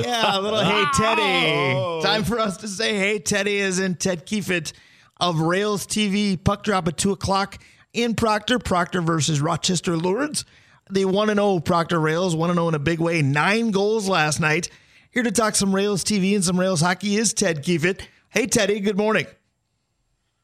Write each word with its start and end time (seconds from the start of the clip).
yeah, 0.00 0.38
a 0.38 0.40
little 0.40 0.60
Hey 0.60 0.84
Teddy. 0.94 1.74
Oh. 1.76 2.00
Time 2.02 2.24
for 2.24 2.38
us 2.38 2.56
to 2.58 2.68
say 2.68 2.96
Hey 2.96 3.18
Teddy 3.18 3.56
is 3.56 3.78
in 3.78 3.94
Ted 3.94 4.26
Kiefat 4.26 4.72
of 5.18 5.40
Rails 5.40 5.86
TV. 5.86 6.42
Puck 6.42 6.62
drop 6.62 6.88
at 6.88 6.96
2 6.96 7.12
o'clock 7.12 7.58
in 7.92 8.14
Proctor. 8.14 8.58
Proctor 8.58 9.00
versus 9.00 9.40
Rochester 9.40 9.96
Lourdes. 9.96 10.44
The 10.90 11.04
1 11.04 11.28
0 11.28 11.60
Proctor 11.60 12.00
Rails, 12.00 12.34
1 12.34 12.54
0 12.54 12.68
in 12.68 12.74
a 12.74 12.78
big 12.78 13.00
way. 13.00 13.22
Nine 13.22 13.70
goals 13.70 14.08
last 14.08 14.40
night. 14.40 14.70
Here 15.10 15.22
to 15.22 15.32
talk 15.32 15.54
some 15.54 15.74
Rails 15.74 16.04
TV 16.04 16.34
and 16.34 16.44
some 16.44 16.58
Rails 16.58 16.80
hockey 16.80 17.16
is 17.16 17.34
Ted 17.34 17.64
Kiefat. 17.64 18.00
Hey, 18.30 18.46
Teddy, 18.46 18.80
good 18.80 18.96
morning. 18.96 19.26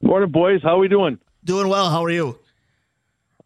Morning, 0.02 0.30
boys. 0.30 0.60
How 0.62 0.76
are 0.76 0.78
we 0.78 0.88
doing? 0.88 1.18
Doing 1.44 1.68
well. 1.68 1.90
How 1.90 2.04
are 2.04 2.10
you? 2.10 2.38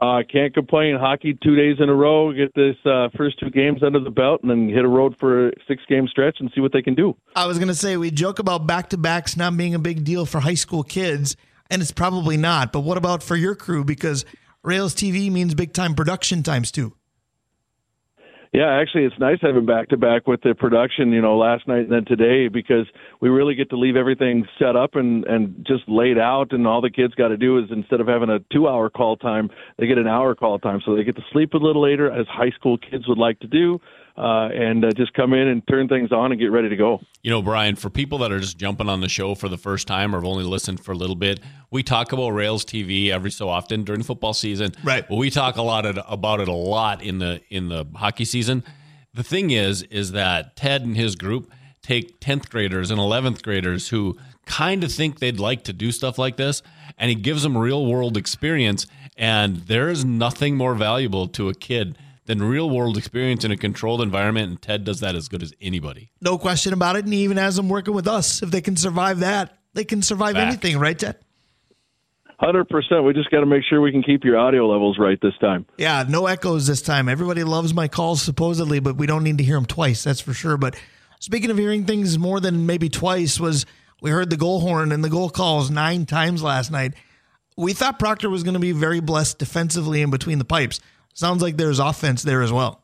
Uh, 0.01 0.23
can't 0.31 0.55
complain. 0.55 0.97
Hockey 0.97 1.37
two 1.43 1.57
days 1.57 1.79
in 1.81 1.89
a 1.89 1.95
row. 1.95 2.33
Get 2.33 2.55
this 2.55 2.77
uh, 2.87 3.09
first 3.17 3.41
two 3.41 3.51
games 3.51 3.83
under 3.83 3.99
the 3.99 4.11
belt, 4.11 4.43
and 4.43 4.51
then 4.51 4.69
hit 4.69 4.85
a 4.85 4.89
road 4.89 5.17
for 5.19 5.49
a 5.49 5.53
six 5.67 5.83
game 5.89 6.07
stretch 6.07 6.37
and 6.39 6.51
see 6.55 6.61
what 6.61 6.73
they 6.73 6.83
can 6.83 6.95
do. 6.95 7.17
I 7.35 7.47
was 7.47 7.59
going 7.59 7.69
to 7.69 7.75
say 7.75 7.97
we 7.97 8.13
joke 8.13 8.39
about 8.39 8.67
back 8.67 8.91
to 8.91 8.97
backs 8.97 9.37
not 9.37 9.57
being 9.57 9.75
a 9.75 9.79
big 9.79 10.05
deal 10.05 10.25
for 10.25 10.39
high 10.39 10.55
school 10.55 10.85
kids, 10.85 11.37
and 11.69 11.83
it's 11.83 11.91
probably 11.91 12.37
not. 12.37 12.73
But 12.73 12.81
what 12.81 12.97
about 12.97 13.25
for 13.25 13.35
your 13.35 13.57
crew? 13.57 13.85
Because 13.85 14.25
Rails 14.63 14.95
TV 14.95 15.33
means 15.33 15.55
big 15.55 15.73
time 15.73 15.97
production 15.97 16.45
times 16.45 16.71
too. 16.71 16.95
Yeah, 18.53 18.79
actually, 18.81 19.05
it's 19.05 19.19
nice 19.19 19.39
having 19.43 19.67
back 19.67 19.89
to 19.89 19.97
back 19.99 20.27
with 20.27 20.41
the 20.43 20.55
production, 20.55 21.13
you 21.13 21.21
know, 21.21 21.37
last 21.37 21.69
night 21.69 21.81
and 21.81 21.93
then 21.93 22.05
today 22.07 22.49
because 22.49 22.87
we 23.21 23.29
really 23.29 23.55
get 23.55 23.69
to 23.71 23.77
leave 23.77 23.95
everything 23.95 24.47
set 24.59 24.75
up 24.75 24.95
and 24.95 25.25
and 25.27 25.67
just 25.67 25.87
laid 25.87 26.19
out, 26.19 26.53
and 26.53 26.67
all 26.67 26.81
the 26.81 26.91
kids 26.91 27.15
got 27.15 27.29
to 27.29 27.37
do 27.37 27.59
is 27.59 27.67
instead 27.71 28.01
of 28.01 28.07
having 28.07 28.31
a 28.31 28.39
two 28.53 28.67
hour 28.67 28.89
call 28.89 29.17
time, 29.17 29.51
they 29.79 29.87
get 29.87 29.99
an 29.99 30.07
hour 30.07 30.35
call 30.35 30.59
time, 30.59 30.81
so 30.85 30.97
they 30.97 31.05
get 31.05 31.17
to 31.17 31.25
sleep 31.31 31.53
a 31.53 31.59
little 31.59 31.83
later, 31.83 32.11
as 32.11 32.27
high 32.27 32.51
school 32.51 32.79
kids 32.79 33.07
would 33.07 33.19
like 33.19 33.39
to 33.41 33.47
do 33.47 33.79
uh, 34.19 34.49
and 34.53 34.85
uh, 34.85 34.91
just 34.97 35.15
come 35.15 35.33
in 35.33 35.47
and 35.47 35.67
turn 35.69 35.87
things 35.87 36.11
on 36.11 36.33
and 36.33 36.41
get 36.41 36.51
ready 36.51 36.69
to 36.69 36.75
go. 36.75 37.01
You 37.23 37.31
know, 37.31 37.41
Brian, 37.41 37.77
for 37.77 37.89
people 37.89 38.19
that 38.19 38.33
are 38.33 38.41
just 38.41 38.59
jumping 38.59 38.89
on 38.89 39.01
the 39.01 39.09
show 39.09 39.37
for 39.37 39.49
the 39.49 39.57
first 39.57 39.87
time 39.87 40.13
or 40.13 40.19
have 40.19 40.27
only 40.27 40.43
listened 40.43 40.81
for 40.81 40.91
a 40.91 40.97
little 40.97 41.15
bit, 41.15 41.39
we 41.71 41.85
talk 41.85 42.13
about 42.13 42.31
Rails 42.31 42.65
TV 42.65 43.11
every 43.11 43.31
so 43.31 43.49
often 43.49 43.85
during 43.85 44.03
football 44.03 44.35
season. 44.35 44.73
Right. 44.83 45.09
But 45.09 45.17
we 45.17 45.31
talk 45.31 45.57
a 45.57 45.63
lot 45.63 45.87
about 46.09 46.41
it 46.41 46.49
a 46.49 46.53
lot 46.53 47.01
in 47.01 47.21
the 47.21 47.41
in 47.49 47.69
the 47.69 47.87
hockey 47.95 48.25
season. 48.25 48.65
The 49.15 49.23
thing 49.23 49.53
is, 49.53 49.83
is 49.85 50.13
that 50.13 50.57
Ted 50.57 50.83
and 50.83 50.97
his 50.97 51.15
group 51.15 51.53
take 51.81 52.19
10th 52.21 52.51
graders 52.51 52.91
and 52.91 53.01
11th 53.01 53.43
graders 53.43 53.89
who 53.91 54.19
kind 54.47 54.83
of 54.83 54.91
think 54.91 55.21
they'd 55.21 55.39
like 55.39 55.63
to 55.65 55.73
do 55.73 55.93
stuff 55.93 56.19
like 56.19 56.37
this 56.37 56.61
and 56.99 57.09
he 57.09 57.15
gives 57.15 57.45
them 57.45 57.57
real 57.57 57.87
world 57.87 58.17
experience 58.17 58.87
and 59.17 59.59
there 59.69 59.89
is 59.89 60.05
nothing 60.05 60.57
more 60.57 60.75
valuable 60.75 61.29
to 61.29 61.49
a 61.49 61.55
kid 61.55 61.97
than 62.29 62.43
real 62.43 62.69
world 62.69 62.99
experience 62.99 63.43
in 63.43 63.51
a 63.51 63.57
controlled 63.57 64.03
environment. 64.03 64.51
And 64.51 64.63
Ted 64.63 64.85
does 64.85 65.01
that 65.01 65.17
as 65.17 65.29
good 65.29 65.43
as 65.43 65.55
anybody. 65.63 66.13
No 66.21 66.37
question 66.37 66.75
about 66.75 66.95
it. 66.95 67.05
And 67.05 67.13
he 67.13 67.21
even 67.25 67.39
has 67.39 67.57
them 67.57 67.71
working 67.71 67.95
with 67.95 68.07
us. 68.07 68.43
If 68.43 68.51
they 68.51 68.61
can 68.61 68.77
survive 68.77 69.21
that, 69.21 69.59
they 69.73 69.85
can 69.85 70.03
survive 70.03 70.35
Fact. 70.35 70.47
anything, 70.47 70.79
right, 70.79 70.97
Ted? 70.97 71.17
Hundred 72.39 72.69
percent. 72.69 73.03
We 73.03 73.15
just 73.15 73.31
got 73.31 73.41
to 73.41 73.47
make 73.47 73.65
sure 73.69 73.81
we 73.81 73.91
can 73.91 74.03
keep 74.03 74.25
your 74.25 74.39
audio 74.39 74.69
levels 74.69 74.97
right 74.99 75.19
this 75.21 75.33
time. 75.41 75.67
Yeah, 75.77 76.05
no 76.07 76.27
echoes 76.27 76.67
this 76.69 76.83
time. 76.83 77.09
Everybody 77.09 77.43
loves 77.43 77.75
my 77.75 77.89
calls 77.89 78.23
supposedly, 78.23 78.79
but 78.79 78.97
we 78.97 79.07
don't 79.07 79.25
need 79.25 79.39
to 79.39 79.45
hear 79.45 79.57
them 79.57 79.67
twice. 79.67 80.05
That's 80.05 80.21
for 80.21 80.35
sure. 80.35 80.57
But 80.57 80.79
speaking 81.19 81.51
of 81.51 81.59
hearing 81.59 81.85
things 81.85 82.17
more 82.17 82.39
than 82.39 82.67
maybe 82.67 82.91
twice, 82.91 83.41
was 83.41 83.67
we 84.03 84.11
heard 84.11 84.31
the 84.31 84.37
goal 84.37 84.61
horn 84.61 84.93
and 84.93 85.03
the 85.03 85.09
goal 85.09 85.31
calls 85.31 85.71
nine 85.71 86.07
times 86.07 86.43
last 86.43 86.71
night. 86.71 86.93
We 87.57 87.73
thought 87.73 87.99
Proctor 87.99 88.31
was 88.31 88.45
going 88.45 88.55
to 88.55 88.61
be 88.61 88.71
very 88.71 89.01
blessed 89.01 89.39
defensively 89.39 90.03
in 90.03 90.11
between 90.11 90.39
the 90.39 90.45
pipes 90.45 90.79
sounds 91.19 91.43
like 91.43 91.57
there's 91.57 91.79
offense 91.79 92.23
there 92.23 92.43
as 92.43 92.53
well. 92.53 92.83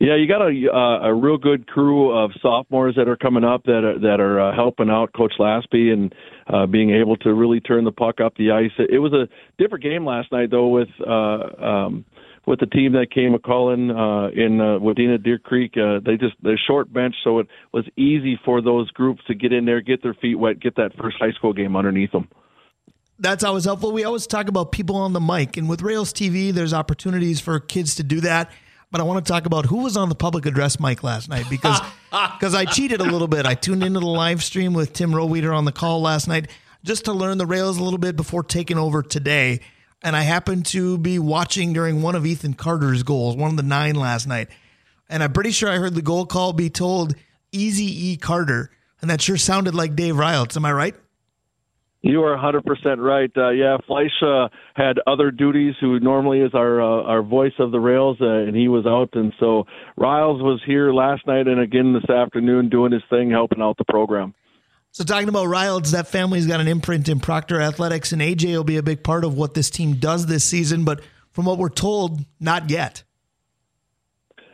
Yeah, 0.00 0.16
you 0.16 0.26
got 0.26 0.42
a 0.42 0.52
uh, 0.70 1.08
a 1.08 1.14
real 1.14 1.38
good 1.38 1.66
crew 1.66 2.10
of 2.10 2.32
sophomores 2.42 2.96
that 2.96 3.08
are 3.08 3.16
coming 3.16 3.44
up 3.44 3.64
that 3.64 3.84
are 3.84 3.98
that 4.00 4.20
are 4.20 4.40
uh, 4.40 4.54
helping 4.54 4.90
out 4.90 5.12
Coach 5.14 5.32
Lasby 5.38 5.92
and 5.92 6.14
uh, 6.46 6.66
being 6.66 6.90
able 6.90 7.16
to 7.18 7.32
really 7.32 7.60
turn 7.60 7.84
the 7.84 7.92
puck 7.92 8.20
up 8.20 8.36
the 8.36 8.50
ice. 8.50 8.72
It, 8.78 8.90
it 8.90 8.98
was 8.98 9.12
a 9.12 9.28
different 9.56 9.84
game 9.84 10.04
last 10.04 10.30
night 10.32 10.50
though 10.50 10.68
with 10.68 10.88
uh, 11.00 11.64
um, 11.64 12.04
with 12.44 12.60
the 12.60 12.66
team 12.66 12.92
that 12.92 13.12
came 13.14 13.34
a 13.34 13.38
calling 13.38 13.90
uh, 13.90 14.28
in 14.28 14.60
uh, 14.60 14.78
Wadena 14.78 15.22
Deer 15.22 15.38
Creek. 15.38 15.74
Uh, 15.76 16.00
they 16.04 16.16
just 16.16 16.34
they're 16.42 16.60
short 16.66 16.92
bench, 16.92 17.14
so 17.22 17.38
it 17.38 17.46
was 17.72 17.86
easy 17.96 18.38
for 18.44 18.60
those 18.60 18.90
groups 18.90 19.22
to 19.28 19.34
get 19.34 19.52
in 19.52 19.64
there, 19.64 19.80
get 19.80 20.02
their 20.02 20.14
feet 20.14 20.34
wet, 20.34 20.60
get 20.60 20.76
that 20.76 20.90
first 21.00 21.16
high 21.18 21.32
school 21.32 21.52
game 21.52 21.76
underneath 21.76 22.12
them 22.12 22.28
that's 23.18 23.44
always 23.44 23.64
helpful. 23.64 23.92
We 23.92 24.04
always 24.04 24.26
talk 24.26 24.48
about 24.48 24.72
people 24.72 24.96
on 24.96 25.12
the 25.12 25.20
mic, 25.20 25.56
and 25.56 25.68
with 25.68 25.82
Rails 25.82 26.12
TV, 26.12 26.52
there's 26.52 26.72
opportunities 26.74 27.40
for 27.40 27.60
kids 27.60 27.96
to 27.96 28.02
do 28.02 28.20
that. 28.20 28.50
But 28.90 29.00
I 29.00 29.04
want 29.04 29.24
to 29.26 29.32
talk 29.32 29.44
about 29.46 29.66
who 29.66 29.78
was 29.78 29.96
on 29.96 30.08
the 30.08 30.14
public 30.14 30.46
address 30.46 30.78
mic 30.78 31.02
last 31.02 31.28
night 31.28 31.46
because 31.50 31.80
because 32.10 32.54
I 32.54 32.64
cheated 32.64 33.00
a 33.00 33.04
little 33.04 33.26
bit. 33.26 33.44
I 33.44 33.54
tuned 33.54 33.82
into 33.82 33.98
the 33.98 34.06
live 34.06 34.42
stream 34.42 34.72
with 34.72 34.92
Tim 34.92 35.12
Roweeder 35.12 35.52
on 35.52 35.64
the 35.64 35.72
call 35.72 36.00
last 36.00 36.28
night 36.28 36.48
just 36.84 37.06
to 37.06 37.12
learn 37.12 37.38
the 37.38 37.46
Rails 37.46 37.78
a 37.78 37.82
little 37.82 37.98
bit 37.98 38.14
before 38.14 38.44
taking 38.44 38.78
over 38.78 39.02
today. 39.02 39.60
And 40.02 40.14
I 40.14 40.20
happened 40.20 40.66
to 40.66 40.98
be 40.98 41.18
watching 41.18 41.72
during 41.72 42.02
one 42.02 42.14
of 42.14 42.26
Ethan 42.26 42.54
Carter's 42.54 43.02
goals, 43.02 43.36
one 43.36 43.50
of 43.50 43.56
the 43.56 43.62
nine 43.62 43.94
last 43.96 44.28
night. 44.28 44.48
And 45.08 45.22
I'm 45.22 45.32
pretty 45.32 45.50
sure 45.50 45.70
I 45.70 45.78
heard 45.78 45.94
the 45.94 46.02
goal 46.02 46.26
call 46.26 46.52
be 46.52 46.70
told 46.70 47.14
Easy 47.50 48.10
E 48.10 48.16
Carter. 48.16 48.70
And 49.00 49.10
that 49.10 49.20
sure 49.20 49.36
sounded 49.36 49.74
like 49.74 49.96
Dave 49.96 50.16
Riles. 50.16 50.56
Am 50.56 50.64
I 50.64 50.72
right? 50.72 50.94
You 52.06 52.22
are 52.22 52.36
100% 52.36 52.98
right. 52.98 53.30
Uh, 53.34 53.48
yeah, 53.48 53.78
Fleisch 53.86 54.22
uh, 54.22 54.48
had 54.74 54.98
other 55.06 55.30
duties, 55.30 55.74
who 55.80 55.98
normally 56.00 56.40
is 56.40 56.52
our 56.52 56.82
uh, 56.82 57.02
our 57.02 57.22
voice 57.22 57.54
of 57.58 57.72
the 57.72 57.80
rails, 57.80 58.18
uh, 58.20 58.26
and 58.26 58.54
he 58.54 58.68
was 58.68 58.84
out. 58.84 59.08
And 59.14 59.32
so 59.40 59.64
Riles 59.96 60.42
was 60.42 60.60
here 60.66 60.92
last 60.92 61.26
night 61.26 61.48
and 61.48 61.58
again 61.58 61.94
this 61.94 62.10
afternoon 62.10 62.68
doing 62.68 62.92
his 62.92 63.00
thing, 63.08 63.30
helping 63.30 63.62
out 63.62 63.78
the 63.78 63.86
program. 63.86 64.34
So 64.90 65.02
talking 65.02 65.30
about 65.30 65.46
Riles, 65.46 65.92
that 65.92 66.06
family's 66.06 66.46
got 66.46 66.60
an 66.60 66.68
imprint 66.68 67.08
in 67.08 67.20
Proctor 67.20 67.58
Athletics, 67.58 68.12
and 68.12 68.20
AJ 68.20 68.52
will 68.52 68.64
be 68.64 68.76
a 68.76 68.82
big 68.82 69.02
part 69.02 69.24
of 69.24 69.38
what 69.38 69.54
this 69.54 69.70
team 69.70 69.94
does 69.94 70.26
this 70.26 70.44
season. 70.44 70.84
But 70.84 71.00
from 71.32 71.46
what 71.46 71.56
we're 71.56 71.70
told, 71.70 72.20
not 72.38 72.68
yet. 72.68 73.02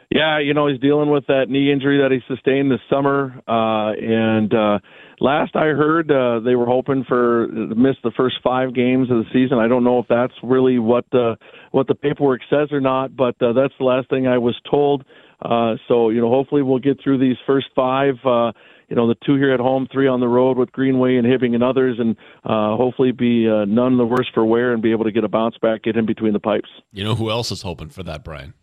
Yeah, 0.09 0.39
you 0.39 0.55
know 0.55 0.69
he's 0.69 0.81
dealing 0.81 1.11
with 1.11 1.27
that 1.27 1.47
knee 1.49 1.73
injury 1.73 1.99
that 2.03 2.13
he 2.13 2.21
sustained 2.33 2.71
this 2.71 2.81
summer, 2.89 3.33
uh, 3.49 3.93
and 3.93 4.55
uh, 4.55 4.79
last 5.21 5.55
I 5.55 5.67
heard, 5.67 6.11
uh, 6.11 6.41
they 6.41 6.57
were 6.57 6.67
hoping 6.67 7.05
for 7.07 7.47
to 7.47 7.75
miss 7.75 7.97
the 8.03 8.11
first 8.17 8.37
five 8.43 8.75
games 8.75 9.11
of 9.11 9.19
the 9.19 9.25
season. 9.33 9.59
I 9.59 9.69
don't 9.69 9.85
know 9.85 9.99
if 9.99 10.07
that's 10.09 10.33
really 10.43 10.79
what 10.79 11.05
the 11.13 11.37
what 11.71 11.87
the 11.87 11.95
paperwork 11.95 12.41
says 12.51 12.73
or 12.73 12.81
not, 12.81 13.15
but 13.15 13.41
uh, 13.41 13.53
that's 13.53 13.75
the 13.79 13.85
last 13.85 14.09
thing 14.09 14.27
I 14.27 14.39
was 14.39 14.59
told. 14.71 15.05
Uh, 15.43 15.77
so 15.89 16.11
you 16.11 16.21
know, 16.21 16.29
hopefully 16.29 16.63
we'll 16.63 16.79
get 16.79 16.99
through 17.03 17.19
these 17.19 17.37
first 17.47 17.67
five. 17.75 18.15
Uh, 18.25 18.53
you 18.89 18.97
know, 18.97 19.07
the 19.07 19.15
two 19.25 19.37
here 19.37 19.55
at 19.55 19.61
home, 19.61 19.87
three 19.93 20.09
on 20.09 20.19
the 20.19 20.27
road 20.27 20.59
with 20.59 20.73
Greenway 20.73 21.17
and 21.17 21.25
Hibbing 21.25 21.55
and 21.55 21.63
others, 21.63 21.99
and 22.01 22.17
uh, 22.45 22.77
hopefully 22.77 23.13
be 23.13 23.49
uh, 23.49 23.65
none 23.65 23.97
the 23.97 24.05
worse 24.05 24.29
for 24.35 24.45
wear 24.45 24.73
and 24.73 24.83
be 24.83 24.91
able 24.91 25.05
to 25.05 25.13
get 25.13 25.23
a 25.23 25.29
bounce 25.29 25.57
back, 25.59 25.85
get 25.85 25.97
in 25.97 26.07
between 26.07 26.33
the 26.33 26.41
pipes. 26.41 26.69
You 26.93 27.05
know 27.05 27.15
who 27.15 27.31
else 27.31 27.53
is 27.53 27.63
hoping 27.63 27.91
for 27.91 28.03
that, 28.03 28.25
Brian? 28.25 28.55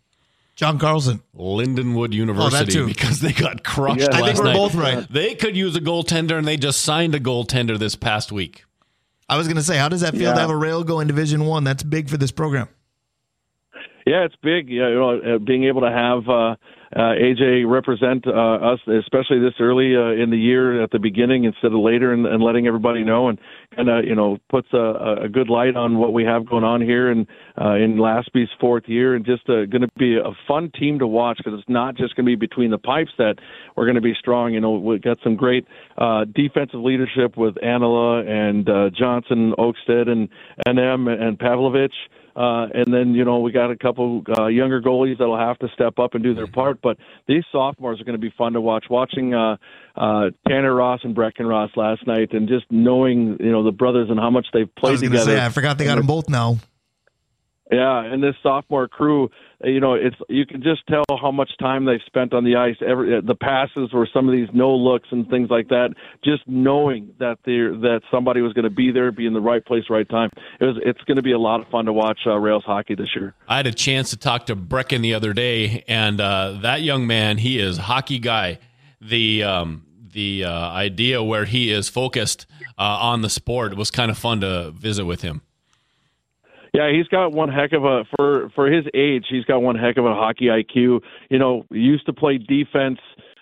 John 0.58 0.80
Carlson. 0.80 1.22
Lindenwood 1.36 2.12
University 2.12 2.80
oh, 2.80 2.86
because 2.86 3.20
they 3.20 3.32
got 3.32 3.62
crushed 3.62 4.00
yeah. 4.00 4.08
I 4.18 4.22
think 4.22 4.38
we're 4.38 4.46
night. 4.46 4.56
both 4.56 4.74
right. 4.74 5.06
They 5.08 5.36
could 5.36 5.56
use 5.56 5.76
a 5.76 5.80
goaltender, 5.80 6.36
and 6.36 6.48
they 6.48 6.56
just 6.56 6.80
signed 6.80 7.14
a 7.14 7.20
goaltender 7.20 7.78
this 7.78 7.94
past 7.94 8.32
week. 8.32 8.64
I 9.28 9.36
was 9.36 9.46
going 9.46 9.58
to 9.58 9.62
say, 9.62 9.76
how 9.76 9.88
does 9.88 10.00
that 10.00 10.14
feel 10.14 10.22
yeah. 10.22 10.34
to 10.34 10.40
have 10.40 10.50
a 10.50 10.56
rail 10.56 10.82
go 10.82 10.98
in 10.98 11.06
Division 11.06 11.44
One? 11.44 11.62
That's 11.62 11.84
big 11.84 12.10
for 12.10 12.16
this 12.16 12.32
program. 12.32 12.68
Yeah, 14.04 14.24
it's 14.24 14.34
big. 14.42 14.68
Yeah, 14.68 14.88
you 14.88 14.94
know, 14.96 15.20
uh, 15.20 15.38
being 15.38 15.62
able 15.62 15.82
to 15.82 15.92
have 15.92 16.28
uh, 16.28 16.56
uh, 16.94 17.12
AJ 17.20 17.70
represent 17.70 18.26
uh, 18.26 18.30
us, 18.30 18.80
especially 18.86 19.40
this 19.40 19.54
early 19.60 19.94
uh, 19.96 20.22
in 20.22 20.30
the 20.30 20.38
year 20.38 20.82
at 20.82 20.90
the 20.90 20.98
beginning 20.98 21.44
instead 21.44 21.72
of 21.72 21.80
later, 21.80 22.12
and, 22.12 22.26
and 22.26 22.42
letting 22.42 22.66
everybody 22.66 23.04
know, 23.04 23.28
and 23.28 23.38
kind 23.76 23.88
of 23.88 24.04
you 24.04 24.14
know 24.14 24.38
puts 24.48 24.68
a, 24.72 25.24
a 25.24 25.28
good 25.28 25.48
light 25.48 25.76
on 25.76 25.98
what 25.98 26.12
we 26.12 26.24
have 26.24 26.48
going 26.48 26.64
on 26.64 26.80
here, 26.80 27.10
and 27.10 27.26
uh, 27.60 27.74
in 27.74 27.96
Lasby's 27.96 28.48
fourth 28.60 28.84
year, 28.86 29.14
and 29.14 29.24
just 29.24 29.48
uh, 29.48 29.66
going 29.66 29.82
to 29.82 29.90
be 29.98 30.16
a 30.16 30.32
fun 30.46 30.70
team 30.78 30.98
to 30.98 31.06
watch 31.06 31.38
because 31.38 31.58
it's 31.58 31.68
not 31.68 31.96
just 31.96 32.16
going 32.16 32.24
to 32.24 32.30
be 32.30 32.36
between 32.36 32.70
the 32.70 32.78
pipes 32.78 33.10
that 33.18 33.34
we're 33.76 33.84
going 33.84 33.94
to 33.94 34.00
be 34.00 34.14
strong. 34.18 34.54
You 34.54 34.60
know, 34.60 34.72
we've 34.72 35.02
got 35.02 35.18
some 35.22 35.36
great 35.36 35.66
uh, 35.98 36.24
defensive 36.34 36.80
leadership 36.80 37.36
with 37.36 37.56
Anila 37.56 38.26
and 38.26 38.68
uh, 38.68 38.90
Johnson, 38.96 39.52
Oakstead, 39.58 40.08
and 40.08 40.28
NM 40.66 41.08
and 41.08 41.38
Pavlovich. 41.38 41.94
Uh, 42.36 42.68
and 42.72 42.92
then, 42.92 43.14
you 43.14 43.24
know, 43.24 43.40
we 43.40 43.52
got 43.52 43.70
a 43.70 43.76
couple 43.76 44.22
uh, 44.38 44.46
younger 44.46 44.80
goalies 44.80 45.18
that'll 45.18 45.38
have 45.38 45.58
to 45.58 45.68
step 45.74 45.98
up 45.98 46.14
and 46.14 46.22
do 46.22 46.34
their 46.34 46.46
part. 46.46 46.80
But 46.80 46.98
these 47.26 47.44
sophomores 47.50 48.00
are 48.00 48.04
going 48.04 48.18
to 48.18 48.20
be 48.20 48.32
fun 48.36 48.52
to 48.52 48.60
watch. 48.60 48.86
Watching 48.88 49.34
uh, 49.34 49.56
uh, 49.96 50.30
Tanner 50.46 50.74
Ross 50.74 51.00
and 51.02 51.16
Brecken 51.16 51.48
Ross 51.48 51.70
last 51.76 52.06
night 52.06 52.32
and 52.32 52.48
just 52.48 52.66
knowing, 52.70 53.38
you 53.40 53.50
know, 53.50 53.64
the 53.64 53.72
brothers 53.72 54.08
and 54.10 54.18
how 54.18 54.30
much 54.30 54.46
they've 54.52 54.72
played 54.76 54.98
I 54.98 55.00
together. 55.00 55.24
Say, 55.24 55.44
I 55.44 55.48
forgot 55.48 55.78
they 55.78 55.84
got 55.84 55.96
them 55.96 56.06
both 56.06 56.28
now. 56.28 56.58
Yeah, 57.70 58.02
and 58.02 58.22
this 58.22 58.34
sophomore 58.42 58.88
crew, 58.88 59.30
uh, 59.62 59.68
you 59.68 59.80
know, 59.80 59.92
it's 59.92 60.16
you 60.30 60.46
can 60.46 60.62
just 60.62 60.86
tell 60.86 61.04
how 61.20 61.30
much 61.30 61.50
time 61.58 61.84
they've 61.84 62.00
spent 62.06 62.32
on 62.32 62.44
the 62.44 62.56
ice. 62.56 62.76
Every 62.86 63.18
uh, 63.18 63.20
the 63.22 63.34
passes 63.34 63.92
were 63.92 64.08
some 64.10 64.26
of 64.26 64.34
these 64.34 64.48
no 64.54 64.74
looks 64.74 65.08
and 65.10 65.28
things 65.28 65.50
like 65.50 65.68
that. 65.68 65.90
Just 66.24 66.44
knowing 66.46 67.14
that 67.18 67.38
they 67.44 67.52
that 67.52 68.00
somebody 68.10 68.40
was 68.40 68.54
going 68.54 68.64
to 68.64 68.70
be 68.70 68.90
there, 68.90 69.12
be 69.12 69.26
in 69.26 69.34
the 69.34 69.40
right 69.40 69.64
place, 69.64 69.84
right 69.90 70.08
time. 70.08 70.30
It 70.60 70.64
was. 70.64 70.76
It's 70.82 71.02
going 71.02 71.16
to 71.16 71.22
be 71.22 71.32
a 71.32 71.38
lot 71.38 71.60
of 71.60 71.68
fun 71.68 71.84
to 71.84 71.92
watch 71.92 72.20
uh, 72.26 72.38
Rails 72.38 72.64
hockey 72.64 72.94
this 72.94 73.14
year. 73.14 73.34
I 73.46 73.58
had 73.58 73.66
a 73.66 73.72
chance 73.72 74.10
to 74.10 74.16
talk 74.16 74.46
to 74.46 74.56
Brecken 74.56 75.02
the 75.02 75.12
other 75.12 75.34
day, 75.34 75.84
and 75.86 76.20
uh, 76.20 76.52
that 76.62 76.80
young 76.80 77.06
man, 77.06 77.36
he 77.36 77.58
is 77.58 77.76
hockey 77.76 78.18
guy. 78.18 78.60
The 79.02 79.42
um, 79.42 79.84
the 80.10 80.44
uh, 80.44 80.70
idea 80.70 81.22
where 81.22 81.44
he 81.44 81.70
is 81.70 81.90
focused 81.90 82.46
uh, 82.78 82.82
on 82.82 83.20
the 83.20 83.30
sport 83.30 83.76
was 83.76 83.90
kind 83.90 84.10
of 84.10 84.16
fun 84.16 84.40
to 84.40 84.70
visit 84.70 85.04
with 85.04 85.20
him. 85.20 85.42
Yeah, 86.74 86.90
he's 86.92 87.08
got 87.08 87.32
one 87.32 87.50
heck 87.50 87.72
of 87.72 87.84
a 87.84 88.04
for 88.16 88.50
for 88.54 88.70
his 88.70 88.84
age. 88.94 89.26
He's 89.30 89.44
got 89.44 89.60
one 89.60 89.76
heck 89.76 89.96
of 89.96 90.04
a 90.04 90.14
hockey 90.14 90.46
IQ. 90.46 91.00
You 91.30 91.38
know, 91.38 91.64
used 91.70 92.06
to 92.06 92.12
play 92.12 92.38
defense. 92.38 92.98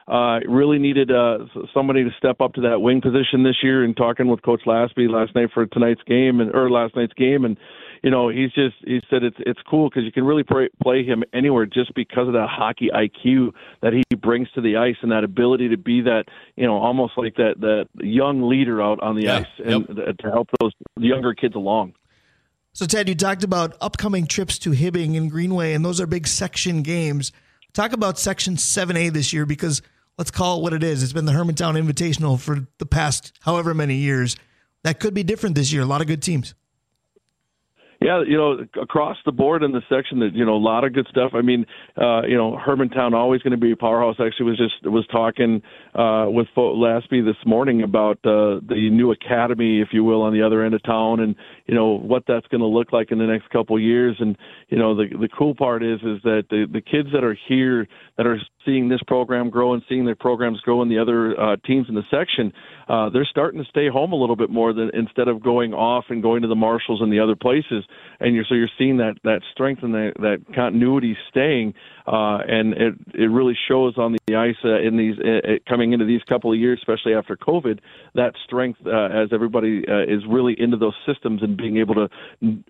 Uh, 0.08 0.38
really 0.46 0.78
needed 0.78 1.10
uh, 1.10 1.38
somebody 1.74 2.04
to 2.04 2.10
step 2.16 2.40
up 2.40 2.54
to 2.54 2.60
that 2.60 2.80
wing 2.80 3.00
position 3.00 3.42
this 3.42 3.56
year. 3.60 3.82
And 3.82 3.96
talking 3.96 4.28
with 4.28 4.40
Coach 4.42 4.60
Lasby 4.64 5.10
last 5.10 5.34
night 5.34 5.48
for 5.52 5.66
tonight's 5.66 6.02
game 6.06 6.38
and 6.40 6.54
or 6.54 6.70
last 6.70 6.94
night's 6.94 7.12
game, 7.14 7.44
and 7.44 7.56
you 8.04 8.10
know 8.10 8.28
he's 8.28 8.52
just 8.52 8.76
he 8.84 9.00
said 9.10 9.24
it's 9.24 9.36
it's 9.40 9.58
cool 9.68 9.88
because 9.90 10.04
you 10.04 10.12
can 10.12 10.22
really 10.22 10.44
play, 10.44 10.68
play 10.80 11.04
him 11.04 11.24
anywhere 11.32 11.66
just 11.66 11.92
because 11.94 12.28
of 12.28 12.34
that 12.34 12.46
hockey 12.48 12.88
IQ 12.94 13.48
that 13.82 13.92
he 13.92 14.04
brings 14.14 14.48
to 14.52 14.60
the 14.60 14.76
ice 14.76 14.94
and 15.02 15.10
that 15.10 15.24
ability 15.24 15.70
to 15.70 15.76
be 15.76 16.02
that 16.02 16.26
you 16.54 16.64
know 16.64 16.76
almost 16.76 17.14
like 17.16 17.34
that 17.34 17.54
that 17.58 17.88
young 18.00 18.48
leader 18.48 18.80
out 18.80 19.02
on 19.02 19.16
the 19.16 19.24
Yeah, 19.24 19.38
ice 19.38 19.46
and 19.64 19.88
yep. 19.88 20.18
to 20.18 20.30
help 20.30 20.50
those 20.60 20.70
younger 20.96 21.34
kids 21.34 21.56
along. 21.56 21.94
So, 22.76 22.84
Ted, 22.84 23.08
you 23.08 23.14
talked 23.14 23.42
about 23.42 23.74
upcoming 23.80 24.26
trips 24.26 24.58
to 24.58 24.72
Hibbing 24.72 25.16
and 25.16 25.30
Greenway, 25.30 25.72
and 25.72 25.82
those 25.82 25.98
are 25.98 26.06
big 26.06 26.26
section 26.26 26.82
games. 26.82 27.32
Talk 27.72 27.94
about 27.94 28.18
Section 28.18 28.56
7A 28.56 29.14
this 29.14 29.32
year 29.32 29.46
because 29.46 29.80
let's 30.18 30.30
call 30.30 30.58
it 30.58 30.62
what 30.62 30.74
it 30.74 30.82
is. 30.82 31.02
It's 31.02 31.14
been 31.14 31.24
the 31.24 31.32
Hermantown 31.32 31.82
Invitational 31.82 32.38
for 32.38 32.66
the 32.76 32.84
past 32.84 33.32
however 33.40 33.72
many 33.72 33.94
years. 33.94 34.36
That 34.82 35.00
could 35.00 35.14
be 35.14 35.22
different 35.22 35.54
this 35.54 35.72
year. 35.72 35.80
A 35.80 35.86
lot 35.86 36.02
of 36.02 36.06
good 36.06 36.20
teams. 36.20 36.54
Yeah, 38.00 38.22
you 38.26 38.36
know, 38.36 38.58
across 38.80 39.16
the 39.24 39.32
board 39.32 39.62
in 39.62 39.72
the 39.72 39.80
section, 39.88 40.18
that 40.20 40.34
you 40.34 40.44
know, 40.44 40.54
a 40.54 40.58
lot 40.58 40.84
of 40.84 40.92
good 40.92 41.06
stuff. 41.08 41.32
I 41.34 41.40
mean, 41.40 41.64
uh, 41.96 42.22
you 42.26 42.36
know, 42.36 42.58
Hermantown 42.58 43.14
always 43.14 43.40
going 43.40 43.52
to 43.52 43.56
be 43.56 43.72
a 43.72 43.76
powerhouse. 43.76 44.16
Actually, 44.20 44.50
was 44.50 44.58
just 44.58 44.74
was 44.84 45.06
talking 45.06 45.62
uh, 45.96 46.26
with 46.28 46.46
Fo- 46.54 46.76
Lasby 46.76 47.24
this 47.24 47.36
morning 47.46 47.82
about 47.82 48.18
uh, 48.18 48.60
the 48.68 48.90
new 48.92 49.12
academy, 49.12 49.80
if 49.80 49.88
you 49.92 50.04
will, 50.04 50.22
on 50.22 50.34
the 50.34 50.42
other 50.42 50.62
end 50.62 50.74
of 50.74 50.82
town, 50.82 51.20
and 51.20 51.34
you 51.66 51.74
know 51.74 51.98
what 51.98 52.24
that's 52.28 52.46
going 52.48 52.60
to 52.60 52.66
look 52.66 52.92
like 52.92 53.10
in 53.10 53.18
the 53.18 53.24
next 53.24 53.48
couple 53.50 53.80
years. 53.80 54.16
And 54.20 54.36
you 54.68 54.78
know, 54.78 54.94
the 54.94 55.06
the 55.18 55.28
cool 55.28 55.54
part 55.54 55.82
is 55.82 55.98
is 56.00 56.20
that 56.22 56.44
the 56.50 56.66
the 56.70 56.82
kids 56.82 57.08
that 57.14 57.24
are 57.24 57.36
here 57.48 57.88
that 58.18 58.26
are 58.26 58.38
seeing 58.66 58.88
this 58.88 59.00
program 59.06 59.48
grow 59.48 59.72
and 59.72 59.82
seeing 59.88 60.04
their 60.04 60.16
programs 60.16 60.60
grow 60.60 60.82
in 60.82 60.88
the 60.88 60.98
other 60.98 61.38
uh, 61.40 61.56
teams 61.64 61.86
in 61.88 61.94
the 61.94 62.02
section, 62.10 62.52
uh, 62.88 63.08
they're 63.08 63.28
starting 63.30 63.62
to 63.62 63.68
stay 63.68 63.88
home 63.88 64.12
a 64.12 64.16
little 64.16 64.36
bit 64.36 64.50
more 64.50 64.72
than 64.72 64.90
instead 64.92 65.28
of 65.28 65.42
going 65.42 65.72
off 65.72 66.04
and 66.10 66.22
going 66.22 66.42
to 66.42 66.48
the 66.48 66.54
Marshalls 66.54 67.00
and 67.00 67.12
the 67.12 67.20
other 67.20 67.36
places. 67.36 67.84
And 68.20 68.34
you're 68.34 68.44
so 68.46 68.54
you're 68.54 68.68
seeing 68.76 68.98
that 68.98 69.14
that 69.24 69.40
strength 69.52 69.82
and 69.82 69.94
that 69.94 70.12
that 70.16 70.44
continuity 70.54 71.16
staying, 71.30 71.74
uh, 72.06 72.38
and 72.46 72.72
it 72.74 72.94
it 73.14 73.30
really 73.30 73.56
shows 73.68 73.98
on 73.98 74.16
the 74.26 74.36
ice 74.36 74.56
uh, 74.64 74.80
in 74.80 74.96
these 74.96 75.16
uh, 75.18 75.52
uh, 75.52 75.52
coming 75.68 75.92
into 75.92 76.04
these 76.04 76.22
couple 76.28 76.52
of 76.52 76.58
years, 76.58 76.78
especially 76.80 77.14
after 77.14 77.36
COVID. 77.36 77.80
That 78.14 78.34
strength 78.44 78.80
uh, 78.86 79.06
as 79.06 79.30
everybody 79.32 79.84
uh, 79.88 80.02
is 80.02 80.22
really 80.28 80.54
into 80.58 80.76
those 80.76 80.94
systems 81.04 81.42
and 81.42 81.56
being 81.56 81.78
able 81.78 81.94
to 81.94 82.08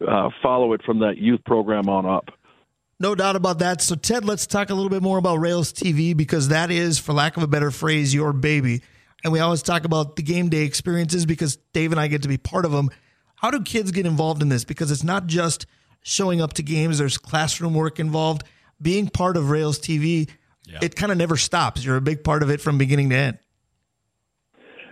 uh, 0.09 0.31
follow 0.43 0.73
it 0.73 0.83
from 0.85 1.00
that 1.00 1.19
youth 1.19 1.44
program 1.44 1.88
on 1.88 2.06
up. 2.06 2.31
No 2.99 3.15
doubt 3.15 3.37
about 3.37 3.59
that. 3.59 3.83
So, 3.83 3.94
Ted, 3.94 4.25
let's 4.25 4.47
talk 4.47 4.71
a 4.71 4.75
little 4.75 4.88
bit 4.88 5.03
more 5.03 5.19
about 5.19 5.37
Rails 5.37 5.71
TV 5.71 6.17
because 6.17 6.49
that 6.49 6.71
is, 6.71 6.99
for 6.99 7.12
lack 7.12 7.37
of 7.37 7.43
a 7.43 7.47
better 7.47 7.71
phrase, 7.71 8.15
your 8.15 8.33
baby. 8.33 8.83
And 9.23 9.35
we 9.35 9.41
always 9.41 9.62
talk 9.62 9.85
about 9.85 10.17
the 10.17 10.23
game 10.23 10.49
day 10.49 10.62
experiences 10.62 11.27
because 11.27 11.59
Dave 11.75 11.93
and 11.93 12.00
I 12.00 12.06
get 12.06 12.23
to 12.23 12.29
be 12.29 12.38
part 12.38 12.65
of 12.65 12.73
them. 12.73 12.88
How 13.37 13.50
do 13.50 13.61
kids 13.61 13.91
get 13.91 14.06
involved 14.06 14.41
in 14.41 14.49
this? 14.49 14.65
Because 14.65 14.91
it's 14.91 15.05
not 15.05 15.27
just 15.27 15.67
showing 16.00 16.41
up 16.41 16.55
to 16.55 16.62
games, 16.62 16.99
there's 16.99 17.19
classroom 17.19 17.75
work 17.75 18.00
involved. 18.00 18.44
Being 18.81 19.08
part 19.08 19.37
of 19.37 19.50
Rails 19.50 19.78
TV, 19.78 20.28
Yeah. 20.67 20.78
it 20.82 20.96
kind 20.96 21.11
of 21.12 21.19
never 21.19 21.37
stops. 21.37 21.84
You're 21.84 21.96
a 21.96 22.00
big 22.00 22.23
part 22.25 22.43
of 22.43 22.50
it 22.50 22.61
from 22.61 22.76
beginning 22.78 23.11
to 23.11 23.17
end. 23.17 23.38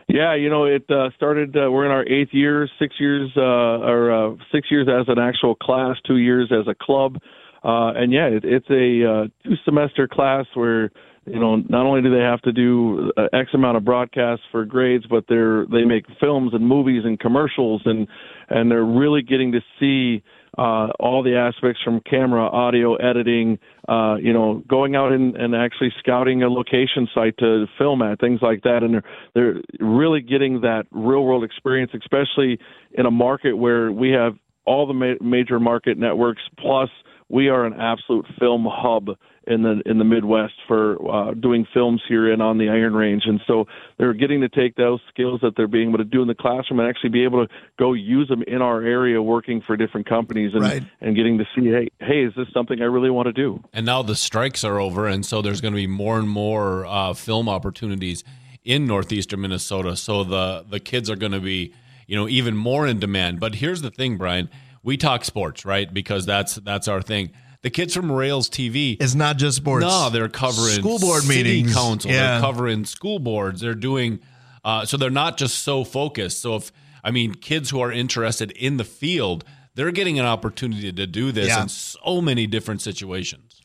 Yeah, 0.09 0.35
you 0.35 0.51
know, 0.51 0.65
it 0.67 0.85
uh, 0.91 1.11
started. 1.17 1.57
Uh, 1.57 1.71
we're 1.71 1.87
in 1.87 1.91
our 1.91 2.07
eighth 2.07 2.29
year, 2.33 2.69
six 2.79 2.95
years, 3.01 3.31
uh, 3.37 3.41
or 3.41 4.13
uh, 4.13 4.37
six 4.53 4.71
years 4.71 4.87
as 4.87 5.07
an 5.09 5.19
actual 5.19 5.55
class, 5.55 5.97
two 6.07 6.19
years 6.19 6.53
as 6.53 6.69
a 6.69 6.75
club, 6.75 7.17
uh, 7.65 7.93
and 7.97 8.13
yeah, 8.13 8.27
it, 8.27 8.45
it's 8.45 8.69
a 8.69 9.11
uh, 9.11 9.27
two 9.43 9.55
semester 9.65 10.07
class 10.07 10.45
where 10.53 10.91
you 11.27 11.41
know 11.41 11.57
not 11.57 11.87
only 11.87 12.03
do 12.03 12.11
they 12.15 12.23
have 12.23 12.43
to 12.43 12.53
do 12.53 13.13
uh, 13.17 13.29
X 13.33 13.49
amount 13.55 13.79
of 13.79 13.85
broadcasts 13.87 14.45
for 14.53 14.67
grades, 14.67 15.07
but 15.09 15.25
they're 15.27 15.65
they 15.73 15.85
make 15.85 16.05
films 16.21 16.53
and 16.53 16.67
movies 16.69 17.03
and 17.07 17.19
commercials, 17.19 17.81
and 17.87 18.07
and 18.51 18.71
they're 18.71 18.85
really 18.85 19.23
getting 19.23 19.53
to 19.53 19.61
see 19.81 20.23
uh, 20.59 20.89
all 21.01 21.23
the 21.23 21.37
aspects 21.37 21.81
from 21.83 22.01
camera, 22.01 22.47
audio, 22.47 22.95
editing, 22.97 23.59
uh, 23.89 24.17
you 24.21 24.33
know, 24.33 24.63
going 24.69 24.95
out 24.95 25.13
and, 25.13 25.37
and 25.37 25.55
actually 25.55 25.93
scouting 25.99 26.43
a 26.43 26.49
location 26.49 27.09
site 27.15 27.37
to 27.39 27.67
film 27.79 28.03
at, 28.03 28.21
things 28.21 28.41
like 28.43 28.63
that. 28.63 28.83
And 28.83 28.95
they're, 28.95 29.03
they're 29.35 29.87
really 29.87 30.21
getting 30.21 30.61
that 30.61 30.85
real 30.91 31.25
world 31.25 31.45
experience, 31.45 31.93
especially 31.95 32.59
in 32.93 33.07
a 33.07 33.11
market 33.11 33.55
where 33.55 33.91
we 33.91 34.11
have 34.11 34.35
all 34.67 34.87
the 34.87 34.95
ma- 34.95 35.15
major 35.21 35.61
market 35.61 35.99
networks, 35.99 36.43
plus 36.59 36.89
we 37.29 37.49
are 37.49 37.65
an 37.65 37.75
absolute 37.75 38.27
film 38.39 38.67
hub 38.71 39.17
in 39.47 39.63
the 39.63 39.83
in 39.87 39.99
the 39.99 40.05
Midwest 40.05 40.55
for 40.67 40.97
uh, 41.11 41.35
doing 41.35 41.67
films 41.73 42.03
here 42.09 42.33
and 42.33 42.43
on 42.43 42.59
the 42.59 42.69
Iron 42.69 42.95
Range, 42.95 43.23
and 43.27 43.41
so 43.47 43.67
they're 43.99 44.15
getting 44.15 44.41
to 44.41 44.49
take 44.49 44.75
those 44.77 45.01
skills 45.09 45.41
that 45.43 45.55
they're 45.57 45.69
being 45.69 45.89
able 45.89 45.99
to 45.99 46.05
do 46.05 46.23
in 46.23 46.29
the 46.29 46.35
classroom 46.35 46.81
and 46.81 46.89
actually 46.89 47.11
be 47.11 47.25
able 47.25 47.47
to 47.47 47.53
go 47.79 47.93
use 47.93 48.29
them 48.29 48.43
in 48.47 48.63
our 48.63 48.83
area, 48.83 49.21
working 49.23 49.63
for 49.67 49.77
different 49.77 50.09
companies, 50.09 50.53
and 50.55 50.63
Right. 50.63 50.83
and 51.01 51.15
getting 51.17 51.39
to 51.39 51.45
see, 51.55 51.67
hey, 51.67 51.89
hey, 52.01 52.25
is 52.25 52.33
this 52.37 52.49
something 52.53 52.81
I 52.81 52.87
really 52.87 53.11
want 53.11 53.27
to 53.27 53.33
do? 53.33 53.63
And 53.73 53.85
now 53.87 54.03
the 54.03 54.17
strikes 54.17 54.65
are 54.65 54.81
over, 54.81 55.07
and 55.07 55.25
so 55.25 55.43
there's 55.43 55.61
going 55.61 55.75
to 55.75 55.81
be 55.81 55.87
more 55.87 56.19
and 56.19 56.29
more 56.29 56.87
uh, 56.87 57.13
film 57.15 57.49
opportunities 57.49 58.25
in 58.65 58.87
northeastern 58.87 59.41
Minnesota. 59.41 59.97
So 59.97 60.25
the 60.25 60.65
the 60.69 60.81
kids 60.81 61.11
are 61.11 61.17
going 61.17 61.33
to 61.33 61.41
be, 61.41 61.73
you 62.07 62.17
know, 62.17 62.29
even 62.29 62.57
more 62.57 62.87
in 62.87 62.99
demand. 62.99 63.41
But 63.41 63.57
here's 63.57 63.83
the 63.83 63.91
thing, 63.91 64.17
Brian. 64.17 64.49
We 64.83 64.97
talk 64.99 65.25
sports, 65.25 65.65
right? 65.65 65.93
Because 65.93 66.27
that's 66.27 66.57
that's 66.57 66.89
our 66.89 67.01
thing. 67.03 67.31
The 67.65 67.71
kids 67.71 67.95
from 67.95 68.13
Rails 68.13 68.49
TV, 68.49 68.97
It's 69.01 69.15
not 69.15 69.39
just 69.39 69.57
sports. 69.57 69.85
no, 69.85 70.11
they're 70.11 70.29
covering 70.29 70.75
school 70.75 70.99
board 70.99 71.23
city 71.23 71.43
meetings. 71.63 71.75
council. 71.75 72.11
Yeah. 72.11 72.33
They're 72.33 72.41
covering 72.43 72.85
school 72.85 73.19
boards. 73.19 73.61
They're 73.63 73.75
doing, 73.75 74.21
uh, 74.65 74.85
so 74.85 74.97
they're 74.97 75.11
not 75.11 75.39
just 75.39 75.61
so 75.65 75.83
focused. 75.83 76.41
So 76.43 76.57
if 76.57 76.71
I 77.03 77.11
mean, 77.11 77.35
kids 77.35 77.71
who 77.71 77.81
are 77.81 77.91
interested 77.93 78.51
in 78.53 78.77
the 78.77 78.85
field, 78.85 79.45
they're 79.75 79.91
getting 79.93 80.19
an 80.19 80.25
opportunity 80.27 80.93
to 80.93 81.07
do 81.07 81.33
this 81.33 81.49
Yeah. 81.49 81.63
in 81.63 81.69
so 81.69 82.21
many 82.23 82.47
different 82.47 82.81
situations. 82.83 83.61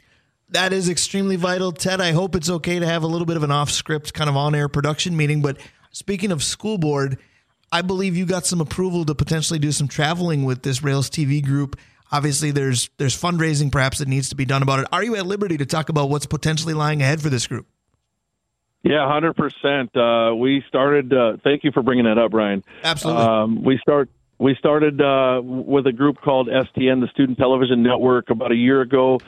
that 0.51 0.73
is 0.73 0.89
extremely 0.89 1.35
vital. 1.35 1.71
Ted, 1.71 2.01
I 2.01 2.11
hope 2.11 2.35
it's 2.35 2.49
okay 2.49 2.79
to 2.79 2.85
have 2.87 3.03
a 3.03 3.07
little 3.07 3.27
bit 3.27 3.37
of 3.37 3.43
an 3.43 3.51
off 3.51 3.69
script 3.69 4.15
kind 4.15 4.27
of 4.29 4.35
on 4.35 4.55
air 4.55 4.67
production 4.67 5.15
meeting. 5.15 5.43
But 5.43 5.57
speaking 5.91 6.31
of 6.31 6.41
school 6.43 6.79
board, 6.79 7.19
I 7.71 7.83
believe 7.83 8.17
you 8.17 8.25
got 8.25 8.47
some 8.47 8.59
approval 8.59 9.05
to 9.05 9.13
potentially 9.13 9.59
do 9.59 9.71
some 9.71 9.87
traveling 9.87 10.45
with 10.45 10.63
this 10.63 10.81
Rails 10.81 11.07
TV 11.07 11.39
group. 11.43 11.77
Obviously, 12.11 12.51
there's 12.51 12.89
there's 12.97 13.19
fundraising 13.19 13.71
perhaps 13.71 13.99
that 13.99 14.07
needs 14.07 14.29
to 14.29 14.35
be 14.35 14.45
done 14.45 14.63
about 14.63 14.79
it. 14.79 14.87
Are 14.91 15.03
you 15.03 15.15
at 15.15 15.25
liberty 15.25 15.57
to 15.57 15.65
talk 15.65 15.89
about 15.89 16.09
what's 16.09 16.25
potentially 16.25 16.73
lying 16.73 17.01
ahead 17.01 17.21
for 17.21 17.29
this 17.29 17.45
group? 17.45 17.67
Yeah, 18.83 19.11
hundred 19.11 19.35
percent. 19.35 19.95
Uh, 19.95 20.33
we 20.35 20.63
started. 20.67 21.13
Uh, 21.13 21.37
thank 21.43 21.63
you 21.63 21.71
for 21.71 21.83
bringing 21.83 22.05
that 22.05 22.17
up, 22.17 22.31
Brian. 22.31 22.63
Absolutely. 22.83 23.23
Um, 23.23 23.63
we 23.63 23.77
start. 23.77 24.09
We 24.39 24.55
started 24.55 25.01
uh, 25.01 25.41
with 25.43 25.85
a 25.85 25.91
group 25.91 26.21
called 26.21 26.47
STN, 26.47 27.01
the 27.01 27.09
Student 27.11 27.37
Television 27.37 27.83
Network, 27.83 28.29
about 28.29 28.53
a 28.53 28.55
year 28.55 28.79
ago, 28.79 29.19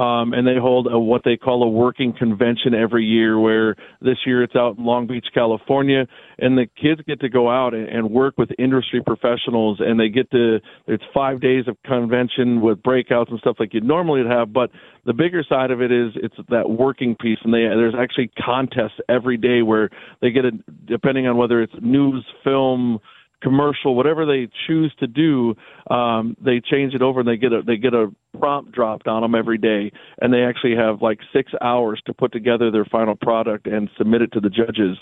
um, 0.00 0.32
and 0.32 0.46
they 0.46 0.56
hold 0.58 0.88
a, 0.90 0.98
what 0.98 1.22
they 1.24 1.36
call 1.36 1.62
a 1.62 1.68
working 1.68 2.14
convention 2.18 2.74
every 2.74 3.04
year. 3.04 3.38
Where 3.38 3.76
this 4.00 4.16
year 4.24 4.42
it's 4.42 4.56
out 4.56 4.78
in 4.78 4.84
Long 4.84 5.06
Beach, 5.06 5.26
California, 5.34 6.06
and 6.38 6.56
the 6.56 6.66
kids 6.80 7.02
get 7.06 7.20
to 7.20 7.28
go 7.28 7.50
out 7.50 7.74
and, 7.74 7.86
and 7.86 8.10
work 8.10 8.38
with 8.38 8.48
industry 8.58 9.02
professionals, 9.04 9.78
and 9.80 10.00
they 10.00 10.08
get 10.08 10.30
to. 10.30 10.60
It's 10.86 11.04
five 11.12 11.40
days 11.40 11.64
of 11.68 11.76
convention 11.84 12.62
with 12.62 12.82
breakouts 12.82 13.30
and 13.30 13.38
stuff 13.40 13.56
like 13.60 13.74
you'd 13.74 13.84
normally 13.84 14.22
have, 14.26 14.52
but 14.52 14.70
the 15.04 15.12
bigger 15.12 15.44
side 15.46 15.70
of 15.70 15.82
it 15.82 15.92
is 15.92 16.12
it's 16.16 16.36
that 16.48 16.70
working 16.70 17.14
piece, 17.14 17.38
and 17.44 17.52
they 17.52 17.60
there's 17.60 17.94
actually 17.98 18.30
contests 18.42 18.98
every 19.08 19.36
day 19.36 19.60
where 19.60 19.90
they 20.22 20.30
get 20.30 20.46
a 20.46 20.52
depending 20.86 21.26
on 21.26 21.36
whether 21.36 21.60
it's 21.60 21.74
news, 21.82 22.24
film, 22.42 23.00
commercial, 23.42 23.94
whatever 23.94 24.26
they 24.26 24.48
choose 24.66 24.94
to 25.00 25.06
do, 25.06 25.54
um, 25.90 26.36
they 26.44 26.60
change 26.60 26.94
it 26.94 27.02
over 27.02 27.20
and 27.20 27.28
they 27.28 27.36
get 27.36 27.52
a 27.52 27.62
they 27.66 27.76
get 27.76 27.94
a 27.94 28.08
prompt 28.38 28.72
dropped 28.72 29.08
on 29.08 29.22
them 29.22 29.34
every 29.34 29.58
day, 29.58 29.90
and 30.20 30.32
they 30.32 30.42
actually 30.42 30.76
have 30.76 31.02
like 31.02 31.18
six 31.32 31.52
hours 31.60 32.00
to 32.06 32.14
put 32.14 32.32
together 32.32 32.70
their 32.70 32.84
final 32.84 33.16
product 33.16 33.66
and 33.66 33.88
submit 33.98 34.22
it 34.22 34.32
to 34.32 34.40
the 34.40 34.50
judges. 34.50 34.96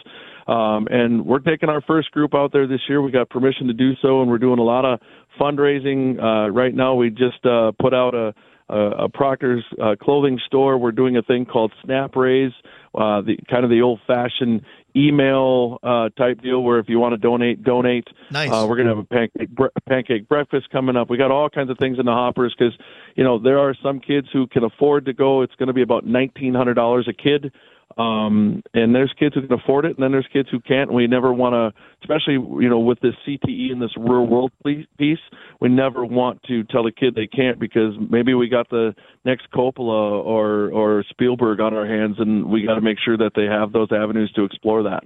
Um, 0.46 0.88
and 0.90 1.26
we're 1.26 1.40
taking 1.40 1.68
our 1.68 1.82
first 1.82 2.10
group 2.12 2.34
out 2.34 2.52
there 2.52 2.66
this 2.66 2.80
year. 2.88 3.02
We 3.02 3.10
got 3.10 3.28
permission 3.28 3.66
to 3.66 3.74
do 3.74 3.92
so, 4.00 4.22
and 4.22 4.30
we're 4.30 4.38
doing 4.38 4.58
a 4.58 4.62
lot 4.62 4.84
of 4.84 5.00
fundraising. 5.38 6.18
Uh, 6.18 6.50
right 6.50 6.74
now, 6.74 6.94
we 6.94 7.10
just 7.10 7.44
uh, 7.44 7.72
put 7.78 7.92
out 7.92 8.14
a 8.14 8.34
a, 8.68 9.04
a 9.04 9.08
Proctor's 9.08 9.64
uh, 9.82 9.96
clothing 10.00 10.38
store. 10.46 10.78
We're 10.78 10.92
doing 10.92 11.16
a 11.16 11.22
thing 11.22 11.46
called 11.46 11.72
Snap 11.84 12.14
Raise, 12.16 12.52
uh, 12.98 13.20
the 13.20 13.38
kind 13.48 13.64
of 13.64 13.70
the 13.70 13.82
old 13.82 14.00
fashioned 14.06 14.62
email 14.96 15.78
uh, 15.82 16.08
type 16.10 16.40
deal 16.42 16.62
where 16.62 16.78
if 16.78 16.88
you 16.88 16.98
want 16.98 17.12
to 17.12 17.16
donate, 17.18 17.62
donate. 17.62 18.08
Nice. 18.30 18.50
Uh, 18.50 18.66
we're 18.68 18.76
going 18.76 18.88
to 18.88 18.96
have 18.96 19.04
a 19.04 19.04
pancake 19.04 19.50
bre- 19.50 19.66
pancake 19.88 20.28
breakfast 20.28 20.70
coming 20.70 20.96
up. 20.96 21.08
We 21.08 21.16
got 21.16 21.30
all 21.30 21.48
kinds 21.48 21.70
of 21.70 21.78
things 21.78 21.98
in 21.98 22.06
the 22.06 22.12
hoppers 22.12 22.54
because 22.58 22.74
you 23.14 23.24
know 23.24 23.38
there 23.38 23.58
are 23.58 23.74
some 23.82 24.00
kids 24.00 24.28
who 24.32 24.46
can 24.46 24.64
afford 24.64 25.06
to 25.06 25.12
go. 25.12 25.42
It's 25.42 25.54
going 25.54 25.68
to 25.68 25.72
be 25.72 25.82
about 25.82 26.06
nineteen 26.06 26.54
hundred 26.54 26.74
dollars 26.74 27.08
a 27.08 27.12
kid. 27.12 27.52
Um, 27.96 28.62
and 28.74 28.94
there's 28.94 29.12
kids 29.18 29.34
who 29.34 29.42
can 29.42 29.52
afford 29.52 29.84
it, 29.84 29.96
and 29.96 30.02
then 30.02 30.12
there's 30.12 30.28
kids 30.32 30.48
who 30.50 30.60
can't. 30.60 30.88
And 30.88 30.96
we 30.96 31.06
never 31.06 31.32
want 31.32 31.54
to, 31.54 31.80
especially 32.02 32.34
you 32.34 32.68
know 32.68 32.78
with 32.78 33.00
this 33.00 33.14
CTE 33.26 33.72
and 33.72 33.82
this 33.82 33.90
real 33.96 34.26
world 34.26 34.52
piece, 34.98 35.18
we 35.60 35.68
never 35.68 36.04
want 36.04 36.42
to 36.44 36.62
tell 36.64 36.86
a 36.86 36.92
kid 36.92 37.14
they 37.14 37.26
can't 37.26 37.58
because 37.58 37.94
maybe 38.08 38.34
we 38.34 38.48
got 38.48 38.70
the 38.70 38.94
next 39.24 39.50
Coppola 39.52 40.24
or 40.24 40.70
or 40.70 41.04
Spielberg 41.10 41.60
on 41.60 41.74
our 41.74 41.86
hands, 41.86 42.16
and 42.18 42.46
we 42.46 42.64
got 42.64 42.74
to 42.74 42.80
make 42.80 42.98
sure 43.04 43.16
that 43.16 43.32
they 43.34 43.46
have 43.46 43.72
those 43.72 43.88
avenues 43.90 44.30
to 44.32 44.44
explore 44.44 44.84
that. 44.84 45.02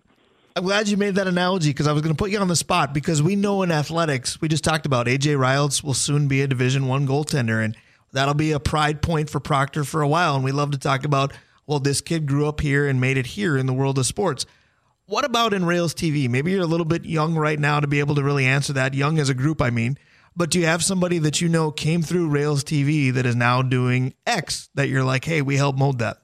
I'm 0.54 0.64
glad 0.64 0.86
you 0.88 0.98
made 0.98 1.14
that 1.14 1.26
analogy 1.26 1.70
because 1.70 1.86
I 1.86 1.92
was 1.92 2.02
going 2.02 2.14
to 2.14 2.18
put 2.18 2.30
you 2.30 2.38
on 2.38 2.48
the 2.48 2.56
spot 2.56 2.92
because 2.92 3.22
we 3.22 3.36
know 3.36 3.62
in 3.62 3.72
athletics 3.72 4.38
we 4.38 4.48
just 4.48 4.64
talked 4.64 4.84
about 4.84 5.06
AJ 5.06 5.38
Riles 5.38 5.82
will 5.82 5.94
soon 5.94 6.28
be 6.28 6.42
a 6.42 6.46
Division 6.46 6.88
One 6.88 7.06
goaltender, 7.06 7.64
and 7.64 7.74
that'll 8.12 8.34
be 8.34 8.52
a 8.52 8.60
pride 8.60 9.00
point 9.00 9.30
for 9.30 9.40
Proctor 9.40 9.84
for 9.84 10.02
a 10.02 10.08
while. 10.08 10.34
And 10.34 10.44
we 10.44 10.52
love 10.52 10.72
to 10.72 10.78
talk 10.78 11.04
about 11.04 11.32
well, 11.72 11.80
this 11.80 12.02
kid 12.02 12.26
grew 12.26 12.46
up 12.46 12.60
here 12.60 12.86
and 12.86 13.00
made 13.00 13.16
it 13.16 13.24
here 13.24 13.56
in 13.56 13.64
the 13.64 13.72
world 13.72 13.98
of 13.98 14.04
sports. 14.04 14.44
What 15.06 15.24
about 15.24 15.54
in 15.54 15.64
Rails 15.64 15.94
TV? 15.94 16.28
Maybe 16.28 16.50
you're 16.50 16.60
a 16.60 16.66
little 16.66 16.84
bit 16.84 17.06
young 17.06 17.34
right 17.34 17.58
now 17.58 17.80
to 17.80 17.86
be 17.86 17.98
able 17.98 18.14
to 18.16 18.22
really 18.22 18.44
answer 18.44 18.74
that, 18.74 18.92
young 18.92 19.18
as 19.18 19.30
a 19.30 19.34
group, 19.34 19.62
I 19.62 19.70
mean. 19.70 19.96
But 20.36 20.50
do 20.50 20.60
you 20.60 20.66
have 20.66 20.84
somebody 20.84 21.16
that 21.20 21.40
you 21.40 21.48
know 21.48 21.70
came 21.70 22.02
through 22.02 22.28
Rails 22.28 22.62
TV 22.62 23.10
that 23.14 23.24
is 23.24 23.34
now 23.34 23.62
doing 23.62 24.12
X 24.26 24.68
that 24.74 24.90
you're 24.90 25.02
like, 25.02 25.24
hey, 25.24 25.40
we 25.40 25.56
helped 25.56 25.78
mold 25.78 26.00
that? 26.00 26.18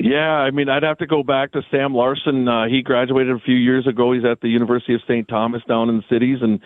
Yeah, 0.00 0.30
I 0.30 0.52
mean, 0.52 0.68
I'd 0.68 0.84
have 0.84 0.98
to 0.98 1.06
go 1.06 1.24
back 1.24 1.52
to 1.52 1.62
Sam 1.72 1.92
Larson. 1.92 2.46
Uh, 2.46 2.66
he 2.68 2.82
graduated 2.82 3.34
a 3.34 3.40
few 3.40 3.56
years 3.56 3.84
ago. 3.84 4.12
He's 4.12 4.24
at 4.24 4.40
the 4.40 4.48
University 4.48 4.94
of 4.94 5.00
St. 5.08 5.26
Thomas 5.26 5.60
down 5.68 5.88
in 5.88 5.96
the 5.96 6.04
cities, 6.08 6.38
and 6.40 6.60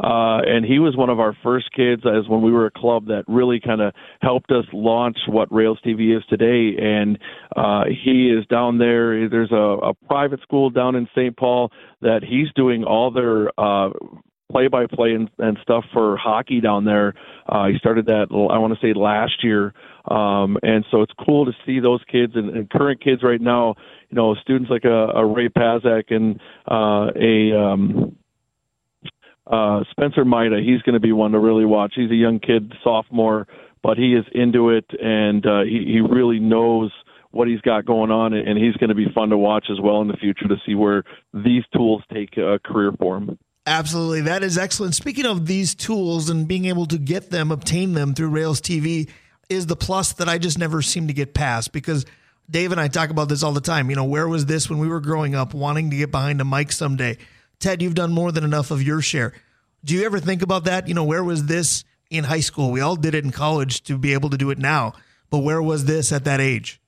uh, 0.00 0.40
and 0.46 0.64
he 0.64 0.78
was 0.78 0.96
one 0.96 1.10
of 1.10 1.20
our 1.20 1.36
first 1.42 1.70
kids 1.74 2.02
as 2.06 2.28
when 2.28 2.40
we 2.40 2.50
were 2.50 2.66
a 2.66 2.70
club 2.70 3.06
that 3.06 3.24
really 3.26 3.60
kind 3.60 3.82
of 3.82 3.92
helped 4.22 4.50
us 4.52 4.64
launch 4.72 5.18
what 5.26 5.52
Rails 5.52 5.78
TV 5.84 6.16
is 6.16 6.24
today. 6.30 6.80
And 6.80 7.18
uh, 7.56 7.84
he 8.04 8.30
is 8.30 8.46
down 8.46 8.78
there. 8.78 9.28
There's 9.28 9.52
a, 9.52 9.56
a 9.56 9.94
private 10.08 10.40
school 10.40 10.70
down 10.70 10.94
in 10.94 11.08
St. 11.14 11.36
Paul 11.36 11.70
that 12.00 12.22
he's 12.22 12.46
doing 12.54 12.84
all 12.84 13.10
their 13.10 13.48
uh, 13.60 13.90
play-by-play 14.50 15.12
and, 15.12 15.30
and 15.38 15.58
stuff 15.62 15.84
for 15.92 16.16
hockey 16.16 16.60
down 16.60 16.84
there. 16.84 17.14
Uh, 17.48 17.66
he 17.68 17.78
started 17.78 18.06
that 18.06 18.28
I 18.30 18.58
want 18.58 18.74
to 18.74 18.80
say 18.80 18.92
last 18.94 19.44
year, 19.44 19.74
um, 20.10 20.56
and 20.62 20.84
so 20.90 21.02
it's 21.02 21.12
cool 21.26 21.46
to 21.46 21.52
see 21.66 21.80
those 21.80 22.00
kids 22.10 22.32
and, 22.34 22.50
and 22.50 22.70
current 22.70 23.02
kids 23.02 23.22
right 23.22 23.40
now. 23.40 23.74
You 24.10 24.16
know, 24.16 24.34
students 24.36 24.70
like 24.70 24.84
a, 24.84 25.08
a 25.08 25.26
Ray 25.26 25.48
Pazak 25.48 26.10
and 26.10 26.40
uh, 26.70 27.10
a 27.14 27.58
um, 27.58 28.16
uh, 29.46 29.84
Spencer 29.90 30.24
Maida. 30.24 30.60
He's 30.64 30.82
going 30.82 30.94
to 30.94 31.00
be 31.00 31.12
one 31.12 31.32
to 31.32 31.38
really 31.38 31.64
watch. 31.64 31.92
He's 31.94 32.10
a 32.10 32.14
young 32.14 32.38
kid, 32.38 32.72
sophomore, 32.82 33.46
but 33.82 33.98
he 33.98 34.14
is 34.14 34.24
into 34.32 34.70
it 34.70 34.86
and 35.00 35.44
uh, 35.46 35.62
he, 35.62 35.84
he 35.86 36.00
really 36.00 36.38
knows 36.38 36.90
what 37.30 37.46
he's 37.46 37.60
got 37.60 37.84
going 37.84 38.10
on, 38.10 38.32
and 38.32 38.58
he's 38.58 38.74
going 38.76 38.88
to 38.88 38.94
be 38.94 39.06
fun 39.14 39.28
to 39.28 39.36
watch 39.36 39.66
as 39.70 39.78
well 39.80 40.00
in 40.00 40.08
the 40.08 40.16
future 40.16 40.48
to 40.48 40.56
see 40.66 40.74
where 40.74 41.04
these 41.34 41.62
tools 41.74 42.02
take 42.12 42.36
a 42.38 42.58
career 42.64 42.90
for 42.98 43.18
him. 43.18 43.38
Absolutely. 43.68 44.22
That 44.22 44.42
is 44.42 44.56
excellent. 44.56 44.94
Speaking 44.94 45.26
of 45.26 45.46
these 45.46 45.74
tools 45.74 46.30
and 46.30 46.48
being 46.48 46.64
able 46.64 46.86
to 46.86 46.96
get 46.96 47.30
them, 47.30 47.52
obtain 47.52 47.92
them 47.92 48.14
through 48.14 48.30
Rails 48.30 48.62
TV 48.62 49.10
is 49.50 49.66
the 49.66 49.76
plus 49.76 50.14
that 50.14 50.28
I 50.28 50.38
just 50.38 50.58
never 50.58 50.80
seem 50.80 51.06
to 51.08 51.12
get 51.12 51.34
past 51.34 51.70
because 51.72 52.06
Dave 52.50 52.72
and 52.72 52.80
I 52.80 52.88
talk 52.88 53.10
about 53.10 53.28
this 53.28 53.42
all 53.42 53.52
the 53.52 53.60
time. 53.60 53.90
You 53.90 53.96
know, 53.96 54.04
where 54.04 54.26
was 54.26 54.46
this 54.46 54.70
when 54.70 54.78
we 54.78 54.88
were 54.88 55.00
growing 55.00 55.34
up, 55.34 55.52
wanting 55.52 55.90
to 55.90 55.96
get 55.98 56.10
behind 56.10 56.40
a 56.40 56.46
mic 56.46 56.72
someday? 56.72 57.18
Ted, 57.60 57.82
you've 57.82 57.94
done 57.94 58.10
more 58.10 58.32
than 58.32 58.42
enough 58.42 58.70
of 58.70 58.82
your 58.82 59.02
share. 59.02 59.34
Do 59.84 59.94
you 59.94 60.06
ever 60.06 60.18
think 60.18 60.40
about 60.40 60.64
that? 60.64 60.88
You 60.88 60.94
know, 60.94 61.04
where 61.04 61.22
was 61.22 61.44
this 61.44 61.84
in 62.08 62.24
high 62.24 62.40
school? 62.40 62.70
We 62.70 62.80
all 62.80 62.96
did 62.96 63.14
it 63.14 63.22
in 63.22 63.32
college 63.32 63.82
to 63.82 63.98
be 63.98 64.14
able 64.14 64.30
to 64.30 64.38
do 64.38 64.48
it 64.48 64.58
now, 64.58 64.94
but 65.28 65.40
where 65.40 65.60
was 65.60 65.84
this 65.84 66.10
at 66.10 66.24
that 66.24 66.40
age? 66.40 66.80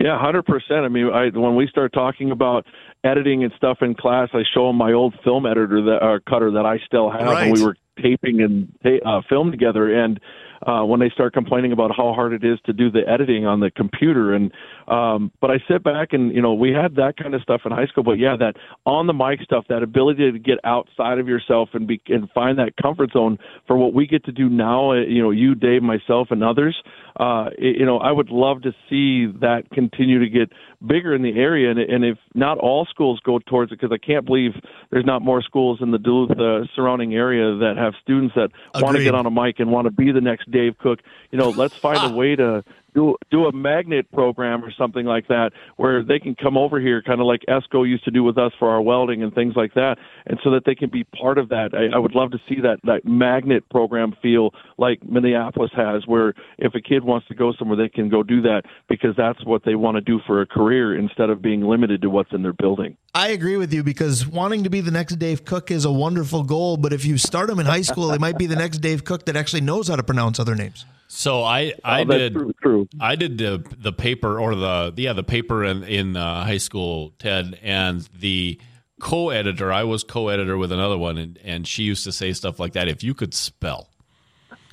Yeah, 0.00 0.18
hundred 0.18 0.46
percent. 0.46 0.80
I 0.80 0.88
mean, 0.88 1.10
I, 1.12 1.28
when 1.28 1.54
we 1.56 1.68
start 1.68 1.92
talking 1.92 2.30
about 2.30 2.64
editing 3.04 3.44
and 3.44 3.52
stuff 3.56 3.78
in 3.80 3.94
class, 3.94 4.28
I 4.32 4.42
show 4.54 4.68
them 4.68 4.76
my 4.76 4.92
old 4.92 5.14
film 5.24 5.46
editor 5.46 5.82
that 5.82 5.98
uh, 6.02 6.18
cutter 6.28 6.50
that 6.52 6.66
I 6.66 6.78
still 6.86 7.10
have, 7.10 7.22
right. 7.22 7.48
and 7.48 7.52
we 7.52 7.64
were 7.64 7.76
taping 8.00 8.40
and 8.40 8.72
ta- 8.82 9.08
uh, 9.08 9.22
film 9.28 9.50
together. 9.50 9.92
And 9.92 10.20
uh, 10.66 10.84
when 10.84 11.00
they 11.00 11.10
start 11.10 11.34
complaining 11.34 11.72
about 11.72 11.90
how 11.96 12.12
hard 12.12 12.32
it 12.32 12.44
is 12.44 12.58
to 12.66 12.72
do 12.72 12.90
the 12.90 13.02
editing 13.08 13.46
on 13.46 13.60
the 13.60 13.70
computer. 13.70 14.32
And 14.32 14.52
um, 14.88 15.32
but 15.40 15.50
I 15.50 15.56
sit 15.68 15.82
back 15.82 16.12
and 16.12 16.34
you 16.34 16.42
know 16.42 16.54
we 16.54 16.72
had 16.72 16.96
that 16.96 17.16
kind 17.16 17.34
of 17.34 17.42
stuff 17.42 17.62
in 17.64 17.72
high 17.72 17.86
school. 17.86 18.04
But 18.04 18.18
yeah, 18.18 18.36
that 18.38 18.54
on 18.86 19.06
the 19.06 19.12
mic 19.12 19.40
stuff, 19.42 19.64
that 19.68 19.82
ability 19.82 20.30
to 20.30 20.38
get 20.38 20.58
outside 20.64 21.18
of 21.18 21.28
yourself 21.28 21.70
and 21.72 21.86
be 21.86 22.00
and 22.08 22.30
find 22.30 22.58
that 22.58 22.76
comfort 22.80 23.12
zone 23.12 23.38
for 23.66 23.76
what 23.76 23.94
we 23.94 24.06
get 24.06 24.24
to 24.24 24.32
do 24.32 24.48
now. 24.48 24.92
Uh, 24.92 25.02
you 25.02 25.22
know, 25.22 25.30
you, 25.30 25.54
Dave, 25.54 25.82
myself, 25.82 26.28
and 26.30 26.42
others. 26.42 26.76
Uh, 27.18 27.50
you 27.58 27.84
know, 27.84 27.98
I 27.98 28.10
would 28.10 28.30
love 28.30 28.62
to 28.62 28.72
see 28.88 29.26
that 29.40 29.64
continue 29.72 30.18
to 30.20 30.28
get 30.28 30.50
bigger 30.86 31.14
in 31.14 31.22
the 31.22 31.38
area. 31.38 31.70
And, 31.70 31.78
and 31.78 32.04
if 32.04 32.18
not 32.34 32.58
all 32.58 32.86
schools 32.86 33.20
go 33.24 33.38
towards 33.38 33.70
it, 33.70 33.80
because 33.80 33.92
I 33.92 34.04
can't 34.04 34.24
believe 34.24 34.52
there's 34.90 35.04
not 35.04 35.22
more 35.22 35.42
schools 35.42 35.78
in 35.82 35.90
the 35.90 35.98
Duluth 35.98 36.30
uh, 36.30 36.66
surrounding 36.74 37.14
area 37.14 37.56
that 37.58 37.74
have 37.76 37.94
students 38.02 38.34
that 38.34 38.50
want 38.76 38.96
to 38.96 39.02
get 39.02 39.14
on 39.14 39.26
a 39.26 39.30
mic 39.30 39.60
and 39.60 39.70
want 39.70 39.86
to 39.86 39.90
be 39.90 40.10
the 40.10 40.20
next 40.20 40.50
Dave 40.50 40.78
Cook. 40.78 41.00
You 41.30 41.38
know, 41.38 41.50
let's 41.50 41.76
find 41.76 42.12
a 42.12 42.16
way 42.16 42.34
to 42.36 42.64
do 42.94 43.16
do 43.30 43.46
a 43.46 43.52
magnet 43.52 44.10
program 44.12 44.64
or 44.64 44.72
something 44.76 45.06
like 45.06 45.28
that 45.28 45.50
where 45.76 46.04
they 46.04 46.18
can 46.18 46.34
come 46.34 46.56
over 46.56 46.80
here 46.80 47.02
kind 47.02 47.20
of 47.20 47.26
like 47.26 47.40
ESCO 47.48 47.88
used 47.88 48.04
to 48.04 48.10
do 48.10 48.22
with 48.22 48.38
us 48.38 48.52
for 48.58 48.70
our 48.70 48.82
welding 48.82 49.22
and 49.22 49.34
things 49.34 49.54
like 49.56 49.74
that 49.74 49.96
and 50.26 50.38
so 50.44 50.50
that 50.50 50.62
they 50.64 50.74
can 50.74 50.90
be 50.90 51.04
part 51.04 51.38
of 51.38 51.48
that. 51.48 51.70
I, 51.72 51.96
I 51.96 51.98
would 51.98 52.14
love 52.14 52.30
to 52.32 52.38
see 52.48 52.60
that 52.62 52.78
that 52.84 53.04
magnet 53.04 53.68
program 53.70 54.14
feel 54.22 54.50
like 54.78 55.02
Minneapolis 55.04 55.70
has 55.74 56.06
where 56.06 56.34
if 56.58 56.74
a 56.74 56.80
kid 56.80 57.04
wants 57.04 57.26
to 57.28 57.34
go 57.34 57.52
somewhere 57.58 57.76
they 57.76 57.88
can 57.88 58.08
go 58.08 58.22
do 58.22 58.42
that 58.42 58.62
because 58.88 59.14
that's 59.16 59.44
what 59.44 59.64
they 59.64 59.74
want 59.74 59.96
to 59.96 60.00
do 60.00 60.20
for 60.26 60.40
a 60.40 60.46
career 60.46 60.96
instead 60.96 61.30
of 61.30 61.42
being 61.42 61.62
limited 61.62 62.02
to 62.02 62.10
what's 62.10 62.32
in 62.32 62.42
their 62.42 62.52
building. 62.52 62.96
I 63.14 63.28
agree 63.28 63.56
with 63.56 63.72
you 63.72 63.82
because 63.82 64.26
wanting 64.26 64.64
to 64.64 64.70
be 64.70 64.80
the 64.80 64.90
next 64.90 65.16
Dave 65.16 65.44
Cook 65.44 65.70
is 65.70 65.84
a 65.84 65.92
wonderful 65.92 66.42
goal 66.42 66.76
but 66.76 66.92
if 66.92 67.04
you 67.04 67.18
start 67.18 67.48
them 67.48 67.58
in 67.58 67.66
high 67.66 67.82
school 67.82 68.08
they 68.08 68.18
might 68.18 68.38
be 68.38 68.46
the 68.46 68.56
next 68.56 68.78
Dave 68.78 69.04
Cook 69.04 69.26
that 69.26 69.36
actually 69.36 69.60
knows 69.60 69.88
how 69.88 69.96
to 69.96 70.02
pronounce 70.02 70.38
other 70.38 70.54
names 70.54 70.84
so 71.12 71.42
I 71.42 71.74
I 71.84 72.02
oh, 72.02 72.04
did 72.04 72.34
true, 72.34 72.52
true. 72.62 72.88
I 73.00 73.16
did 73.16 73.38
the 73.38 73.64
the 73.78 73.92
paper 73.92 74.40
or 74.40 74.54
the 74.54 74.94
yeah 74.96 75.12
the 75.12 75.22
paper 75.22 75.64
in 75.64 75.82
in 75.84 76.16
uh, 76.16 76.44
high 76.44 76.58
school 76.58 77.12
Ted 77.18 77.58
and 77.62 78.08
the 78.18 78.58
co-editor 79.00 79.72
I 79.72 79.84
was 79.84 80.04
co-editor 80.04 80.56
with 80.56 80.72
another 80.72 80.96
one 80.96 81.18
and 81.18 81.38
and 81.44 81.66
she 81.66 81.82
used 81.82 82.04
to 82.04 82.12
say 82.12 82.32
stuff 82.32 82.58
like 82.58 82.72
that 82.74 82.88
if 82.88 83.02
you 83.02 83.14
could 83.14 83.34
spell 83.34 83.90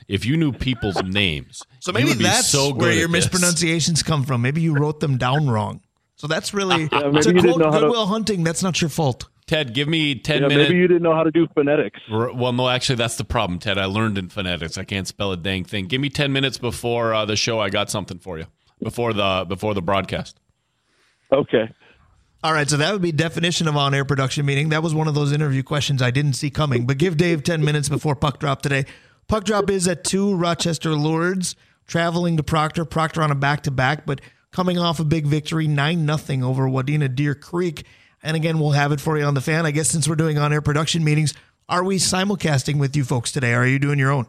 if 0.07 0.25
you 0.25 0.37
knew 0.37 0.51
people's 0.51 1.01
names 1.03 1.63
so 1.79 1.91
maybe 1.91 2.13
that's 2.13 2.47
so 2.47 2.73
where 2.73 2.91
your 2.91 3.07
mispronunciations 3.07 4.03
come 4.03 4.23
from. 4.23 4.41
Maybe 4.41 4.61
you 4.61 4.73
wrote 4.73 4.99
them 4.99 5.17
down 5.17 5.49
wrong. 5.49 5.81
So 6.15 6.27
that's 6.27 6.53
really 6.53 6.83
yeah, 6.91 6.99
to 6.99 7.11
quote 7.11 7.61
Goodwill 7.61 8.03
to- 8.03 8.05
Hunting 8.05 8.43
that's 8.43 8.61
not 8.61 8.81
your 8.81 8.89
fault 8.89 9.27
Ted, 9.49 9.73
give 9.73 9.87
me 9.87 10.13
10 10.13 10.43
yeah, 10.43 10.47
minutes. 10.47 10.69
Maybe 10.69 10.79
you 10.79 10.87
didn't 10.87 11.01
know 11.01 11.15
how 11.15 11.23
to 11.23 11.31
do 11.31 11.47
phonetics. 11.55 11.99
Well, 12.07 12.53
no, 12.53 12.69
actually, 12.69 12.97
that's 12.97 13.15
the 13.15 13.25
problem, 13.25 13.57
Ted. 13.57 13.79
I 13.79 13.85
learned 13.85 14.19
in 14.19 14.29
phonetics. 14.29 14.77
I 14.77 14.83
can't 14.83 15.07
spell 15.07 15.31
a 15.31 15.37
dang 15.37 15.63
thing. 15.63 15.87
Give 15.87 15.99
me 15.99 16.11
10 16.11 16.31
minutes 16.31 16.59
before 16.59 17.15
uh, 17.15 17.25
the 17.25 17.35
show. 17.35 17.59
I 17.59 17.71
got 17.71 17.89
something 17.89 18.19
for 18.19 18.37
you 18.37 18.45
before 18.79 19.11
the 19.11 19.47
before 19.49 19.73
the 19.73 19.81
broadcast. 19.81 20.39
Okay. 21.33 21.67
All 22.43 22.53
right, 22.53 22.69
so 22.69 22.77
that 22.77 22.93
would 22.93 23.01
be 23.01 23.11
definition 23.11 23.67
of 23.67 23.75
on-air 23.75 24.05
production 24.05 24.45
meeting. 24.45 24.69
That 24.69 24.83
was 24.83 24.93
one 24.93 25.07
of 25.07 25.15
those 25.15 25.31
interview 25.31 25.63
questions 25.63 25.99
I 25.99 26.11
didn't 26.11 26.33
see 26.33 26.51
coming. 26.51 26.85
But 26.85 26.99
give 26.99 27.17
Dave 27.17 27.43
10 27.43 27.65
minutes 27.65 27.89
before 27.89 28.15
puck 28.15 28.39
drop 28.39 28.61
today. 28.61 28.85
Puck 29.27 29.45
drop 29.45 29.71
is 29.71 29.87
at 29.87 30.03
2 30.03 30.35
Rochester 30.35 30.91
Lourdes, 30.91 31.55
traveling 31.87 32.37
to 32.37 32.43
Proctor. 32.43 32.85
Proctor 32.85 33.23
on 33.23 33.31
a 33.31 33.35
back-to-back, 33.35 34.05
but 34.05 34.21
coming 34.51 34.77
off 34.77 34.99
a 34.99 35.03
big 35.03 35.25
victory, 35.25 35.67
9 35.67 36.05
nothing 36.05 36.43
over 36.43 36.69
Wadena 36.69 37.13
Deer 37.13 37.33
Creek. 37.33 37.83
And 38.23 38.35
again, 38.35 38.59
we'll 38.59 38.71
have 38.71 38.91
it 38.91 38.99
for 38.99 39.17
you 39.17 39.23
on 39.23 39.33
the 39.33 39.41
fan. 39.41 39.65
I 39.65 39.71
guess 39.71 39.89
since 39.89 40.07
we're 40.07 40.15
doing 40.15 40.37
on 40.37 40.51
air 40.51 40.61
production 40.61 41.03
meetings, 41.03 41.33
are 41.67 41.83
we 41.83 41.97
simulcasting 41.97 42.79
with 42.79 42.95
you 42.95 43.03
folks 43.03 43.31
today? 43.31 43.53
Or 43.53 43.59
Are 43.59 43.67
you 43.67 43.79
doing 43.79 43.99
your 43.99 44.11
own? 44.11 44.27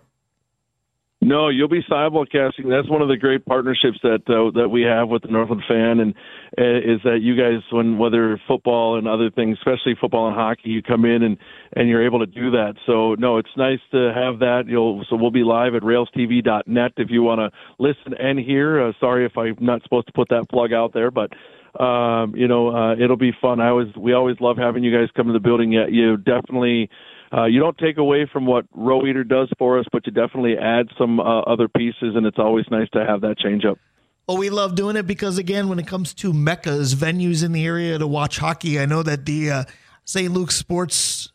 No, 1.22 1.50
you'll 1.50 1.68
be 1.68 1.82
simulcasting. 1.82 2.70
That's 2.70 2.88
one 2.88 3.02
of 3.02 3.08
the 3.08 3.18
great 3.18 3.44
partnerships 3.44 3.98
that 4.02 4.22
uh, 4.26 4.58
that 4.58 4.70
we 4.70 4.82
have 4.82 5.10
with 5.10 5.20
the 5.20 5.28
Northland 5.28 5.62
fan, 5.68 6.00
and 6.00 6.14
uh, 6.56 6.78
is 6.78 7.02
that 7.04 7.18
you 7.20 7.36
guys, 7.36 7.60
when 7.70 7.98
whether 7.98 8.40
football 8.48 8.96
and 8.96 9.06
other 9.06 9.30
things, 9.30 9.58
especially 9.58 9.96
football 10.00 10.28
and 10.28 10.34
hockey, 10.34 10.70
you 10.70 10.82
come 10.82 11.04
in 11.04 11.22
and 11.22 11.36
and 11.76 11.90
you're 11.90 12.06
able 12.06 12.20
to 12.20 12.26
do 12.26 12.52
that. 12.52 12.76
So 12.86 13.16
no, 13.16 13.36
it's 13.36 13.50
nice 13.54 13.80
to 13.92 14.12
have 14.14 14.38
that. 14.38 14.62
You'll 14.66 15.04
so 15.10 15.16
we'll 15.16 15.30
be 15.30 15.44
live 15.44 15.74
at 15.74 15.82
railstv.net 15.82 16.92
if 16.96 17.10
you 17.10 17.22
want 17.22 17.40
to 17.40 17.50
listen 17.78 18.14
and 18.18 18.38
hear. 18.38 18.88
Uh, 18.88 18.92
sorry 18.98 19.26
if 19.26 19.36
I'm 19.36 19.56
not 19.60 19.82
supposed 19.82 20.06
to 20.06 20.14
put 20.14 20.30
that 20.30 20.48
plug 20.48 20.72
out 20.72 20.94
there, 20.94 21.10
but 21.10 21.34
um, 21.78 22.34
you 22.36 22.48
know 22.48 22.74
uh, 22.74 22.94
it'll 22.96 23.16
be 23.16 23.32
fun. 23.40 23.60
I 23.60 23.68
always 23.68 23.94
we 23.96 24.12
always 24.12 24.36
love 24.40 24.56
having 24.56 24.82
you 24.82 24.96
guys 24.96 25.08
come 25.16 25.26
to 25.26 25.32
the 25.32 25.40
building. 25.40 25.72
Yet 25.72 25.92
you 25.92 26.16
definitely 26.16 26.90
uh, 27.32 27.44
you 27.44 27.60
don't 27.60 27.78
take 27.78 27.98
away 27.98 28.28
from 28.32 28.46
what 28.46 28.66
Row 28.74 29.06
Eater 29.06 29.24
does 29.24 29.48
for 29.58 29.78
us, 29.78 29.86
but 29.92 30.06
you 30.06 30.12
definitely 30.12 30.56
add 30.58 30.88
some 30.98 31.20
uh, 31.20 31.40
other 31.42 31.68
pieces, 31.68 32.16
and 32.16 32.26
it's 32.26 32.38
always 32.38 32.64
nice 32.70 32.88
to 32.90 33.04
have 33.06 33.20
that 33.20 33.38
change 33.38 33.64
up. 33.64 33.78
Well, 34.26 34.36
we 34.36 34.50
love 34.50 34.74
doing 34.74 34.96
it 34.96 35.06
because, 35.06 35.38
again, 35.38 35.68
when 35.68 35.78
it 35.78 35.86
comes 35.86 36.14
to 36.14 36.32
meccas, 36.32 36.94
venues 36.94 37.44
in 37.44 37.52
the 37.52 37.64
area 37.64 37.98
to 37.98 38.06
watch 38.06 38.38
hockey, 38.38 38.78
I 38.78 38.86
know 38.86 39.02
that 39.02 39.26
the 39.26 39.50
uh, 39.50 39.64
St. 40.04 40.32
Luke 40.32 40.50
Sports, 40.50 41.32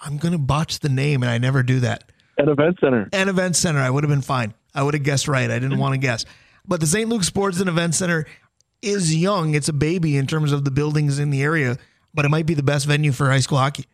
I'm 0.00 0.18
going 0.18 0.32
to 0.32 0.38
botch 0.38 0.80
the 0.80 0.88
name, 0.88 1.22
and 1.22 1.30
I 1.30 1.38
never 1.38 1.62
do 1.62 1.80
that. 1.80 2.04
An 2.38 2.48
event 2.48 2.78
center. 2.80 3.08
An 3.12 3.28
event 3.28 3.56
center. 3.56 3.80
I 3.80 3.90
would 3.90 4.04
have 4.04 4.10
been 4.10 4.22
fine. 4.22 4.54
I 4.74 4.82
would 4.82 4.94
have 4.94 5.02
guessed 5.02 5.28
right. 5.28 5.50
I 5.50 5.58
didn't 5.58 5.78
want 5.78 5.94
to 5.94 5.98
guess. 5.98 6.24
But 6.66 6.80
the 6.80 6.86
St. 6.86 7.08
Luke 7.08 7.24
Sports 7.24 7.60
and 7.60 7.68
Event 7.68 7.94
Center 7.94 8.26
is 8.82 9.14
young. 9.14 9.54
It's 9.54 9.68
a 9.68 9.72
baby 9.72 10.16
in 10.16 10.26
terms 10.26 10.52
of 10.52 10.64
the 10.64 10.70
buildings 10.70 11.18
in 11.18 11.30
the 11.30 11.42
area, 11.42 11.78
but 12.12 12.24
it 12.24 12.28
might 12.28 12.46
be 12.46 12.54
the 12.54 12.62
best 12.62 12.86
venue 12.86 13.12
for 13.12 13.30
high 13.30 13.40
school 13.40 13.58
hockey. 13.58 13.86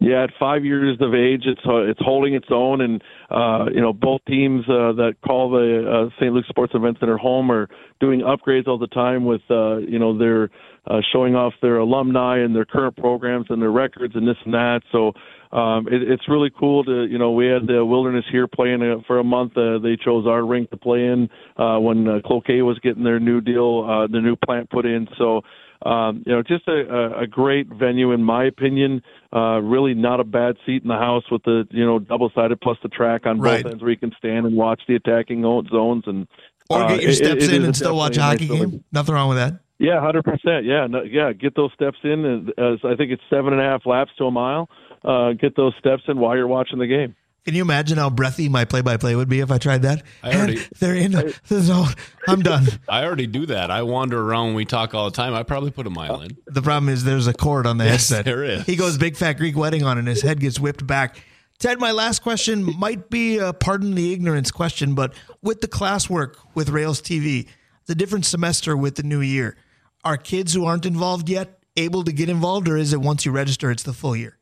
Yeah, 0.00 0.22
at 0.22 0.30
five 0.38 0.64
years 0.64 0.96
of 1.00 1.12
age, 1.12 1.42
it's 1.44 1.60
uh, 1.66 1.82
it's 1.82 2.00
holding 2.00 2.34
its 2.34 2.46
own, 2.50 2.80
and 2.80 3.02
uh, 3.30 3.66
you 3.72 3.80
know 3.80 3.92
both 3.92 4.20
teams 4.28 4.64
uh, 4.68 4.92
that 4.92 5.16
call 5.26 5.50
the 5.50 6.08
uh, 6.08 6.20
St. 6.20 6.32
Luke 6.32 6.44
Sports 6.48 6.72
Event 6.74 6.98
Center 7.00 7.16
home 7.16 7.50
are 7.50 7.68
doing 7.98 8.20
upgrades 8.20 8.68
all 8.68 8.78
the 8.78 8.86
time 8.86 9.24
with 9.24 9.40
uh, 9.50 9.78
you 9.78 9.98
know 9.98 10.16
they're 10.16 10.50
uh, 10.86 11.00
showing 11.12 11.34
off 11.34 11.52
their 11.62 11.78
alumni 11.78 12.38
and 12.38 12.54
their 12.54 12.64
current 12.64 12.96
programs 12.96 13.46
and 13.50 13.60
their 13.60 13.72
records 13.72 14.14
and 14.14 14.26
this 14.26 14.36
and 14.44 14.54
that. 14.54 14.82
So 14.92 15.12
um, 15.50 15.88
it, 15.88 16.02
it's 16.02 16.28
really 16.28 16.50
cool 16.56 16.84
to 16.84 17.06
you 17.06 17.18
know 17.18 17.32
we 17.32 17.46
had 17.46 17.66
the 17.66 17.84
Wilderness 17.84 18.24
here 18.30 18.46
playing 18.46 18.82
uh, 18.82 19.02
for 19.06 19.18
a 19.18 19.24
month. 19.24 19.56
Uh, 19.56 19.78
they 19.78 19.96
chose 19.96 20.26
our 20.28 20.46
rink 20.46 20.70
to 20.70 20.76
play 20.76 21.06
in 21.06 21.28
uh, 21.56 21.78
when 21.78 22.06
uh, 22.06 22.20
Cloquet 22.24 22.62
was 22.62 22.78
getting 22.80 23.02
their 23.02 23.18
new 23.18 23.40
deal, 23.40 23.84
uh, 23.88 24.06
the 24.06 24.20
new 24.20 24.36
plant 24.36 24.70
put 24.70 24.86
in. 24.86 25.08
So 25.18 25.42
um, 25.86 26.22
you 26.26 26.32
know, 26.32 26.42
just 26.42 26.66
a, 26.68 27.20
a 27.20 27.26
great 27.26 27.68
venue 27.68 28.12
in 28.12 28.22
my 28.24 28.44
opinion. 28.44 29.02
Uh, 29.32 29.60
really 29.60 29.94
not 29.94 30.20
a 30.20 30.24
bad 30.24 30.56
seat 30.66 30.82
in 30.82 30.88
the 30.88 30.96
house 30.96 31.24
with 31.30 31.42
the 31.44 31.66
you 31.70 31.84
know 31.84 31.98
double 31.98 32.30
sided 32.34 32.60
plus 32.60 32.76
the 32.82 32.88
track 32.88 33.26
on 33.26 33.40
Right. 33.40 33.62
both 33.62 33.72
ends 33.72 33.82
where 33.82 33.90
you 33.92 33.96
can 33.98 34.12
stand 34.18 34.46
and 34.46 34.56
watch 34.56 34.82
the 34.88 34.94
attacking 34.96 35.42
zones 35.42 36.04
and 36.06 36.26
Or 36.70 36.82
uh, 36.82 36.88
get 36.88 37.02
your 37.02 37.10
it- 37.10 37.14
steps 37.16 37.44
it 37.44 37.52
in 37.54 37.60
is 37.62 37.66
and 37.66 37.76
still 37.76 37.96
watch 37.96 38.16
a 38.16 38.22
hockey 38.22 38.40
nice 38.40 38.48
building. 38.48 38.70
game. 38.70 38.84
Nothing 38.92 39.14
wrong 39.14 39.28
with 39.28 39.38
that. 39.38 39.60
Yeah, 39.78 40.00
hundred 40.00 40.24
percent. 40.24 40.64
Yeah, 40.64 40.86
no, 40.88 41.02
yeah. 41.02 41.32
Get 41.32 41.54
those 41.54 41.70
steps 41.72 41.98
in. 42.02 42.24
And, 42.24 42.52
uh, 42.58 42.76
I 42.84 42.96
think 42.96 43.12
it's 43.12 43.22
seven 43.30 43.52
and 43.52 43.62
a 43.62 43.64
half 43.64 43.86
laps 43.86 44.10
to 44.18 44.24
a 44.24 44.30
mile. 44.32 44.68
Uh, 45.04 45.32
get 45.34 45.54
those 45.54 45.72
steps 45.78 46.02
in 46.08 46.18
while 46.18 46.36
you're 46.36 46.48
watching 46.48 46.80
the 46.80 46.88
game. 46.88 47.14
Can 47.44 47.54
you 47.54 47.62
imagine 47.62 47.96
how 47.96 48.10
breathy 48.10 48.48
my 48.50 48.66
play-by-play 48.66 49.16
would 49.16 49.28
be 49.28 49.40
if 49.40 49.50
I 49.50 49.56
tried 49.58 49.82
that? 49.82 50.02
I 50.22 50.34
already- 50.36 50.56
And 50.58 50.68
they're 50.80 50.94
in 50.94 51.12
the 51.12 51.60
zone. 51.62 51.88
I'm 52.26 52.42
done. 52.42 52.66
I 52.88 53.04
already 53.04 53.26
do 53.26 53.46
that. 53.46 53.70
I 53.70 53.82
wander 53.84 54.20
around. 54.20 54.52
We 54.54 54.66
talk 54.66 54.94
all 54.94 55.06
the 55.06 55.16
time. 55.16 55.32
I 55.32 55.44
probably 55.44 55.70
put 55.70 55.86
a 55.86 55.90
mile 55.90 56.20
in. 56.20 56.32
Uh, 56.32 56.34
the 56.46 56.60
problem 56.62 56.90
is 56.90 57.04
there's 57.04 57.26
a 57.26 57.32
cord 57.32 57.66
on 57.66 57.78
the 57.78 57.84
Yes, 57.84 58.10
headset. 58.10 58.24
there 58.26 58.44
is. 58.44 58.66
He 58.66 58.76
goes 58.76 58.98
big 58.98 59.16
fat 59.16 59.34
Greek 59.34 59.56
wedding 59.56 59.82
on, 59.82 59.96
and 59.96 60.06
his 60.06 60.20
head 60.20 60.40
gets 60.40 60.60
whipped 60.60 60.86
back. 60.86 61.16
Ted, 61.58 61.80
my 61.80 61.90
last 61.90 62.22
question 62.22 62.62
might 62.78 63.08
be 63.10 63.38
a 63.38 63.52
pardon 63.52 63.94
the 63.94 64.12
ignorance 64.12 64.50
question, 64.50 64.94
but 64.94 65.12
with 65.42 65.60
the 65.62 65.68
classwork 65.68 66.34
with 66.54 66.68
Rails 66.68 67.00
TV, 67.02 67.48
the 67.86 67.94
different 67.94 68.26
semester 68.26 68.76
with 68.76 68.94
the 68.96 69.02
new 69.02 69.20
year, 69.22 69.56
are 70.04 70.16
kids 70.16 70.52
who 70.52 70.64
aren't 70.66 70.86
involved 70.86 71.28
yet 71.28 71.58
able 71.76 72.04
to 72.04 72.12
get 72.12 72.28
involved, 72.28 72.68
or 72.68 72.76
is 72.76 72.92
it 72.92 73.00
once 73.00 73.24
you 73.26 73.32
register, 73.32 73.70
it's 73.70 73.82
the 73.82 73.92
full 73.92 74.14
year? 74.14 74.37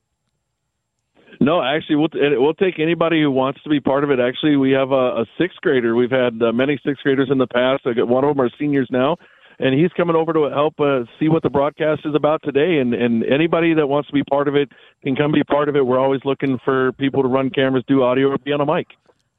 No, 1.40 1.62
actually, 1.62 1.96
we'll, 1.96 2.08
we'll 2.12 2.54
take 2.54 2.78
anybody 2.78 3.20
who 3.20 3.30
wants 3.30 3.62
to 3.62 3.68
be 3.68 3.80
part 3.80 4.04
of 4.04 4.10
it. 4.10 4.18
Actually, 4.18 4.56
we 4.56 4.72
have 4.72 4.90
a, 4.90 5.22
a 5.22 5.26
sixth 5.38 5.60
grader. 5.60 5.94
We've 5.94 6.10
had 6.10 6.40
uh, 6.42 6.52
many 6.52 6.78
sixth 6.84 7.02
graders 7.02 7.28
in 7.30 7.38
the 7.38 7.46
past. 7.46 7.86
I 7.86 7.92
got 7.92 8.08
one 8.08 8.24
of 8.24 8.34
them 8.34 8.44
are 8.44 8.50
seniors 8.58 8.88
now, 8.90 9.16
and 9.58 9.78
he's 9.78 9.92
coming 9.96 10.16
over 10.16 10.32
to 10.32 10.44
help 10.44 10.80
uh, 10.80 11.04
see 11.20 11.28
what 11.28 11.42
the 11.42 11.50
broadcast 11.50 12.02
is 12.04 12.14
about 12.14 12.42
today. 12.42 12.78
And, 12.78 12.94
and 12.94 13.24
anybody 13.24 13.74
that 13.74 13.86
wants 13.86 14.08
to 14.08 14.14
be 14.14 14.24
part 14.24 14.48
of 14.48 14.54
it 14.54 14.70
can 15.02 15.14
come 15.14 15.32
be 15.32 15.44
part 15.44 15.68
of 15.68 15.76
it. 15.76 15.84
We're 15.84 15.98
always 15.98 16.20
looking 16.24 16.58
for 16.64 16.92
people 16.92 17.22
to 17.22 17.28
run 17.28 17.50
cameras, 17.50 17.84
do 17.86 18.02
audio, 18.02 18.28
or 18.28 18.38
be 18.38 18.52
on 18.52 18.60
a 18.60 18.66
mic. 18.66 18.86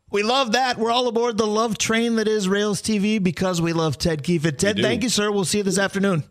We 0.09 0.23
love 0.23 0.53
that. 0.53 0.77
We're 0.77 0.91
all 0.91 1.07
aboard 1.07 1.37
the 1.37 1.47
love 1.47 1.77
train 1.77 2.15
that 2.15 2.27
is 2.29 2.47
Rails 2.47 2.81
TV 2.81 3.21
because 3.21 3.61
we 3.61 3.73
love 3.73 3.97
Ted 3.97 4.23
Keefe. 4.23 4.55
Ted, 4.55 4.79
thank 4.79 5.03
you, 5.03 5.09
sir. 5.09 5.31
We'll 5.31 5.45
see 5.45 5.57
you 5.57 5.63
this 5.65 5.77
afternoon. 5.77 6.23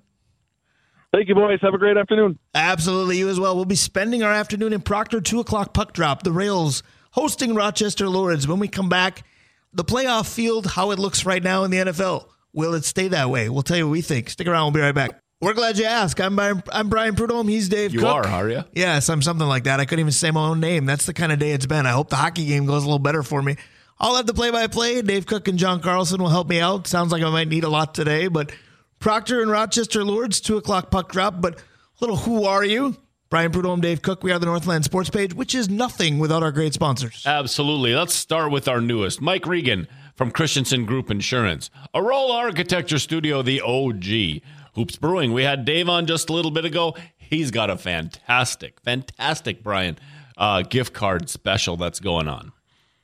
Thank 1.16 1.30
you, 1.30 1.34
boys. 1.34 1.60
Have 1.62 1.72
a 1.72 1.78
great 1.78 1.96
afternoon. 1.96 2.38
Absolutely, 2.54 3.16
you 3.16 3.30
as 3.30 3.40
well. 3.40 3.56
We'll 3.56 3.64
be 3.64 3.74
spending 3.74 4.22
our 4.22 4.30
afternoon 4.30 4.74
in 4.74 4.82
Proctor, 4.82 5.22
2 5.22 5.40
o'clock 5.40 5.72
puck 5.72 5.94
drop, 5.94 6.24
the 6.24 6.30
Rails 6.30 6.82
hosting 7.12 7.54
Rochester 7.54 8.06
Lourdes. 8.06 8.46
When 8.46 8.58
we 8.58 8.68
come 8.68 8.90
back, 8.90 9.24
the 9.72 9.82
playoff 9.82 10.30
field, 10.30 10.66
how 10.66 10.90
it 10.90 10.98
looks 10.98 11.24
right 11.24 11.42
now 11.42 11.64
in 11.64 11.70
the 11.70 11.78
NFL. 11.78 12.26
Will 12.52 12.74
it 12.74 12.84
stay 12.84 13.08
that 13.08 13.30
way? 13.30 13.48
We'll 13.48 13.62
tell 13.62 13.78
you 13.78 13.86
what 13.86 13.92
we 13.92 14.02
think. 14.02 14.28
Stick 14.28 14.46
around. 14.46 14.64
We'll 14.64 14.72
be 14.72 14.80
right 14.80 14.94
back. 14.94 15.18
We're 15.40 15.54
glad 15.54 15.78
you 15.78 15.86
asked. 15.86 16.20
I'm 16.20 16.36
Brian, 16.36 16.62
I'm 16.70 16.90
Brian 16.90 17.14
Prudhomme. 17.14 17.48
He's 17.48 17.70
Dave 17.70 17.94
You 17.94 18.00
Cook. 18.00 18.08
are, 18.08 18.26
are 18.26 18.50
you? 18.50 18.64
Yes, 18.74 19.08
I'm 19.08 19.22
something 19.22 19.48
like 19.48 19.64
that. 19.64 19.80
I 19.80 19.86
couldn't 19.86 20.00
even 20.00 20.12
say 20.12 20.30
my 20.30 20.46
own 20.46 20.60
name. 20.60 20.84
That's 20.84 21.06
the 21.06 21.14
kind 21.14 21.32
of 21.32 21.38
day 21.38 21.52
it's 21.52 21.64
been. 21.64 21.86
I 21.86 21.92
hope 21.92 22.10
the 22.10 22.16
hockey 22.16 22.44
game 22.44 22.66
goes 22.66 22.82
a 22.82 22.86
little 22.86 22.98
better 22.98 23.22
for 23.22 23.40
me. 23.40 23.56
I'll 23.98 24.16
have 24.16 24.26
the 24.26 24.34
play 24.34 24.50
by 24.50 24.66
play. 24.66 25.00
Dave 25.00 25.24
Cook 25.24 25.48
and 25.48 25.58
John 25.58 25.80
Carlson 25.80 26.20
will 26.20 26.28
help 26.28 26.46
me 26.46 26.60
out. 26.60 26.86
Sounds 26.86 27.10
like 27.10 27.22
I 27.22 27.30
might 27.30 27.48
need 27.48 27.64
a 27.64 27.70
lot 27.70 27.94
today, 27.94 28.28
but 28.28 28.52
Proctor 28.98 29.40
and 29.40 29.50
Rochester 29.50 30.04
Lourdes, 30.04 30.40
2 30.40 30.56
o'clock 30.56 30.90
puck 30.90 31.12
drop. 31.12 31.40
But 31.40 31.58
a 31.58 31.62
little 32.00 32.16
who 32.16 32.44
are 32.44 32.64
you? 32.64 32.96
Brian 33.28 33.50
Prudhomme, 33.50 33.80
Dave 33.80 34.02
Cook. 34.02 34.22
We 34.22 34.30
are 34.30 34.38
the 34.38 34.46
Northland 34.46 34.84
Sports 34.84 35.10
page, 35.10 35.34
which 35.34 35.54
is 35.54 35.68
nothing 35.68 36.18
without 36.18 36.42
our 36.42 36.52
great 36.52 36.74
sponsors. 36.74 37.24
Absolutely. 37.26 37.94
Let's 37.94 38.14
start 38.14 38.52
with 38.52 38.68
our 38.68 38.80
newest, 38.80 39.20
Mike 39.20 39.46
Regan 39.46 39.88
from 40.14 40.30
Christensen 40.30 40.86
Group 40.86 41.10
Insurance. 41.10 41.70
Arola 41.94 42.34
Architecture 42.34 42.98
Studio, 42.98 43.42
the 43.42 43.60
OG. 43.60 44.42
Hoops 44.76 44.96
Brewing. 44.96 45.32
We 45.32 45.42
had 45.42 45.64
Dave 45.64 45.88
on 45.88 46.06
just 46.06 46.28
a 46.28 46.32
little 46.32 46.50
bit 46.50 46.64
ago. 46.64 46.94
He's 47.16 47.50
got 47.50 47.70
a 47.70 47.76
fantastic, 47.76 48.78
fantastic, 48.82 49.62
Brian, 49.62 49.98
uh, 50.36 50.62
gift 50.62 50.92
card 50.92 51.28
special 51.30 51.76
that's 51.76 51.98
going 51.98 52.28
on. 52.28 52.52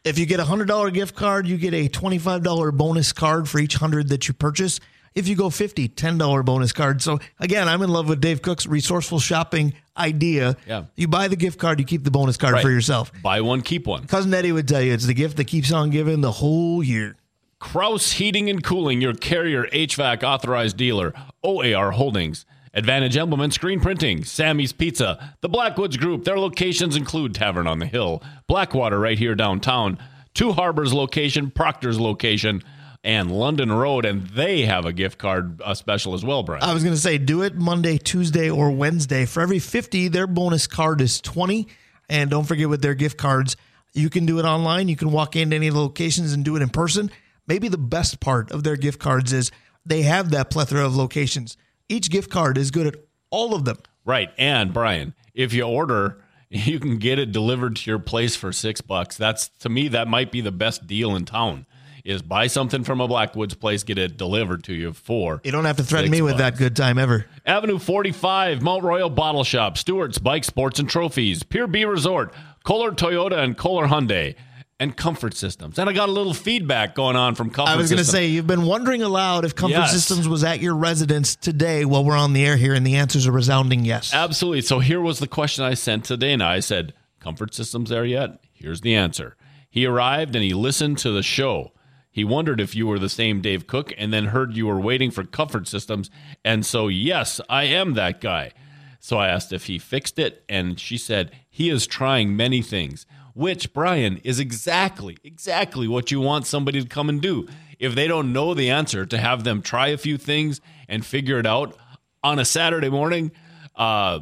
If 0.04 0.18
you 0.18 0.26
get 0.26 0.38
a 0.38 0.44
$100 0.44 0.92
gift 0.92 1.14
card, 1.14 1.46
you 1.46 1.56
get 1.56 1.74
a 1.74 1.88
$25 1.88 2.76
bonus 2.76 3.12
card 3.12 3.48
for 3.48 3.58
each 3.58 3.80
100 3.80 4.08
that 4.08 4.28
you 4.28 4.34
purchase. 4.34 4.80
If 5.14 5.28
you 5.28 5.36
go 5.36 5.50
50, 5.50 5.88
$10 5.90 6.44
bonus 6.44 6.72
card. 6.72 7.02
So 7.02 7.18
again, 7.38 7.68
I'm 7.68 7.82
in 7.82 7.90
love 7.90 8.08
with 8.08 8.20
Dave 8.20 8.40
Cook's 8.42 8.66
resourceful 8.66 9.18
shopping 9.20 9.74
idea. 9.96 10.56
Yeah. 10.66 10.84
You 10.96 11.08
buy 11.08 11.28
the 11.28 11.36
gift 11.36 11.58
card, 11.58 11.78
you 11.80 11.84
keep 11.84 12.04
the 12.04 12.10
bonus 12.10 12.36
card 12.36 12.54
Right. 12.54 12.62
for 12.62 12.70
yourself. 12.70 13.12
Buy 13.22 13.40
one, 13.42 13.60
keep 13.60 13.86
one. 13.86 14.06
Cousin 14.06 14.32
Eddie 14.32 14.52
would 14.52 14.66
tell 14.68 14.80
you 14.80 14.92
it's 14.94 15.06
the 15.06 15.14
gift 15.14 15.36
that 15.36 15.44
keeps 15.46 15.70
on 15.72 15.90
giving 15.90 16.20
the 16.22 16.32
whole 16.32 16.82
year. 16.82 17.16
Kraus 17.58 18.12
Heating 18.12 18.50
and 18.50 18.62
Cooling, 18.64 19.00
your 19.00 19.14
carrier 19.14 19.66
HVAC 19.72 20.24
authorized 20.24 20.76
dealer, 20.76 21.12
OAR 21.44 21.92
Holdings, 21.92 22.44
Advantage 22.74 23.16
Emblem 23.16 23.40
and 23.40 23.52
Screen 23.52 23.80
Printing, 23.80 24.24
Sammy's 24.24 24.72
Pizza, 24.72 25.34
the 25.42 25.48
Blackwoods 25.48 25.96
Group. 25.98 26.24
Their 26.24 26.38
locations 26.38 26.96
include 26.96 27.34
Tavern 27.34 27.66
on 27.66 27.78
the 27.78 27.86
Hill, 27.86 28.22
Blackwater 28.48 28.98
right 28.98 29.18
here 29.18 29.34
downtown, 29.34 29.98
Two 30.34 30.52
Harbors 30.52 30.94
location, 30.94 31.50
Proctor's 31.50 32.00
location, 32.00 32.62
and 33.04 33.30
London 33.30 33.72
Road. 33.72 34.04
And 34.04 34.26
they 34.28 34.62
have 34.62 34.84
a 34.84 34.92
gift 34.92 35.18
card 35.18 35.60
uh, 35.62 35.74
special 35.74 36.14
as 36.14 36.24
well, 36.24 36.42
Brian. 36.42 36.62
I 36.62 36.74
was 36.74 36.82
going 36.82 36.94
to 36.94 37.00
say 37.00 37.18
do 37.18 37.42
it 37.42 37.54
Monday, 37.54 37.98
Tuesday, 37.98 38.50
or 38.50 38.70
Wednesday. 38.70 39.26
For 39.26 39.40
every 39.40 39.58
50, 39.58 40.08
their 40.08 40.26
bonus 40.26 40.66
card 40.66 41.00
is 41.00 41.20
20. 41.20 41.68
And 42.08 42.30
don't 42.30 42.44
forget 42.44 42.68
with 42.68 42.82
their 42.82 42.94
gift 42.94 43.16
cards, 43.16 43.56
you 43.92 44.10
can 44.10 44.26
do 44.26 44.38
it 44.38 44.44
online. 44.44 44.88
You 44.88 44.96
can 44.96 45.12
walk 45.12 45.36
into 45.36 45.56
any 45.56 45.68
of 45.68 45.74
the 45.74 45.80
locations 45.80 46.32
and 46.32 46.44
do 46.44 46.56
it 46.56 46.62
in 46.62 46.68
person. 46.68 47.10
Maybe 47.46 47.68
the 47.68 47.78
best 47.78 48.20
part 48.20 48.50
of 48.50 48.64
their 48.64 48.76
gift 48.76 49.00
cards 49.00 49.32
is 49.32 49.50
they 49.84 50.02
have 50.02 50.30
that 50.30 50.50
plethora 50.50 50.86
of 50.86 50.96
locations. 50.96 51.56
Each 51.88 52.10
gift 52.10 52.30
card 52.30 52.56
is 52.56 52.70
good 52.70 52.86
at 52.86 52.94
all 53.30 53.54
of 53.54 53.64
them. 53.64 53.78
Right. 54.04 54.30
And 54.38 54.72
Brian, 54.72 55.14
if 55.34 55.52
you 55.52 55.62
order, 55.62 56.22
you 56.50 56.78
can 56.78 56.98
get 56.98 57.18
it 57.18 57.32
delivered 57.32 57.76
to 57.76 57.90
your 57.90 57.98
place 57.98 58.36
for 58.36 58.52
six 58.52 58.80
bucks. 58.80 59.16
That's 59.16 59.48
to 59.60 59.68
me, 59.68 59.88
that 59.88 60.08
might 60.08 60.30
be 60.30 60.40
the 60.40 60.52
best 60.52 60.86
deal 60.86 61.16
in 61.16 61.24
town. 61.24 61.66
Is 62.04 62.20
buy 62.20 62.48
something 62.48 62.82
from 62.82 63.00
a 63.00 63.06
Blackwoods 63.06 63.54
place, 63.54 63.84
get 63.84 63.96
it 63.96 64.16
delivered 64.16 64.64
to 64.64 64.74
you 64.74 64.92
for. 64.92 65.40
You 65.44 65.52
don't 65.52 65.66
have 65.66 65.76
to 65.76 65.84
threaten 65.84 66.10
me 66.10 66.20
with 66.20 66.38
that 66.38 66.56
good 66.56 66.74
time 66.74 66.98
ever. 66.98 67.26
Avenue 67.46 67.78
45, 67.78 68.60
Mount 68.60 68.82
Royal 68.82 69.08
Bottle 69.08 69.44
Shop, 69.44 69.78
Stewart's 69.78 70.18
Bike 70.18 70.42
Sports 70.42 70.80
and 70.80 70.88
Trophies, 70.88 71.44
Pier 71.44 71.68
B 71.68 71.84
Resort, 71.84 72.34
Kohler 72.64 72.90
Toyota 72.90 73.38
and 73.38 73.56
Kohler 73.56 73.86
Hyundai, 73.86 74.34
and 74.80 74.96
Comfort 74.96 75.34
Systems. 75.34 75.78
And 75.78 75.88
I 75.88 75.92
got 75.92 76.08
a 76.08 76.12
little 76.12 76.34
feedback 76.34 76.96
going 76.96 77.14
on 77.14 77.36
from 77.36 77.50
Comfort 77.50 77.70
I 77.70 77.76
was 77.76 77.88
going 77.88 77.98
to 77.98 78.04
say, 78.04 78.26
you've 78.26 78.48
been 78.48 78.64
wondering 78.64 79.00
aloud 79.02 79.44
if 79.44 79.54
Comfort 79.54 79.76
Yes. 79.76 79.92
Systems 79.92 80.26
was 80.26 80.42
at 80.42 80.58
your 80.58 80.74
residence 80.74 81.36
today 81.36 81.84
while 81.84 82.04
we're 82.04 82.16
on 82.16 82.32
the 82.32 82.44
air 82.44 82.56
here, 82.56 82.74
and 82.74 82.84
the 82.84 82.96
answer's 82.96 83.26
a 83.26 83.32
resounding 83.32 83.84
yes. 83.84 84.12
Absolutely. 84.12 84.62
So 84.62 84.80
here 84.80 85.00
was 85.00 85.20
the 85.20 85.28
question 85.28 85.64
I 85.64 85.74
sent 85.74 86.06
to 86.06 86.16
Dana. 86.16 86.46
I 86.46 86.58
said, 86.58 86.94
Comfort 87.20 87.54
Systems 87.54 87.90
there 87.90 88.04
yet? 88.04 88.40
Here's 88.52 88.80
the 88.80 88.96
answer. 88.96 89.36
He 89.70 89.86
arrived 89.86 90.34
and 90.34 90.44
he 90.44 90.52
listened 90.52 90.98
to 90.98 91.12
the 91.12 91.22
show. 91.22 91.70
He 92.12 92.24
wondered 92.24 92.60
if 92.60 92.76
you 92.76 92.86
were 92.86 92.98
the 92.98 93.08
same 93.08 93.40
Dave 93.40 93.66
Cook 93.66 93.94
and 93.96 94.12
then 94.12 94.26
heard 94.26 94.54
you 94.54 94.66
were 94.66 94.78
waiting 94.78 95.10
for 95.10 95.24
comfort 95.24 95.66
systems. 95.66 96.10
And 96.44 96.64
so, 96.64 96.88
yes, 96.88 97.40
I 97.48 97.64
am 97.64 97.94
that 97.94 98.20
guy. 98.20 98.52
So 99.00 99.16
I 99.16 99.28
asked 99.28 99.52
if 99.52 99.64
he 99.64 99.78
fixed 99.78 100.18
it, 100.18 100.44
and 100.48 100.78
she 100.78 100.96
said 100.96 101.32
he 101.50 101.70
is 101.70 101.88
trying 101.88 102.36
many 102.36 102.62
things, 102.62 103.04
which, 103.34 103.72
Brian, 103.72 104.18
is 104.18 104.38
exactly, 104.38 105.16
exactly 105.24 105.88
what 105.88 106.12
you 106.12 106.20
want 106.20 106.46
somebody 106.46 106.80
to 106.80 106.86
come 106.86 107.08
and 107.08 107.20
do. 107.20 107.48
If 107.80 107.96
they 107.96 108.06
don't 108.06 108.32
know 108.32 108.54
the 108.54 108.70
answer, 108.70 109.04
to 109.06 109.18
have 109.18 109.42
them 109.42 109.60
try 109.60 109.88
a 109.88 109.96
few 109.96 110.18
things 110.18 110.60
and 110.88 111.04
figure 111.04 111.40
it 111.40 111.46
out 111.46 111.76
on 112.22 112.38
a 112.38 112.44
Saturday 112.44 112.90
morning, 112.90 113.32
uh, 113.74 114.20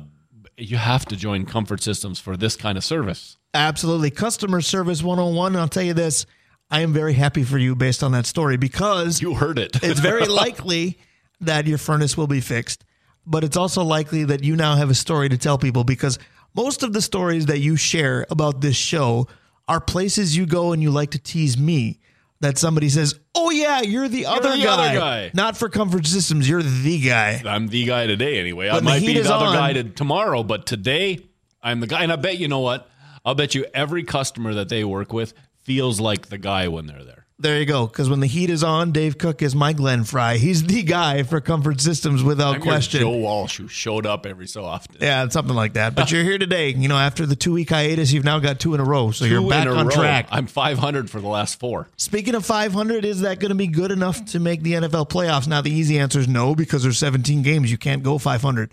you 0.56 0.76
have 0.76 1.04
to 1.06 1.16
join 1.16 1.44
Comfort 1.44 1.82
Systems 1.82 2.20
for 2.20 2.36
this 2.36 2.56
kind 2.56 2.78
of 2.78 2.84
service. 2.84 3.36
Absolutely. 3.52 4.10
Customer 4.10 4.60
service 4.60 5.02
101. 5.02 5.52
And 5.52 5.60
I'll 5.60 5.68
tell 5.68 5.82
you 5.82 5.94
this 5.94 6.24
I 6.70 6.80
am 6.80 6.92
very 6.92 7.14
happy 7.14 7.42
for 7.42 7.58
you 7.58 7.74
based 7.74 8.02
on 8.02 8.12
that 8.12 8.26
story 8.26 8.56
because 8.56 9.20
You 9.20 9.34
heard 9.34 9.58
it. 9.58 9.76
it's 9.82 10.00
very 10.00 10.26
likely 10.44 10.98
that 11.40 11.66
your 11.66 11.78
furnace 11.78 12.16
will 12.16 12.26
be 12.26 12.40
fixed, 12.40 12.84
but 13.26 13.42
it's 13.44 13.56
also 13.56 13.82
likely 13.82 14.24
that 14.24 14.44
you 14.44 14.56
now 14.56 14.76
have 14.76 14.90
a 14.90 14.94
story 14.94 15.28
to 15.28 15.38
tell 15.38 15.58
people 15.58 15.84
because 15.84 16.18
most 16.54 16.82
of 16.82 16.92
the 16.92 17.00
stories 17.02 17.46
that 17.46 17.58
you 17.58 17.76
share 17.76 18.26
about 18.30 18.60
this 18.60 18.76
show 18.76 19.26
are 19.68 19.80
places 19.80 20.36
you 20.36 20.46
go 20.46 20.72
and 20.72 20.82
you 20.82 20.90
like 20.90 21.10
to 21.12 21.18
tease 21.18 21.56
me. 21.58 21.98
That 22.42 22.56
somebody 22.56 22.88
says, 22.88 23.20
"Oh 23.34 23.50
yeah, 23.50 23.82
you're 23.82 24.08
the, 24.08 24.24
other, 24.24 24.56
the 24.56 24.64
guy. 24.64 24.66
other 24.88 24.98
guy." 24.98 25.30
not 25.34 25.58
for 25.58 25.68
Comfort 25.68 26.06
Systems. 26.06 26.48
You're 26.48 26.62
the 26.62 26.98
guy." 26.98 27.42
I'm 27.44 27.68
the 27.68 27.84
guy 27.84 28.06
today 28.06 28.38
anyway. 28.40 28.70
I 28.70 28.76
When 28.76 28.84
the 28.84 28.90
might 28.90 29.00
be 29.04 29.12
the 29.20 29.30
other 29.34 29.44
on- 29.44 29.54
guy 29.54 29.72
to, 29.74 29.84
tomorrow, 29.84 30.42
but 30.42 30.64
today 30.64 31.18
I'm 31.62 31.80
the 31.80 31.86
guy. 31.86 32.02
And 32.02 32.10
I 32.10 32.16
bet 32.16 32.38
you 32.38 32.48
know 32.48 32.60
what? 32.60 32.88
I'll 33.26 33.34
bet 33.34 33.54
you 33.54 33.66
every 33.74 34.04
customer 34.04 34.54
that 34.54 34.70
they 34.70 34.84
work 34.84 35.12
with 35.12 35.34
feels 35.70 36.00
like 36.00 36.26
the 36.30 36.38
guy 36.38 36.66
when 36.66 36.86
they're 36.88 37.04
there. 37.04 37.26
There 37.38 37.58
you 37.60 37.64
go. 37.64 37.86
Because 37.86 38.10
when 38.10 38.18
the 38.18 38.26
heat 38.26 38.50
is 38.50 38.64
on, 38.64 38.90
Dave 38.90 39.16
Cook 39.16 39.40
is 39.40 39.54
my 39.54 39.72
Glenn 39.72 40.02
Frey. 40.02 40.36
He's 40.36 40.64
the 40.64 40.82
guy 40.82 41.22
for 41.22 41.40
Comfort 41.40 41.80
Systems 41.80 42.24
without 42.24 42.56
I'm 42.56 42.60
question. 42.60 43.00
Joe 43.00 43.16
Walsh 43.16 43.56
who 43.56 43.68
showed 43.68 44.04
up 44.04 44.26
every 44.26 44.48
so 44.48 44.64
often. 44.64 44.96
Yeah, 45.00 45.26
something 45.28 45.54
like 45.54 45.74
that. 45.74 45.94
But 45.94 46.10
you're 46.10 46.24
here 46.24 46.38
today. 46.38 46.70
You 46.70 46.88
know, 46.88 46.96
after 46.98 47.24
the 47.26 47.36
two 47.36 47.52
week 47.52 47.70
hiatus, 47.70 48.12
you've 48.12 48.24
now 48.24 48.40
got 48.40 48.58
two 48.58 48.74
in 48.74 48.80
a 48.80 48.84
row. 48.84 49.12
So 49.12 49.24
you're 49.26 49.40
Two 49.40 49.48
back 49.48 49.68
on 49.68 49.86
row. 49.86 49.94
track. 49.94 50.26
I'm 50.32 50.48
500 50.48 51.08
for 51.08 51.20
the 51.20 51.28
last 51.28 51.60
four. 51.60 51.88
Speaking 51.96 52.34
of 52.34 52.44
500, 52.44 53.04
is 53.04 53.20
that 53.20 53.38
going 53.38 53.50
to 53.50 53.54
be 53.54 53.68
good 53.68 53.92
enough 53.92 54.22
to 54.32 54.40
make 54.40 54.62
the 54.62 54.72
NFL 54.72 55.08
playoffs? 55.08 55.46
Now, 55.46 55.60
the 55.62 55.70
easy 55.70 55.98
answer 56.00 56.18
is 56.18 56.26
no, 56.28 56.56
because 56.56 56.82
there's 56.82 56.98
17 56.98 57.42
games. 57.42 57.70
You 57.70 57.78
can't 57.78 58.02
go 58.02 58.18
500. 58.18 58.70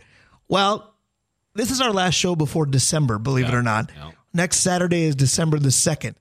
Well, 0.49 0.93
this 1.53 1.69
is 1.71 1.79
our 1.79 1.91
last 1.93 2.15
show 2.15 2.35
before 2.35 2.65
December, 2.65 3.17
believe 3.19 3.47
it 3.47 3.53
or 3.53 3.63
not. 3.63 3.91
yeah. 3.95 4.11
Next 4.33 4.57
Saturday 4.57 5.03
is 5.03 5.15
December 5.15 5.57
the 5.57 5.69
2nd. 5.69 6.15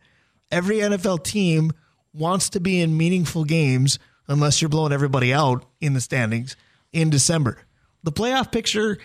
Every 0.51 0.77
NFL 0.79 1.25
team 1.25 1.73
wants 2.13 2.51
to 2.51 2.61
be 2.61 2.81
in 2.81 2.97
meaningful 2.97 3.45
games 3.45 3.99
unless 4.29 4.61
you're 4.61 4.69
blowing 4.69 4.93
everybody 4.93 5.33
out 5.33 5.65
in 5.81 5.93
the 5.95 6.01
standings 6.01 6.57
in 6.93 7.11
December. 7.11 7.59
The 8.03 8.13
playoff 8.13 8.51
picture, 8.53 8.99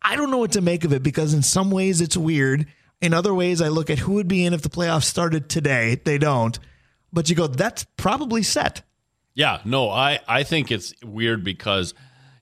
I 0.00 0.16
don't 0.16 0.30
know 0.30 0.38
what 0.38 0.52
to 0.52 0.60
make 0.60 0.84
of 0.84 0.92
it 0.92 1.02
because 1.02 1.34
in 1.34 1.42
some 1.42 1.70
ways 1.70 2.00
it's 2.00 2.16
weird. 2.16 2.66
In 3.00 3.12
other 3.12 3.34
ways, 3.34 3.60
I 3.60 3.68
look 3.68 3.90
at 3.90 3.98
who 3.98 4.12
would 4.14 4.28
be 4.28 4.44
in 4.44 4.54
if 4.54 4.62
the 4.62 4.68
playoffs 4.68 5.04
started 5.04 5.48
today. 5.48 6.00
They 6.04 6.18
don't. 6.18 6.58
But 7.12 7.28
you 7.28 7.36
go, 7.36 7.46
that's 7.48 7.84
probably 7.96 8.42
set. 8.42 8.82
Yeah, 9.34 9.60
no, 9.64 9.90
I, 9.90 10.20
I 10.28 10.42
think 10.44 10.70
it's 10.70 10.94
weird 11.02 11.42
because 11.42 11.94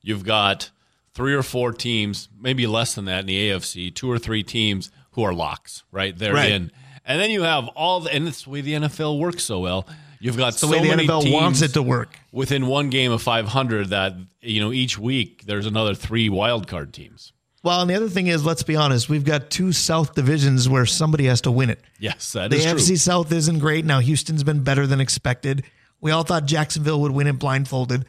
you've 0.02 0.24
got 0.24 0.70
three 1.14 1.34
or 1.34 1.42
four 1.42 1.72
teams, 1.72 2.28
maybe 2.38 2.66
less 2.66 2.94
than 2.94 3.06
that 3.06 3.20
in 3.20 3.26
the 3.26 3.50
AFC, 3.50 3.94
two 3.94 4.10
or 4.10 4.18
three 4.18 4.42
teams 4.42 4.90
who 5.12 5.22
are 5.22 5.32
locks, 5.32 5.82
right? 5.90 6.16
They're 6.16 6.34
Right. 6.34 6.52
in. 6.52 6.70
And 7.10 7.20
then 7.20 7.30
you 7.30 7.42
have 7.42 7.66
all 7.68 8.00
the, 8.00 8.12
and 8.14 8.28
it's 8.28 8.44
the 8.44 8.50
way 8.50 8.60
the 8.60 8.72
NFL 8.74 9.18
works 9.18 9.42
so 9.42 9.58
well. 9.58 9.86
You've 10.20 10.36
got 10.36 10.52
The 10.52 10.58
so 10.60 10.68
way 10.70 10.80
the 10.80 10.88
many 10.88 11.06
NFL 11.08 11.22
teams 11.22 11.34
wants 11.34 11.62
it 11.62 11.72
to 11.74 11.82
work. 11.82 12.16
within 12.30 12.66
one 12.66 12.88
game 12.90 13.10
of 13.10 13.20
500 13.22 13.88
that, 13.88 14.14
you 14.40 14.60
know, 14.60 14.70
each 14.72 14.98
week 14.98 15.44
there's 15.46 15.66
another 15.66 15.94
three 15.94 16.28
wild 16.28 16.68
card 16.68 16.92
teams. 16.92 17.32
Well, 17.62 17.80
and 17.80 17.90
the 17.90 17.94
other 17.94 18.08
thing 18.08 18.28
is, 18.28 18.44
let's 18.46 18.62
be 18.62 18.76
honest, 18.76 19.08
we've 19.08 19.24
got 19.24 19.50
two 19.50 19.72
South 19.72 20.14
divisions 20.14 20.68
where 20.68 20.86
somebody 20.86 21.24
has 21.26 21.40
to 21.42 21.50
win 21.50 21.68
it. 21.68 21.80
Yes, 21.98 22.32
that 22.32 22.50
The 22.50 22.56
is 22.56 22.64
AFC 22.66 22.86
true. 22.86 22.96
South 22.96 23.32
isn't 23.32 23.58
great. 23.58 23.84
Now, 23.84 23.98
Houston's 23.98 24.44
been 24.44 24.62
better 24.62 24.86
than 24.86 25.00
expected. 25.00 25.64
We 26.00 26.10
all 26.10 26.22
thought 26.22 26.46
Jacksonville 26.46 27.00
would 27.02 27.12
win 27.12 27.26
it 27.26 27.38
blindfolded. 27.38 28.06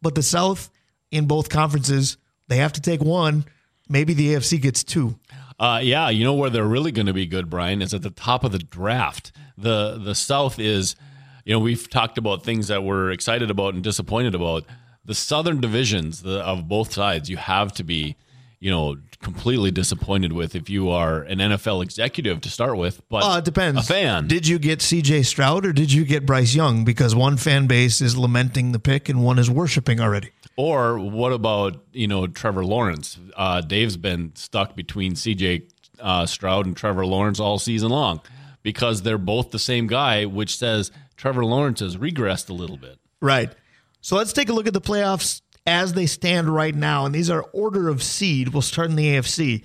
But 0.00 0.14
the 0.14 0.22
South, 0.22 0.70
in 1.10 1.26
both 1.26 1.48
conferences, 1.48 2.18
they 2.48 2.58
have 2.58 2.72
to 2.74 2.80
take 2.80 3.02
one. 3.02 3.44
Maybe 3.88 4.14
the 4.14 4.34
AFC 4.34 4.60
gets 4.62 4.84
two. 4.84 5.18
Uh, 5.58 5.80
yeah, 5.82 6.08
you 6.08 6.24
know 6.24 6.34
where 6.34 6.50
they're 6.50 6.66
really 6.66 6.92
going 6.92 7.06
to 7.06 7.12
be 7.12 7.26
good, 7.26 7.48
Brian, 7.48 7.80
is 7.80 7.94
at 7.94 8.02
the 8.02 8.10
top 8.10 8.44
of 8.44 8.52
the 8.52 8.58
draft. 8.58 9.32
The 9.56 9.98
the 10.02 10.14
South 10.14 10.58
is, 10.58 10.96
you 11.44 11.52
know, 11.52 11.60
we've 11.60 11.88
talked 11.88 12.18
about 12.18 12.42
things 12.42 12.68
that 12.68 12.82
we're 12.82 13.10
excited 13.12 13.50
about 13.50 13.74
and 13.74 13.82
disappointed 13.82 14.34
about. 14.34 14.64
The 15.04 15.14
Southern 15.14 15.60
divisions 15.60 16.22
the, 16.22 16.40
of 16.40 16.66
both 16.66 16.92
sides, 16.92 17.28
you 17.28 17.36
have 17.36 17.72
to 17.74 17.84
be, 17.84 18.16
you 18.58 18.70
know, 18.70 18.96
completely 19.20 19.70
disappointed 19.70 20.32
with 20.32 20.54
if 20.54 20.70
you 20.70 20.90
are 20.90 21.22
an 21.22 21.38
NFL 21.38 21.82
executive 21.82 22.40
to 22.40 22.50
start 22.50 22.76
with. 22.78 23.02
But 23.08 23.22
Uh, 23.22 23.38
it 23.38 23.44
depends. 23.44 23.80
A 23.80 23.82
fan, 23.82 24.26
Did 24.26 24.48
you 24.48 24.58
get 24.58 24.78
CJ 24.80 25.26
Stroud 25.26 25.66
or 25.66 25.72
did 25.72 25.92
you 25.92 26.04
get 26.04 26.24
Bryce 26.26 26.54
Young? 26.54 26.84
Because 26.84 27.14
one 27.14 27.36
fan 27.36 27.66
base 27.66 28.00
is 28.00 28.16
lamenting 28.16 28.72
the 28.72 28.78
pick 28.78 29.08
and 29.08 29.22
one 29.22 29.38
is 29.38 29.50
worshiping 29.50 30.00
already. 30.00 30.30
Or 30.56 30.98
what 30.98 31.32
about 31.32 31.84
you 31.92 32.06
know 32.06 32.26
Trevor 32.26 32.64
Lawrence? 32.64 33.18
Uh, 33.36 33.60
Dave's 33.60 33.96
been 33.96 34.32
stuck 34.36 34.76
between 34.76 35.16
C.J. 35.16 35.68
Uh, 36.00 36.26
Stroud 36.26 36.66
and 36.66 36.76
Trevor 36.76 37.06
Lawrence 37.06 37.40
all 37.40 37.58
season 37.58 37.90
long 37.90 38.20
because 38.62 39.02
they're 39.02 39.18
both 39.18 39.50
the 39.50 39.58
same 39.58 39.86
guy, 39.86 40.24
which 40.26 40.56
says 40.56 40.90
Trevor 41.16 41.44
Lawrence 41.44 41.80
has 41.80 41.96
regressed 41.96 42.50
a 42.50 42.52
little 42.52 42.76
bit. 42.76 42.98
Right. 43.20 43.52
So 44.00 44.16
let's 44.16 44.32
take 44.32 44.48
a 44.48 44.52
look 44.52 44.66
at 44.66 44.72
the 44.74 44.80
playoffs 44.80 45.40
as 45.66 45.92
they 45.92 46.06
stand 46.06 46.48
right 46.52 46.74
now. 46.74 47.06
And 47.06 47.14
these 47.14 47.30
are 47.30 47.42
order 47.52 47.88
of 47.88 48.02
seed. 48.02 48.48
We'll 48.48 48.62
start 48.62 48.90
in 48.90 48.96
the 48.96 49.16
AFC. 49.16 49.62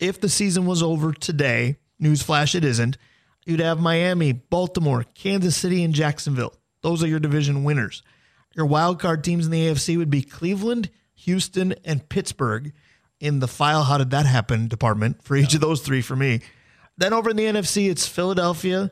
If 0.00 0.20
the 0.20 0.28
season 0.28 0.66
was 0.66 0.82
over 0.82 1.12
today, 1.12 1.76
newsflash, 2.00 2.54
it 2.54 2.64
isn't, 2.64 2.96
you'd 3.44 3.60
have 3.60 3.80
Miami, 3.80 4.32
Baltimore, 4.32 5.04
Kansas 5.14 5.56
City, 5.56 5.84
and 5.84 5.94
Jacksonville. 5.94 6.54
Those 6.82 7.02
are 7.02 7.06
your 7.06 7.20
division 7.20 7.64
winners. 7.64 8.02
Your 8.54 8.66
wild 8.66 9.00
card 9.00 9.24
teams 9.24 9.46
in 9.46 9.52
the 9.52 9.68
AFC 9.68 9.96
would 9.96 10.10
be 10.10 10.22
Cleveland, 10.22 10.90
Houston, 11.14 11.74
and 11.84 12.08
Pittsburgh 12.08 12.72
in 13.20 13.38
the 13.38 13.48
file 13.48 13.84
how 13.84 13.98
did 13.98 14.10
that 14.10 14.26
happen 14.26 14.66
department 14.66 15.22
for 15.22 15.36
each 15.36 15.54
of 15.54 15.60
those 15.60 15.80
three 15.80 16.02
for 16.02 16.16
me. 16.16 16.40
Then 16.98 17.12
over 17.12 17.30
in 17.30 17.36
the 17.36 17.44
NFC, 17.44 17.88
it's 17.88 18.06
Philadelphia, 18.06 18.90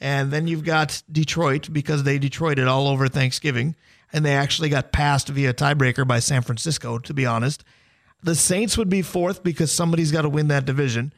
and 0.00 0.30
then 0.30 0.46
you've 0.46 0.64
got 0.64 1.02
Detroit 1.10 1.68
because 1.72 2.04
they 2.04 2.18
Detroited 2.18 2.66
all 2.66 2.88
over 2.88 3.08
Thanksgiving, 3.08 3.74
and 4.12 4.24
they 4.24 4.34
actually 4.34 4.68
got 4.68 4.92
passed 4.92 5.28
via 5.28 5.52
tiebreaker 5.52 6.06
by 6.06 6.20
San 6.20 6.42
Francisco, 6.42 6.98
to 6.98 7.12
be 7.12 7.26
honest. 7.26 7.64
The 8.22 8.34
Saints 8.34 8.78
would 8.78 8.88
be 8.88 9.02
fourth 9.02 9.42
because 9.42 9.72
somebody's 9.72 10.12
got 10.12 10.22
to 10.22 10.28
win 10.28 10.48
that 10.48 10.64
division. 10.64 11.12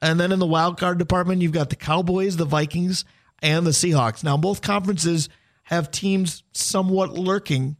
And 0.00 0.18
then 0.18 0.32
in 0.32 0.38
the 0.38 0.46
wild 0.46 0.78
card 0.78 0.98
department, 0.98 1.42
you've 1.42 1.52
got 1.52 1.70
the 1.70 1.76
Cowboys, 1.76 2.36
the 2.36 2.44
Vikings, 2.44 3.04
and 3.40 3.66
the 3.66 3.70
Seahawks. 3.70 4.24
Now, 4.24 4.36
both 4.36 4.62
conferences 4.62 5.28
have 5.68 5.90
teams 5.90 6.42
somewhat 6.52 7.12
lurking. 7.12 7.76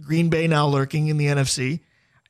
Green 0.00 0.30
Bay 0.30 0.46
now 0.46 0.66
lurking 0.66 1.08
in 1.08 1.18
the 1.18 1.26
NFC. 1.26 1.80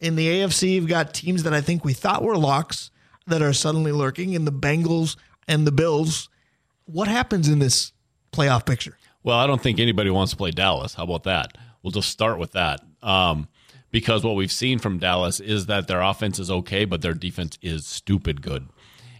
In 0.00 0.16
the 0.16 0.26
AFC, 0.26 0.72
you've 0.72 0.88
got 0.88 1.14
teams 1.14 1.44
that 1.44 1.54
I 1.54 1.60
think 1.60 1.84
we 1.84 1.92
thought 1.92 2.24
were 2.24 2.36
locks 2.36 2.90
that 3.28 3.40
are 3.40 3.52
suddenly 3.52 3.92
lurking 3.92 4.32
in 4.32 4.44
the 4.44 4.50
Bengals 4.50 5.16
and 5.46 5.64
the 5.64 5.70
Bills. 5.70 6.28
What 6.86 7.06
happens 7.06 7.48
in 7.48 7.60
this 7.60 7.92
playoff 8.32 8.66
picture? 8.66 8.98
Well, 9.22 9.38
I 9.38 9.46
don't 9.46 9.62
think 9.62 9.78
anybody 9.78 10.10
wants 10.10 10.32
to 10.32 10.36
play 10.36 10.50
Dallas. 10.50 10.94
How 10.94 11.04
about 11.04 11.22
that? 11.24 11.56
We'll 11.82 11.92
just 11.92 12.08
start 12.10 12.40
with 12.40 12.52
that. 12.52 12.80
Um, 13.00 13.46
because 13.92 14.24
what 14.24 14.34
we've 14.34 14.50
seen 14.50 14.80
from 14.80 14.98
Dallas 14.98 15.38
is 15.38 15.66
that 15.66 15.86
their 15.86 16.00
offense 16.00 16.40
is 16.40 16.50
okay, 16.50 16.84
but 16.84 17.02
their 17.02 17.14
defense 17.14 17.56
is 17.62 17.86
stupid 17.86 18.42
good. 18.42 18.68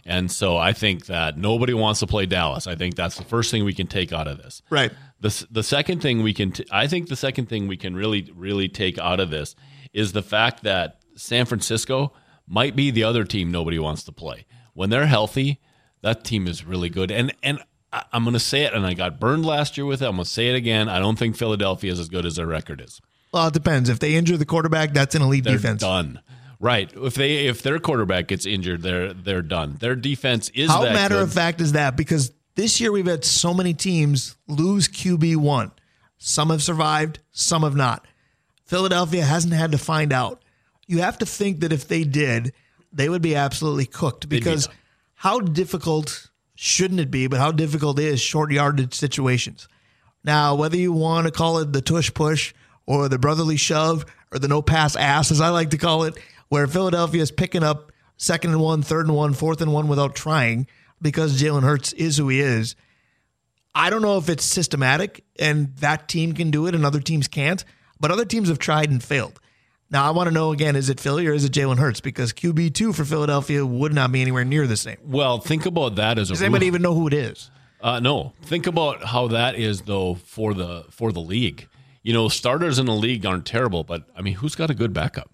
And 0.05 0.29
so 0.29 0.57
I 0.57 0.73
think 0.73 1.05
that 1.05 1.37
nobody 1.37 1.73
wants 1.73 1.99
to 2.01 2.07
play 2.07 2.25
Dallas. 2.25 2.67
I 2.67 2.75
think 2.75 2.95
that's 2.95 3.15
the 3.15 3.23
first 3.23 3.51
thing 3.51 3.63
we 3.63 3.73
can 3.73 3.87
take 3.87 4.11
out 4.11 4.27
of 4.27 4.39
this. 4.39 4.61
Right. 4.69 4.91
The, 5.21 5.45
the 5.51 5.63
second 5.63 6.01
thing 6.01 6.23
we 6.23 6.33
can, 6.33 6.51
t- 6.51 6.65
I 6.71 6.87
think 6.87 7.09
the 7.09 7.15
second 7.15 7.47
thing 7.49 7.67
we 7.67 7.77
can 7.77 7.95
really, 7.95 8.31
really 8.35 8.69
take 8.69 8.97
out 8.97 9.19
of 9.19 9.29
this 9.29 9.55
is 9.93 10.11
the 10.13 10.21
fact 10.21 10.63
that 10.63 10.99
San 11.15 11.45
Francisco 11.45 12.13
might 12.47 12.75
be 12.75 12.89
the 12.91 13.03
other 13.03 13.23
team 13.25 13.51
nobody 13.51 13.79
wants 13.79 14.03
to 14.03 14.11
play. 14.11 14.45
When 14.73 14.89
they're 14.89 15.07
healthy, 15.07 15.59
that 16.01 16.23
team 16.23 16.47
is 16.47 16.63
really 16.63 16.89
good. 16.89 17.11
And, 17.11 17.33
and 17.43 17.59
I- 17.91 18.05
I'm 18.13 18.23
going 18.23 18.33
to 18.33 18.39
say 18.39 18.63
it, 18.63 18.73
and 18.73 18.85
I 18.85 18.93
got 18.93 19.19
burned 19.19 19.45
last 19.45 19.75
year 19.77 19.85
with 19.85 20.01
it. 20.01 20.05
I'm 20.05 20.15
going 20.15 20.23
to 20.23 20.29
say 20.29 20.47
it 20.49 20.55
again. 20.55 20.87
I 20.87 20.99
don't 20.99 21.17
think 21.19 21.35
Philadelphia 21.35 21.91
is 21.91 21.99
as 21.99 22.07
good 22.07 22.25
as 22.25 22.35
their 22.37 22.47
record 22.47 22.79
is. 22.81 23.01
Well, 23.33 23.47
it 23.47 23.53
depends. 23.53 23.89
If 23.89 23.99
they 23.99 24.15
injure 24.15 24.37
the 24.37 24.45
quarterback, 24.45 24.93
that's 24.93 25.15
an 25.15 25.21
elite 25.21 25.43
They're 25.43 25.53
defense. 25.57 25.81
done. 25.81 26.21
Right. 26.61 26.91
If 26.95 27.13
they 27.13 27.47
if 27.47 27.61
their 27.63 27.79
quarterback 27.79 28.27
gets 28.27 28.45
injured, 28.45 28.81
they're 28.81 29.13
they're 29.13 29.41
done. 29.41 29.77
Their 29.79 29.95
defense 29.95 30.49
is 30.49 30.69
How 30.69 30.81
that 30.81 30.93
matter 30.93 31.15
good. 31.15 31.23
of 31.23 31.33
fact 31.33 31.61
is 31.61 31.71
that? 31.71 31.95
Because 31.95 32.33
this 32.59 32.81
year 32.81 32.91
we've 32.91 33.05
had 33.05 33.23
so 33.23 33.53
many 33.53 33.73
teams 33.73 34.35
lose 34.49 34.89
QB 34.89 35.37
one. 35.37 35.71
Some 36.17 36.49
have 36.49 36.61
survived, 36.61 37.19
some 37.31 37.63
have 37.63 37.75
not. 37.77 38.05
Philadelphia 38.65 39.23
hasn't 39.23 39.53
had 39.53 39.71
to 39.71 39.77
find 39.77 40.11
out. 40.11 40.43
You 40.85 40.97
have 40.97 41.17
to 41.19 41.25
think 41.25 41.61
that 41.61 41.71
if 41.71 41.87
they 41.87 42.03
did, 42.03 42.51
they 42.91 43.07
would 43.07 43.21
be 43.21 43.33
absolutely 43.33 43.85
cooked 43.85 44.27
because 44.27 44.67
done. 44.67 44.75
how 45.13 45.39
difficult 45.39 46.31
shouldn't 46.53 46.99
it 46.99 47.09
be, 47.09 47.27
but 47.27 47.39
how 47.39 47.53
difficult 47.53 47.97
is 47.97 48.19
short 48.19 48.51
yardage 48.51 48.93
situations. 48.93 49.69
Now, 50.25 50.55
whether 50.55 50.75
you 50.75 50.91
want 50.91 51.27
to 51.27 51.31
call 51.31 51.59
it 51.59 51.71
the 51.71 51.81
tush 51.81 52.13
push 52.13 52.53
or 52.85 53.07
the 53.07 53.17
brotherly 53.17 53.55
shove 53.55 54.05
or 54.33 54.39
the 54.39 54.49
no 54.49 54.61
pass 54.61 54.97
ass, 54.97 55.31
as 55.31 55.39
I 55.39 55.47
like 55.47 55.69
to 55.69 55.77
call 55.77 56.03
it, 56.03 56.17
where 56.49 56.67
Philadelphia 56.67 57.21
is 57.21 57.31
picking 57.31 57.63
up 57.63 57.93
second 58.17 58.51
and 58.51 58.59
one, 58.59 58.81
third 58.81 59.05
and 59.05 59.15
one, 59.15 59.33
fourth 59.33 59.61
and 59.61 59.71
one 59.71 59.87
without 59.87 60.13
trying 60.13 60.67
because 61.01 61.41
Jalen 61.41 61.63
Hurts 61.63 61.93
is 61.93 62.17
who 62.17 62.29
he 62.29 62.39
is. 62.39 62.75
I 63.73 63.89
don't 63.89 64.01
know 64.01 64.17
if 64.17 64.29
it's 64.29 64.43
systematic 64.43 65.23
and 65.37 65.75
that 65.77 66.07
team 66.07 66.33
can 66.33 66.51
do 66.51 66.67
it 66.67 66.75
and 66.75 66.85
other 66.85 66.99
teams 66.99 67.27
can't, 67.27 67.63
but 67.99 68.11
other 68.11 68.25
teams 68.25 68.49
have 68.49 68.59
tried 68.59 68.89
and 68.89 69.03
failed. 69.03 69.39
Now, 69.91 70.05
I 70.05 70.11
want 70.11 70.27
to 70.27 70.33
know 70.33 70.51
again 70.51 70.75
is 70.75 70.89
it 70.89 70.99
Philly 70.99 71.27
or 71.27 71.33
is 71.33 71.45
it 71.45 71.51
Jalen 71.51 71.77
Hurts? 71.77 72.01
Because 72.01 72.33
QB2 72.33 72.93
for 72.93 73.05
Philadelphia 73.05 73.65
would 73.65 73.93
not 73.93 74.11
be 74.11 74.21
anywhere 74.21 74.45
near 74.45 74.67
the 74.67 74.77
same. 74.77 74.97
Well, 75.03 75.39
think 75.39 75.65
about 75.65 75.95
that 75.95 76.19
as 76.19 76.29
a 76.29 76.33
Does 76.33 76.41
anybody 76.41 76.67
even 76.67 76.81
know 76.81 76.93
who 76.93 77.07
it 77.07 77.13
is? 77.13 77.49
Uh, 77.81 77.99
no, 77.99 78.33
think 78.41 78.67
about 78.67 79.03
how 79.05 79.27
that 79.29 79.55
is 79.55 79.83
though 79.83 80.15
for 80.15 80.53
the 80.53 80.85
for 80.89 81.11
the 81.11 81.21
league. 81.21 81.67
You 82.03 82.13
know, 82.13 82.27
starters 82.27 82.77
in 82.79 82.85
the 82.85 82.93
league 82.93 83.25
aren't 83.25 83.45
terrible, 83.45 83.83
but 83.83 84.03
I 84.15 84.21
mean, 84.21 84.35
who's 84.35 84.55
got 84.55 84.69
a 84.69 84.73
good 84.73 84.93
backup? 84.93 85.29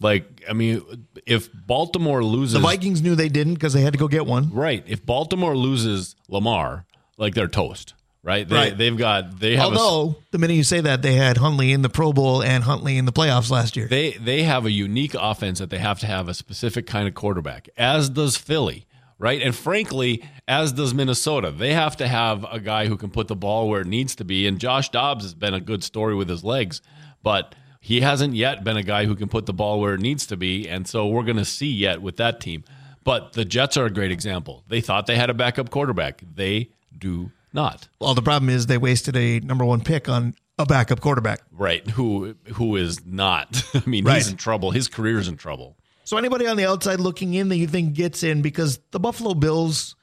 Like, 0.00 0.42
I 0.48 0.54
mean, 0.54 0.82
if 1.26 1.50
Baltimore 1.66 2.24
loses, 2.24 2.54
The 2.54 2.60
Vikings 2.60 3.02
knew 3.02 3.14
they 3.14 3.28
didn't 3.28 3.54
because 3.54 3.72
they 3.74 3.82
had 3.82 3.92
to 3.92 3.98
go 3.98 4.08
get 4.08 4.24
one. 4.26 4.50
right? 4.52 4.82
If 4.86 5.04
Baltimore 5.04 5.56
loses 5.56 6.16
Lamar, 6.28 6.86
like 7.18 7.34
they're 7.34 7.48
toast, 7.48 7.92
right? 8.22 8.48
They, 8.48 8.54
Right. 8.56 8.76
They've 8.78 8.96
got 8.96 9.38
they 9.40 9.56
have 9.56 9.72
a, 9.72 9.76
Although, 9.78 10.16
the 10.30 10.38
minute 10.38 10.54
you 10.54 10.64
say 10.64 10.80
that, 10.80 11.02
they 11.02 11.14
had 11.14 11.36
Huntley 11.36 11.72
in 11.72 11.82
the 11.82 11.90
Pro 11.90 12.12
Bowl 12.14 12.42
and 12.42 12.64
Huntley 12.64 12.96
in 12.96 13.04
the 13.04 13.12
playoffs 13.12 13.50
last 13.50 13.76
year. 13.76 13.88
they 13.88 14.12
they 14.12 14.42
have 14.44 14.64
a 14.64 14.70
unique 14.70 15.14
offense 15.14 15.58
that 15.58 15.68
they 15.68 15.78
have 15.78 15.98
to 16.00 16.06
have 16.06 16.28
a 16.28 16.34
specific 16.34 16.86
kind 16.86 17.06
of 17.06 17.12
quarterback, 17.14 17.68
as 17.76 18.08
does 18.08 18.38
Philly, 18.38 18.86
right? 19.18 19.42
And 19.42 19.54
frankly, 19.54 20.24
as 20.48 20.72
does 20.72 20.94
Minnesota. 20.94 21.50
They 21.50 21.74
have 21.74 21.98
to 21.98 22.08
have 22.08 22.44
a 22.50 22.58
guy 22.58 22.86
who 22.86 22.96
can 22.96 23.10
put 23.10 23.28
the 23.28 23.36
ball 23.36 23.68
where 23.68 23.82
it 23.82 23.86
needs 23.86 24.16
to 24.16 24.24
be. 24.24 24.46
And 24.46 24.58
Josh 24.58 24.88
Dobbs 24.88 25.24
has 25.24 25.34
been 25.34 25.52
a 25.52 25.60
good 25.60 25.84
story 25.84 26.14
with 26.14 26.28
his 26.30 26.42
legs, 26.42 26.80
but 27.22 27.54
he 27.80 28.02
hasn't 28.02 28.34
yet 28.34 28.62
been 28.62 28.76
a 28.76 28.82
guy 28.82 29.06
who 29.06 29.14
can 29.16 29.28
put 29.28 29.46
the 29.46 29.52
ball 29.52 29.80
where 29.80 29.94
it 29.94 30.00
needs 30.00 30.26
to 30.26 30.36
be. 30.36 30.68
And 30.68 30.86
so 30.86 31.06
we're 31.06 31.22
going 31.24 31.38
to 31.38 31.44
see 31.44 31.70
yet 31.70 32.02
with 32.02 32.16
that 32.18 32.40
team. 32.40 32.62
But 33.04 33.32
the 33.32 33.44
Jets 33.44 33.76
are 33.78 33.86
a 33.86 33.90
great 33.90 34.12
example. 34.12 34.62
They 34.68 34.80
thought 34.82 35.06
they 35.06 35.16
had 35.16 35.30
a 35.30 35.34
backup 35.34 35.70
quarterback. 35.70 36.22
They 36.34 36.70
do 36.96 37.32
not. 37.52 37.88
well, 37.98 38.14
the 38.14 38.22
problem 38.22 38.48
is 38.50 38.66
they 38.66 38.78
wasted 38.78 39.16
a 39.16 39.40
number 39.40 39.64
one 39.64 39.80
pick 39.80 40.08
on 40.08 40.34
a 40.58 40.66
backup 40.66 41.00
quarterback. 41.00 41.40
Right. 41.50 41.88
Who 41.90 42.36
who 42.54 42.76
is 42.76 43.04
not. 43.06 43.64
I 43.74 43.82
mean, 43.88 44.04
Right. 44.04 44.16
he's 44.16 44.28
in 44.28 44.36
trouble. 44.36 44.70
His 44.70 44.86
career's 44.86 45.26
in 45.26 45.36
trouble. 45.36 45.76
So, 46.04 46.16
anybody 46.18 46.46
on 46.46 46.56
the 46.56 46.66
outside 46.68 47.00
looking 47.00 47.34
in 47.34 47.48
that 47.48 47.56
you 47.56 47.66
think 47.66 47.94
gets 47.94 48.22
in 48.22 48.42
because 48.42 48.78
the 48.90 49.00
Buffalo 49.00 49.32
Bills 49.34 49.96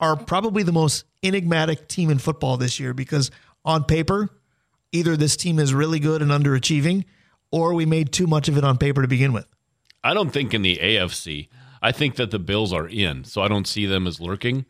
are 0.00 0.16
probably 0.16 0.62
the 0.64 0.72
most 0.72 1.04
enigmatic 1.22 1.88
team 1.88 2.10
in 2.10 2.18
football 2.18 2.56
this 2.56 2.78
year 2.78 2.92
because 2.92 3.30
on 3.64 3.84
paper, 3.84 4.28
either 4.92 5.16
this 5.16 5.36
team 5.36 5.58
is 5.58 5.72
really 5.72 5.98
good 6.00 6.20
and 6.20 6.30
underachieving 6.30 7.04
or 7.52 7.74
we 7.74 7.86
made 7.86 8.12
too 8.12 8.26
much 8.26 8.48
of 8.48 8.58
it 8.58 8.64
on 8.64 8.78
paper 8.78 9.02
to 9.02 9.08
begin 9.08 9.32
with. 9.32 9.46
I 10.02 10.14
don't 10.14 10.30
think 10.30 10.52
in 10.52 10.62
the 10.62 10.78
AFC. 10.82 11.48
I 11.80 11.92
think 11.92 12.16
that 12.16 12.30
the 12.32 12.38
Bills 12.40 12.72
are 12.72 12.88
in, 12.88 13.22
so 13.24 13.42
I 13.42 13.48
don't 13.48 13.66
see 13.68 13.86
them 13.86 14.06
as 14.08 14.20
lurking. 14.20 14.64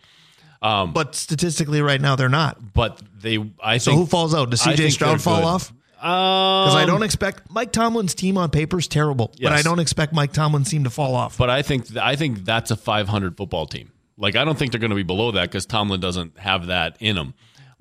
But 0.61 1.15
statistically, 1.15 1.81
right 1.83 2.01
now, 2.01 2.17
they're 2.17 2.29
not. 2.29 2.73
But 2.73 3.01
they, 3.19 3.39
I 3.63 3.79
So, 3.79 3.91
think. 3.93 4.01
who 4.01 4.07
falls 4.07 4.35
out? 4.35 4.51
Does 4.51 4.61
CJ 4.63 4.93
Stroud 4.93 5.21
fall 5.21 5.39
good. 5.39 5.45
off? 5.47 5.71
Um, 6.01 6.65
Because 6.67 6.75
I 6.77 6.85
don't 6.87 7.03
expect 7.03 7.51
Mike 7.51 7.71
Tomlin's 7.73 8.15
team 8.15 8.37
on 8.37 8.51
paper 8.51 8.79
is 8.79 8.89
terrible, 8.89 9.33
but 9.41 9.53
I 9.53 9.63
don't 9.63 9.79
expect 9.79 10.13
Mike 10.13 10.33
Tomlin's 10.33 10.69
team 10.71 10.85
to 10.85 10.91
fall 10.91 11.15
off. 11.15 11.39
But 11.39 11.49
I 11.51 11.63
think 11.63 11.97
I 11.97 12.17
think 12.17 12.45
that's 12.45 12.71
a 12.73 12.77
500 12.77 13.37
football 13.37 13.67
team. 13.67 13.93
Like 14.17 14.35
I 14.37 14.45
don't 14.45 14.59
think 14.59 14.73
they're 14.73 14.81
going 14.81 14.91
to 14.91 14.97
be 14.97 15.03
below 15.05 15.31
that 15.33 15.43
because 15.49 15.65
Tomlin 15.67 16.01
doesn't 16.01 16.39
have 16.39 16.67
that 16.67 16.97
in 17.01 17.17
him. 17.17 17.35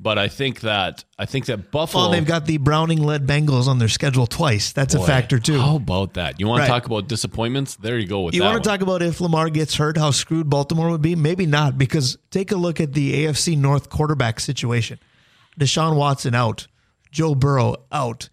But 0.03 0.17
I 0.17 0.29
think 0.29 0.61
that 0.61 1.05
I 1.19 1.25
think 1.27 1.45
that 1.45 1.69
Buffalo. 1.71 2.05
Well, 2.05 2.11
they've 2.11 2.25
got 2.25 2.47
the 2.47 2.57
Browning-led 2.57 3.27
Bengals 3.27 3.67
on 3.67 3.77
their 3.77 3.87
schedule 3.87 4.25
twice. 4.25 4.71
That's 4.73 4.95
a 4.95 4.99
factor 4.99 5.37
too. 5.37 5.59
How 5.59 5.75
about 5.75 6.15
that? 6.15 6.39
You 6.39 6.47
want 6.47 6.61
Right. 6.61 6.65
to 6.65 6.71
talk 6.71 6.87
about 6.87 7.07
disappointments? 7.07 7.75
There 7.75 7.99
you 7.99 8.07
go 8.07 8.21
with 8.21 8.33
You 8.33 8.41
want 8.41 8.63
to 8.63 8.67
one. 8.67 8.77
talk 8.79 8.81
about 8.81 9.03
if 9.03 9.21
Lamar 9.21 9.51
gets 9.51 9.75
hurt, 9.75 9.97
how 9.99 10.09
screwed 10.09 10.49
Baltimore 10.49 10.89
would 10.89 11.03
be? 11.03 11.15
Maybe 11.15 11.45
not, 11.45 11.77
because 11.77 12.17
take 12.31 12.51
a 12.51 12.55
look 12.55 12.79
at 12.81 12.93
the 12.93 13.13
AFC 13.25 13.55
North 13.55 13.89
quarterback 13.89 14.39
situation. 14.39 14.97
Deshaun 15.59 15.95
Watson 15.95 16.33
out, 16.33 16.65
Joe 17.11 17.35
Burrow 17.35 17.75
out. 17.91 18.29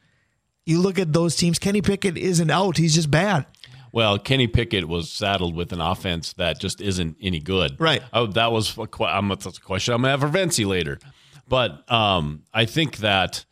You 0.65 0.81
look 0.81 0.99
at 0.99 1.13
those 1.13 1.37
teams. 1.37 1.59
Kenny 1.59 1.83
Pickett 1.83 2.17
isn't 2.17 2.51
out; 2.51 2.79
he's 2.79 2.95
just 2.95 3.11
bad. 3.11 3.45
Well, 3.93 4.19
Kenny 4.19 4.47
Pickett 4.47 4.87
was 4.89 5.11
saddled 5.11 5.55
with 5.55 5.73
an 5.75 5.81
offense 5.83 6.33
that 6.35 6.61
just 6.61 6.81
isn't 6.81 7.17
any 7.21 7.41
good. 7.41 7.77
Right. 7.79 8.03
Oh, 8.13 8.27
that 8.27 8.53
was 8.53 8.77
a, 8.79 8.87
I'm, 9.05 9.29
that's 9.29 9.47
a 9.47 9.61
question 9.61 9.93
I'm 9.95 10.03
going 10.03 10.19
to 10.19 10.27
have 10.27 10.33
for 10.33 10.39
Vencie 10.39 10.67
later. 10.67 10.99
But 11.49 11.91
um, 11.91 12.43
I 12.53 12.65
think 12.65 12.99
that 12.99 13.45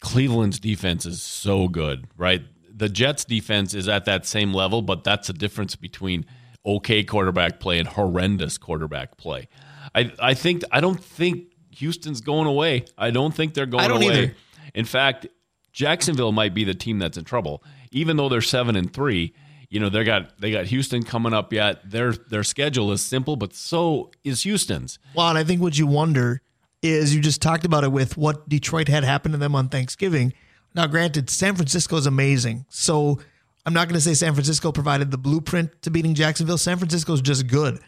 Cleveland's 0.00 0.58
defense 0.58 1.06
is 1.06 1.22
so 1.22 1.68
good, 1.68 2.06
right? 2.16 2.42
The 2.74 2.88
Jets' 2.88 3.24
defense 3.24 3.74
is 3.74 3.88
at 3.88 4.06
that 4.06 4.26
same 4.26 4.52
level, 4.54 4.82
but 4.82 5.04
that's 5.04 5.26
the 5.28 5.32
difference 5.34 5.76
between 5.76 6.26
okay 6.64 7.04
quarterback 7.04 7.60
play 7.60 7.78
and 7.78 7.88
horrendous 7.88 8.58
quarterback 8.58 9.16
play. 9.16 9.48
I, 9.94 10.12
I 10.18 10.34
think 10.34 10.62
I 10.70 10.80
don't 10.80 11.02
think 11.02 11.44
Houston's 11.72 12.20
going 12.20 12.46
away. 12.46 12.84
I 12.96 13.10
don't 13.10 13.34
think 13.34 13.54
they're 13.54 13.66
going 13.66 13.84
I 13.84 13.88
don't 13.88 14.02
away. 14.02 14.22
either. 14.22 14.34
In 14.74 14.84
fact, 14.84 15.26
Jacksonville 15.72 16.32
might 16.32 16.54
be 16.54 16.64
the 16.64 16.74
team 16.74 16.98
that's 16.98 17.16
in 17.16 17.24
trouble, 17.24 17.62
even 17.90 18.16
though 18.16 18.28
they're 18.28 18.40
seven 18.40 18.76
and 18.76 18.92
three. 18.92 19.34
You 19.68 19.78
know 19.78 19.88
they 19.88 20.02
got 20.02 20.38
they 20.40 20.50
got 20.50 20.66
Houston 20.66 21.04
coming 21.04 21.32
up 21.32 21.52
yet. 21.52 21.88
Their 21.88 22.12
their 22.12 22.42
schedule 22.42 22.90
is 22.92 23.02
simple, 23.02 23.36
but 23.36 23.54
so 23.54 24.10
is 24.24 24.42
Houston's. 24.42 24.98
Well, 25.14 25.28
and 25.28 25.38
I 25.38 25.44
think 25.44 25.60
what 25.60 25.78
you 25.78 25.86
wonder 25.86 26.42
is 26.82 27.14
you 27.14 27.20
just 27.20 27.42
talked 27.42 27.64
about 27.64 27.84
it 27.84 27.92
with 27.92 28.16
what 28.16 28.48
Detroit 28.48 28.88
had 28.88 29.04
happened 29.04 29.34
to 29.34 29.38
them 29.38 29.54
on 29.54 29.68
Thanksgiving. 29.68 30.32
Now, 30.74 30.86
granted, 30.86 31.28
San 31.30 31.54
Francisco 31.56 31.96
is 31.96 32.06
amazing. 32.06 32.64
So 32.68 33.18
I'm 33.66 33.74
not 33.74 33.88
going 33.88 33.94
to 33.96 34.00
say 34.00 34.14
San 34.14 34.32
Francisco 34.34 34.72
provided 34.72 35.10
the 35.10 35.18
blueprint 35.18 35.82
to 35.82 35.90
beating 35.90 36.14
Jacksonville. 36.14 36.58
San 36.58 36.78
Francisco 36.78 37.12
is 37.12 37.20
just 37.20 37.46
good. 37.46 37.80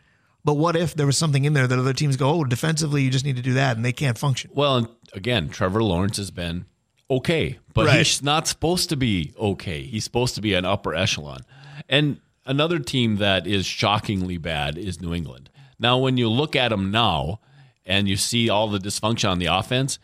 But 0.44 0.54
what 0.54 0.74
if 0.76 0.94
there 0.94 1.06
was 1.06 1.16
something 1.16 1.44
in 1.44 1.52
there 1.52 1.66
that 1.68 1.78
other 1.78 1.92
teams 1.92 2.16
go, 2.16 2.28
oh, 2.30 2.44
defensively, 2.44 3.02
you 3.02 3.10
just 3.10 3.24
need 3.24 3.36
to 3.36 3.42
do 3.42 3.54
that, 3.54 3.76
and 3.76 3.84
they 3.84 3.92
can't 3.92 4.18
function? 4.18 4.50
Well, 4.52 4.76
and 4.76 4.88
again, 5.12 5.48
Trevor 5.48 5.82
Lawrence 5.84 6.16
has 6.16 6.32
been 6.32 6.64
okay, 7.08 7.58
but 7.74 7.86
Right. 7.86 7.98
he's 7.98 8.22
not 8.22 8.48
supposed 8.48 8.88
to 8.88 8.96
be 8.96 9.32
okay. 9.38 9.84
He's 9.84 10.02
supposed 10.02 10.34
to 10.34 10.40
be 10.40 10.54
an 10.54 10.64
upper 10.64 10.94
echelon. 10.96 11.42
And 11.88 12.20
another 12.44 12.80
team 12.80 13.16
that 13.18 13.46
is 13.46 13.66
shockingly 13.66 14.36
bad 14.36 14.76
is 14.76 15.00
New 15.00 15.14
England. 15.14 15.48
Now, 15.78 15.98
when 15.98 16.16
you 16.16 16.28
look 16.28 16.56
at 16.56 16.70
them 16.70 16.90
now 16.90 17.38
and 17.84 18.08
you 18.08 18.16
see 18.16 18.48
all 18.48 18.68
the 18.68 18.78
dysfunction 18.78 19.30
on 19.30 19.38
the 19.38 19.46
offense, 19.46 19.98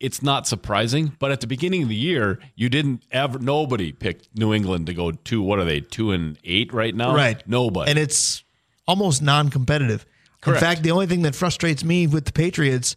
it's 0.00 0.22
not 0.22 0.46
surprising. 0.46 1.12
But 1.18 1.32
at 1.32 1.40
the 1.40 1.46
beginning 1.46 1.82
of 1.82 1.88
the 1.88 1.96
year, 1.96 2.38
you 2.54 2.68
didn't 2.68 3.02
ever, 3.10 3.38
nobody 3.38 3.92
picked 3.92 4.28
New 4.36 4.52
England 4.52 4.86
to 4.86 4.94
go 4.94 5.10
two, 5.12 5.42
what 5.42 5.58
are 5.58 5.64
they, 5.64 5.80
two 5.80 6.12
and 6.12 6.38
eight 6.44 6.72
right 6.72 6.94
now? 6.94 7.14
Right. 7.14 7.42
Nobody. 7.48 7.90
And 7.90 7.98
it's 7.98 8.44
almost 8.86 9.22
non 9.22 9.48
competitive. 9.48 10.04
Correct. 10.40 10.62
In 10.62 10.68
fact, 10.68 10.82
the 10.82 10.90
only 10.90 11.06
thing 11.06 11.22
that 11.22 11.34
frustrates 11.34 11.82
me 11.82 12.06
with 12.06 12.26
the 12.26 12.32
Patriots 12.32 12.94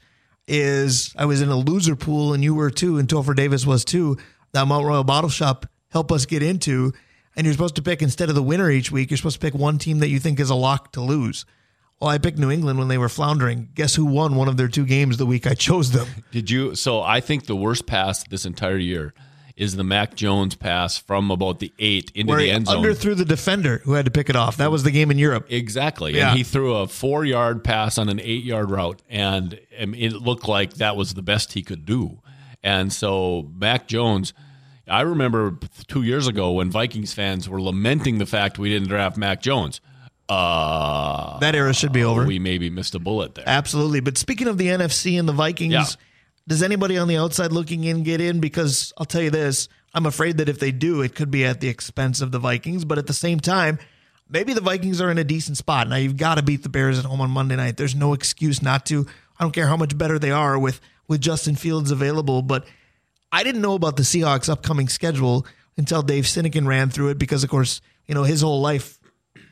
is 0.47 1.13
I 1.17 1.25
was 1.25 1.41
in 1.41 1.49
a 1.49 1.57
loser 1.57 1.95
pool 1.95 2.33
and 2.33 2.43
you 2.43 2.53
were 2.53 2.71
too, 2.71 2.97
and 2.97 3.07
Topher 3.07 3.35
Davis 3.35 3.65
was 3.65 3.85
too, 3.85 4.17
that 4.51 4.67
Mount 4.67 4.85
Royal 4.85 5.03
Bottle 5.03 5.29
Shop 5.29 5.65
helped 5.89 6.11
us 6.11 6.25
get 6.25 6.43
into. 6.43 6.91
And 7.35 7.45
you're 7.45 7.53
supposed 7.53 7.75
to 7.75 7.81
pick 7.81 8.01
instead 8.01 8.29
of 8.29 8.35
the 8.35 8.43
winner 8.43 8.69
each 8.69 8.91
week, 8.91 9.09
you're 9.09 9.17
supposed 9.17 9.39
to 9.39 9.45
pick 9.45 9.53
one 9.53 9.77
team 9.77 9.99
that 9.99 10.09
you 10.09 10.19
think 10.19 10.39
is 10.39 10.49
a 10.49 10.55
lock 10.55 10.91
to 10.93 11.01
lose. 11.01 11.45
Well, 11.99 12.09
I 12.09 12.17
picked 12.17 12.37
New 12.37 12.49
England 12.49 12.79
when 12.79 12.87
they 12.87 12.97
were 12.97 13.09
floundering. 13.09 13.69
Guess 13.75 13.95
who 13.95 14.05
won 14.05 14.35
one 14.35 14.47
of 14.47 14.55
their 14.57 14.69
two 14.69 14.85
games 14.85 15.17
the 15.17 15.25
week 15.25 15.45
I 15.45 15.53
chose 15.53 15.91
them? 15.91 16.07
Did 16.31 16.49
you? 16.49 16.75
So 16.75 17.01
I 17.01 17.19
think 17.19 17.45
the 17.45 17.55
worst 17.55 17.85
pass 17.85 18.23
this 18.23 18.45
entire 18.45 18.77
year 18.77 19.13
is 19.57 19.75
the 19.75 19.83
Mac 19.83 20.15
Jones 20.15 20.55
pass 20.55 20.97
from 20.97 21.29
about 21.29 21.59
the 21.59 21.73
eight 21.79 22.09
into 22.15 22.29
Where 22.31 22.39
the 22.39 22.49
end 22.49 22.67
zone. 22.67 22.81
underthrew 22.81 23.17
the 23.17 23.25
defender 23.25 23.79
who 23.83 23.91
had 23.91 24.05
to 24.05 24.11
pick 24.11 24.29
it 24.29 24.37
off. 24.37 24.55
That 24.55 24.71
was 24.71 24.83
the 24.83 24.91
game 24.91 25.11
in 25.11 25.17
Europe. 25.19 25.47
Exactly. 25.49 26.15
Yeah. 26.15 26.29
And 26.29 26.37
he 26.37 26.45
threw 26.45 26.75
a 26.75 26.87
four 26.87 27.25
yard 27.25 27.65
pass 27.65 27.97
on 27.97 28.07
an 28.07 28.21
eight 28.21 28.45
yard 28.45 28.71
route, 28.71 29.01
and 29.09 29.59
it 29.77 30.13
looked 30.13 30.47
like 30.47 30.75
that 30.75 30.95
was 30.95 31.13
the 31.13 31.21
best 31.21 31.51
he 31.51 31.61
could 31.61 31.85
do. 31.85 32.21
And 32.63 32.93
so 32.93 33.49
Mac 33.53 33.89
Jones, 33.89 34.33
I 34.87 35.01
remember 35.01 35.57
two 35.87 36.03
years 36.03 36.27
ago 36.27 36.53
when 36.53 36.71
Vikings 36.71 37.13
fans 37.13 37.49
were 37.49 37.61
lamenting 37.61 38.17
the 38.19 38.25
fact 38.25 38.57
we 38.57 38.69
didn't 38.69 38.87
draft 38.87 39.17
Mac 39.17 39.41
Jones. 39.41 39.81
Uh, 40.29 41.39
That 41.39 41.55
era 41.55 41.73
should 41.73 41.91
be 41.91 42.03
over. 42.03 42.25
we 42.25 42.39
maybe 42.39 42.69
missed 42.69 42.95
a 42.95 42.99
bullet 42.99 43.35
there. 43.35 43.45
Absolutely. 43.47 43.99
But 43.99 44.17
speaking 44.17 44.47
of 44.47 44.57
the 44.57 44.67
NFC 44.67 45.17
and 45.19 45.27
the 45.27 45.33
Vikings, 45.33 45.73
Yeah. 45.73 45.85
does 46.47 46.61
anybody 46.63 46.97
on 46.97 47.07
the 47.07 47.17
outside 47.17 47.51
looking 47.51 47.83
in 47.83 48.03
get 48.03 48.21
in? 48.21 48.39
Because 48.39 48.93
I'll 48.97 49.05
tell 49.05 49.21
you 49.21 49.31
this, 49.31 49.67
I'm 49.93 50.05
afraid 50.05 50.37
that 50.37 50.47
if 50.49 50.59
they 50.59 50.71
do, 50.71 51.01
it 51.01 51.15
could 51.15 51.31
be 51.31 51.45
at 51.45 51.61
the 51.61 51.67
expense 51.67 52.21
of 52.21 52.31
the 52.31 52.39
Vikings. 52.39 52.85
But 52.85 52.97
at 52.99 53.07
the 53.07 53.13
same 53.13 53.39
time, 53.39 53.79
maybe 54.29 54.53
the 54.53 54.61
Vikings 54.61 55.01
are 55.01 55.09
in 55.09 55.17
a 55.17 55.23
decent 55.23 55.57
spot. 55.57 55.89
Now, 55.89 55.95
you've 55.95 56.17
got 56.17 56.35
to 56.35 56.43
beat 56.43 56.61
the 56.63 56.69
Bears 56.69 56.99
at 56.99 57.05
home 57.05 57.21
on 57.21 57.31
Monday 57.31 57.55
night. 57.55 57.77
There's 57.77 57.95
no 57.95 58.13
excuse 58.13 58.61
not 58.61 58.85
to. 58.87 59.07
I 59.39 59.43
don't 59.43 59.51
care 59.51 59.67
how 59.67 59.77
much 59.77 59.97
better 59.97 60.19
they 60.19 60.31
are 60.31 60.59
with, 60.59 60.79
with 61.07 61.21
Justin 61.21 61.55
Fields 61.55 61.89
available. 61.91 62.41
But 62.43 62.65
I 63.31 63.43
didn't 63.43 63.61
know 63.61 63.73
about 63.73 63.95
the 63.97 64.03
Seahawks' 64.03 64.49
upcoming 64.49 64.89
schedule 64.89 65.45
until 65.77 66.01
Dave 66.03 66.25
Sinekin 66.25 66.67
ran 66.67 66.89
through 66.89 67.09
it 67.09 67.17
because, 67.17 67.43
of 67.43 67.49
course, 67.49 67.81
you 68.05 68.13
know, 68.13 68.23
his 68.23 68.41
whole 68.41 68.61
life 68.61 68.98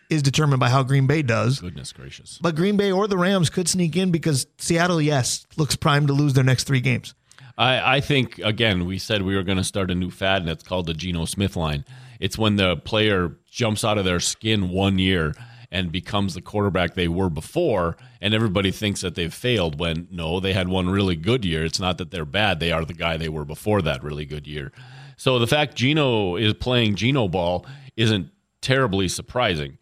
is 0.10 0.22
determined 0.22 0.60
by 0.60 0.70
how 0.70 0.84
Green 0.84 1.08
Bay 1.08 1.22
does. 1.22 1.60
Goodness 1.60 1.91
gracious. 1.91 2.39
But 2.41 2.56
Green 2.56 2.78
Bay 2.78 2.91
or 2.91 3.08
the 3.08 3.17
Rams 3.17 3.50
could 3.50 3.67
sneak 3.67 3.96
in 3.96 4.12
because 4.12 4.48
Seattle, 4.58 5.02
yes, 5.02 5.46
looks 5.58 5.76
primed 5.76 6.08
to 6.08 6.13
lose 6.13 6.34
their 6.34 6.43
next 6.43 6.65
three 6.65 6.82
games. 6.82 7.13
I, 7.58 7.98
I 7.98 8.02
think 8.02 8.38
again 8.39 8.86
we 8.86 9.00
said 9.00 9.24
we 9.24 9.36
were 9.36 9.43
going 9.43 9.58
to 9.58 9.63
start 9.63 9.89
a 9.89 9.96
new 9.96 10.12
fad 10.12 10.43
and 10.43 10.50
it's 10.52 10.63
called 10.63 10.86
the 10.86 10.93
Geno 10.93 11.26
Smith 11.26 11.56
line. 11.56 11.86
It's 12.20 12.38
when 12.38 12.56
the 12.56 12.78
player 12.78 13.38
jumps 13.50 13.84
out 13.84 13.98
of 13.98 14.06
their 14.06 14.20
skin 14.20 14.70
one 14.70 15.00
year 15.00 15.34
and 15.72 15.91
becomes 15.91 16.34
the 16.34 16.41
quarterback 16.41 16.93
they 16.93 17.10
were 17.10 17.30
before, 17.30 17.98
and 18.22 18.34
everybody 18.34 18.72
thinks 18.72 19.02
that 19.02 19.15
they've 19.15 19.34
failed 19.34 19.80
when 19.80 20.08
no, 20.10 20.39
they 20.39 20.54
had 20.54 20.70
one 20.70 20.89
really 20.89 21.15
good 21.15 21.43
year. 21.43 21.65
It's 21.65 21.80
not 21.80 21.98
that 21.98 22.10
they're 22.12 22.26
bad; 22.26 22.60
they 22.60 22.72
are 22.72 22.86
the 22.86 22.93
guy 22.93 23.17
they 23.17 23.30
were 23.30 23.43
before 23.43 23.82
that 23.82 24.04
really 24.04 24.26
good 24.26 24.48
year. 24.48 24.72
So 25.17 25.39
the 25.39 25.48
fact 25.48 25.76
Geno 25.76 26.36
is 26.36 26.54
playing 26.54 26.96
Geno 26.96 27.28
ball 27.28 27.65
isn't 27.98 28.30
terribly 28.62 29.08
surprising. 29.08 29.78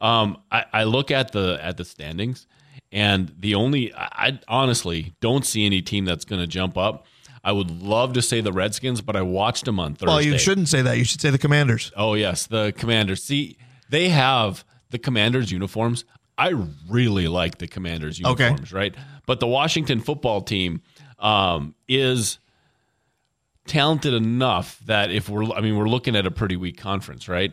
Um, 0.00 0.38
I, 0.50 0.64
I 0.72 0.84
look 0.84 1.10
at 1.10 1.32
the 1.32 1.58
at 1.60 1.76
the 1.76 1.84
standings, 1.84 2.46
and 2.92 3.32
the 3.38 3.54
only 3.54 3.92
I, 3.94 4.08
I 4.28 4.40
honestly 4.48 5.14
don't 5.20 5.44
see 5.44 5.66
any 5.66 5.82
team 5.82 6.04
that's 6.04 6.24
going 6.24 6.40
to 6.40 6.46
jump 6.46 6.76
up. 6.78 7.06
I 7.44 7.52
would 7.52 7.70
love 7.82 8.12
to 8.14 8.22
say 8.22 8.40
the 8.40 8.52
Redskins, 8.52 9.00
but 9.00 9.16
I 9.16 9.22
watched 9.22 9.64
them 9.64 9.80
on 9.80 9.94
Thursday. 9.94 10.06
Well, 10.12 10.22
you 10.22 10.38
shouldn't 10.38 10.68
say 10.68 10.82
that. 10.82 10.98
You 10.98 11.04
should 11.04 11.20
say 11.20 11.30
the 11.30 11.38
Commanders. 11.38 11.92
Oh 11.96 12.14
yes, 12.14 12.46
the 12.46 12.72
Commanders. 12.76 13.22
See, 13.22 13.56
they 13.90 14.08
have 14.10 14.64
the 14.90 14.98
Commanders 14.98 15.50
uniforms. 15.50 16.04
I 16.36 16.54
really 16.88 17.26
like 17.26 17.58
the 17.58 17.66
Commanders 17.66 18.20
Okay. 18.24 18.44
uniforms, 18.44 18.72
right? 18.72 18.94
But 19.26 19.40
the 19.40 19.46
Washington 19.48 20.00
football 20.00 20.40
team 20.40 20.82
um, 21.18 21.74
is 21.88 22.38
talented 23.66 24.14
enough 24.14 24.78
that 24.86 25.10
if 25.10 25.28
we're, 25.28 25.44
I 25.52 25.60
mean, 25.60 25.76
we're 25.76 25.88
looking 25.88 26.16
at 26.16 26.26
a 26.26 26.30
pretty 26.30 26.56
weak 26.56 26.78
conference, 26.78 27.28
right? 27.28 27.52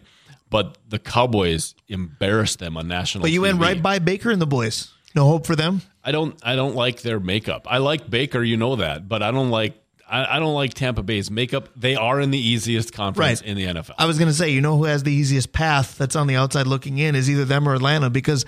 But 0.55 0.77
the 0.87 0.99
Cowboys 0.99 1.75
embarrassed 1.89 2.59
them 2.59 2.77
on 2.77 2.87
national. 2.87 3.23
But 3.23 3.31
you 3.31 3.41
went 3.41 3.59
right 3.59 3.83
by 3.83 3.99
Baker 3.99 4.31
and 4.31 4.41
the 4.41 4.47
boys. 4.47 4.89
No 5.13 5.25
hope 5.27 5.45
for 5.45 5.53
them. 5.53 5.81
I 6.01 6.11
don't. 6.13 6.39
I 6.43 6.55
don't 6.55 6.75
like 6.75 7.01
their 7.01 7.19
makeup. 7.19 7.67
I 7.69 7.79
like 7.79 8.09
Baker, 8.09 8.41
you 8.41 8.55
know 8.55 8.77
that, 8.77 9.09
but 9.09 9.21
I 9.21 9.31
don't 9.31 9.49
like. 9.49 9.73
I, 10.09 10.37
I 10.37 10.39
don't 10.39 10.53
like 10.53 10.73
Tampa 10.73 11.03
Bay's 11.03 11.29
makeup. 11.29 11.67
They 11.75 11.95
are 11.97 12.21
in 12.21 12.31
the 12.31 12.37
easiest 12.39 12.93
conference 12.93 13.41
Right. 13.41 13.49
in 13.49 13.57
the 13.57 13.65
NFL. 13.65 13.95
I 13.97 14.05
was 14.05 14.17
going 14.17 14.29
to 14.29 14.33
say, 14.33 14.51
you 14.51 14.61
know 14.61 14.77
who 14.77 14.85
has 14.85 15.03
the 15.03 15.11
easiest 15.11 15.51
path 15.51 15.97
that's 15.97 16.15
on 16.15 16.27
the 16.27 16.37
outside 16.37 16.67
looking 16.67 16.99
in 16.99 17.15
is 17.15 17.29
either 17.29 17.43
them 17.43 17.67
or 17.67 17.73
Atlanta 17.75 18.09
because 18.09 18.45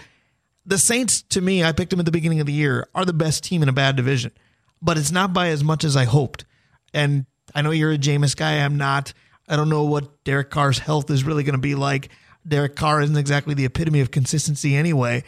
the 0.65 0.77
Saints, 0.77 1.23
to 1.23 1.41
me, 1.41 1.61
I 1.61 1.73
picked 1.73 1.89
them 1.89 1.99
at 1.99 2.05
the 2.05 2.11
beginning 2.13 2.39
of 2.39 2.45
the 2.45 2.53
year, 2.53 2.87
are 2.95 3.03
the 3.03 3.11
best 3.11 3.43
team 3.43 3.63
in 3.63 3.67
a 3.69 3.73
bad 3.73 3.97
division. 3.97 4.31
But 4.81 4.97
it's 4.97 5.11
not 5.11 5.33
by 5.33 5.49
as 5.49 5.61
much 5.61 5.83
as 5.83 5.97
I 5.97 6.05
hoped. 6.05 6.45
And 6.93 7.25
I 7.53 7.63
know 7.63 7.71
you're 7.71 7.91
a 7.91 7.97
Jameis 7.97 8.35
guy. 8.35 8.63
I'm 8.63 8.77
not. 8.77 9.11
I 9.47 9.55
don't 9.55 9.69
know 9.69 9.83
what 9.83 10.23
Derek 10.23 10.49
Carr's 10.49 10.79
health 10.79 11.09
is 11.09 11.23
really 11.23 11.43
going 11.43 11.55
to 11.55 11.61
be 11.61 11.75
like. 11.75 12.09
Derek 12.47 12.75
Carr 12.75 13.01
isn't 13.01 13.17
exactly 13.17 13.53
the 13.53 13.65
epitome 13.65 13.99
of 14.01 14.11
consistency 14.11 14.75
anyway. 14.75 15.23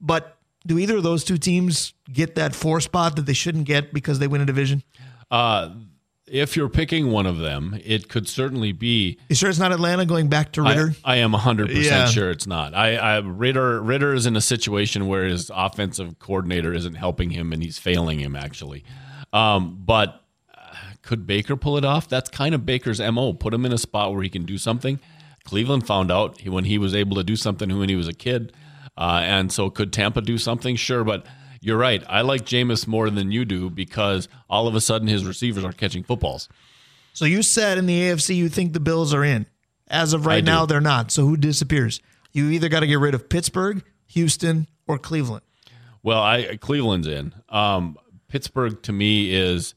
But 0.00 0.36
do 0.66 0.78
either 0.78 0.98
of 0.98 1.02
those 1.02 1.24
two 1.24 1.38
teams 1.38 1.94
get 2.12 2.34
that 2.34 2.54
four 2.54 2.80
spot 2.80 3.16
that 3.16 3.26
they 3.26 3.32
shouldn't 3.32 3.64
get 3.64 3.92
because 3.92 4.18
they 4.18 4.28
win 4.28 4.40
a 4.40 4.46
division? 4.46 4.82
Uh, 5.30 5.70
if 6.26 6.56
you're 6.56 6.68
picking 6.68 7.10
one 7.10 7.26
of 7.26 7.38
them, 7.38 7.78
it 7.84 8.08
could 8.08 8.28
certainly 8.28 8.72
be. 8.72 9.18
You 9.28 9.34
sure 9.36 9.50
it's 9.50 9.58
not 9.58 9.72
Atlanta 9.72 10.06
going 10.06 10.28
back 10.28 10.52
to 10.52 10.62
Ridder? 10.62 10.94
I 11.04 11.16
am 11.16 11.32
100% 11.32 11.68
Yeah. 11.82 12.06
sure 12.06 12.30
it's 12.30 12.46
not. 12.46 12.74
I, 12.74 12.96
I 12.96 13.18
Ridder 13.18 13.82
Ridder 13.82 14.14
is 14.14 14.26
in 14.26 14.36
a 14.36 14.40
situation 14.40 15.08
where 15.08 15.24
his 15.24 15.50
offensive 15.52 16.18
coordinator 16.18 16.72
isn't 16.72 16.94
helping 16.94 17.30
him 17.30 17.52
and 17.52 17.62
he's 17.62 17.78
failing 17.78 18.20
him 18.20 18.36
actually. 18.36 18.84
Um, 19.32 19.78
but 19.84 20.22
could 21.10 21.26
Baker 21.26 21.56
pull 21.56 21.76
it 21.76 21.84
off? 21.84 22.08
That's 22.08 22.30
kind 22.30 22.54
of 22.54 22.64
Baker's 22.64 23.00
MO. 23.00 23.32
Put 23.32 23.52
him 23.52 23.66
in 23.66 23.72
a 23.72 23.78
spot 23.78 24.14
where 24.14 24.22
he 24.22 24.28
can 24.28 24.44
do 24.44 24.56
something. 24.56 25.00
Cleveland 25.42 25.84
found 25.84 26.12
out 26.12 26.40
when 26.46 26.62
he 26.62 26.78
was 26.78 26.94
able 26.94 27.16
to 27.16 27.24
do 27.24 27.34
something 27.34 27.76
when 27.76 27.88
he 27.88 27.96
was 27.96 28.06
a 28.06 28.12
kid. 28.12 28.52
Uh, 28.96 29.20
and 29.24 29.50
so 29.50 29.70
could 29.70 29.92
Tampa 29.92 30.20
do 30.20 30.38
something? 30.38 30.76
Sure, 30.76 31.02
but 31.02 31.26
you're 31.60 31.76
right. 31.76 32.04
I 32.08 32.20
like 32.20 32.42
Jameis 32.42 32.86
more 32.86 33.10
than 33.10 33.32
you 33.32 33.44
do 33.44 33.70
because 33.70 34.28
all 34.48 34.68
of 34.68 34.76
a 34.76 34.80
sudden 34.80 35.08
his 35.08 35.24
receivers 35.24 35.64
are 35.64 35.72
catching 35.72 36.04
footballs. 36.04 36.48
So 37.12 37.24
you 37.24 37.42
said 37.42 37.76
in 37.76 37.86
the 37.86 38.02
AFC 38.02 38.36
you 38.36 38.48
think 38.48 38.72
the 38.72 38.78
Bills 38.78 39.12
are 39.12 39.24
in. 39.24 39.46
As 39.88 40.12
of 40.12 40.26
right 40.26 40.44
now, 40.44 40.64
they're 40.64 40.80
not. 40.80 41.10
So 41.10 41.26
who 41.26 41.36
disappears? 41.36 42.00
You 42.30 42.50
either 42.50 42.68
got 42.68 42.80
to 42.80 42.86
get 42.86 43.00
rid 43.00 43.14
of 43.14 43.28
Pittsburgh, 43.28 43.82
Houston, 44.06 44.68
or 44.86 44.96
Cleveland. 44.96 45.42
Well, 46.04 46.22
I 46.22 46.56
Cleveland's 46.60 47.08
in. 47.08 47.34
Um, 47.48 47.98
Pittsburgh 48.28 48.80
to 48.82 48.92
me 48.92 49.34
is, 49.34 49.74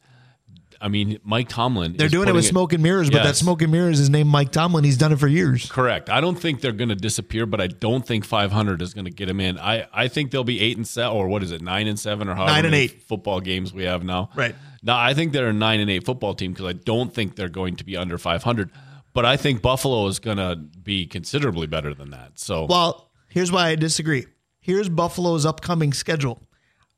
I 0.84 0.90
mean, 0.90 1.18
Mike 1.24 1.48
Tomlin. 1.48 1.96
They're 1.98 2.10
doing 2.10 2.28
it 2.28 2.34
with 2.34 2.46
smoke 2.46 2.74
and 2.74 2.84
mirrors, 2.84 3.10
but 3.10 3.20
that 3.20 3.26
Yes. 3.30 3.38
smoke 3.40 3.62
and 3.62 3.72
mirrors 3.72 4.00
is 4.02 4.10
named 4.10 4.30
Mike 4.30 4.52
Tomlin. 4.52 4.84
He's 4.84 4.98
done 4.98 5.14
it 5.14 5.18
for 5.20 5.30
years. 5.30 5.72
Correct. 5.72 6.10
I 6.10 6.20
don't 6.20 6.36
think 6.38 6.60
they're 6.60 6.74
going 6.74 6.90
to 6.90 6.96
disappear, 6.96 7.46
but 7.46 7.62
I 7.62 7.68
don't 7.68 8.06
think 8.06 8.26
500 8.26 8.82
is 8.82 8.94
going 8.94 9.06
to 9.06 9.12
get 9.12 9.28
them 9.28 9.40
in. 9.40 9.58
I, 9.58 9.88
I 9.94 10.10
think 10.10 10.32
they'll 10.32 10.44
be 10.44 10.60
eight 10.60 10.76
and 10.76 10.86
seven, 10.86 11.16
or 11.16 11.30
what 11.30 11.42
is 11.42 11.52
it, 11.54 11.62
nine 11.62 11.88
and 11.88 11.98
seven, 11.98 12.28
or 12.28 12.36
however 12.36 12.52
Nine 12.52 12.66
and 12.66 12.72
many 12.72 12.84
eight. 12.84 13.04
football 13.04 13.40
games 13.40 13.72
we 13.74 13.84
have 13.86 14.04
now. 14.04 14.30
Right. 14.36 14.56
Now 14.84 15.00
I 15.00 15.14
think 15.14 15.32
they're 15.32 15.48
a 15.48 15.54
nine 15.54 15.80
and 15.80 15.90
eight 15.90 16.06
football 16.06 16.34
team 16.34 16.52
because 16.52 16.66
I 16.66 16.74
don't 16.74 17.14
think 17.14 17.38
they're 17.38 17.48
going 17.48 17.78
to 17.78 17.86
be 17.86 17.96
under 17.96 18.18
500. 18.18 18.70
But 19.14 19.26
I 19.26 19.38
think 19.38 19.62
Buffalo 19.62 20.06
is 20.08 20.20
going 20.20 20.38
to 20.38 20.56
be 20.58 21.06
considerably 21.06 21.68
better 21.68 21.94
than 21.94 22.10
that. 22.12 22.40
So 22.40 22.66
Well, 22.66 23.10
here's 23.30 23.52
why 23.54 23.68
I 23.70 23.76
disagree. 23.76 24.26
Here's 24.60 24.90
Buffalo's 24.90 25.46
upcoming 25.46 25.94
schedule. 25.94 26.42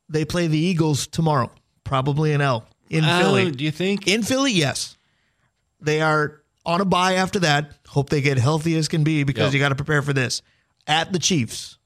They 0.09 0.25
play 0.25 0.47
the 0.47 0.57
Eagles 0.57 1.05
tomorrow, 1.07 1.51
probably 1.83 2.31
an 2.33 2.41
L 2.41 2.65
in 2.89 3.03
Oh, 3.03 3.19
Philly. 3.19 3.51
do 3.51 3.63
you 3.63 3.71
think? 3.71 4.07
In 4.07 4.23
Philly, 4.23 4.51
yes. 4.51 4.97
They 5.81 6.01
are 6.01 6.41
on 6.65 6.81
a 6.81 6.85
bye 6.85 7.13
after 7.13 7.39
that. 7.39 7.71
Hope 7.87 8.09
they 8.09 8.21
get 8.21 8.37
healthy 8.37 8.75
as 8.77 8.87
can 8.87 9.03
be 9.03 9.23
because 9.23 9.45
Yep. 9.45 9.53
you 9.53 9.59
got 9.59 9.69
to 9.69 9.75
prepare 9.75 10.01
for 10.01 10.13
this. 10.13 10.41
At 10.87 11.11
the 11.13 11.19
Chiefs. 11.19 11.77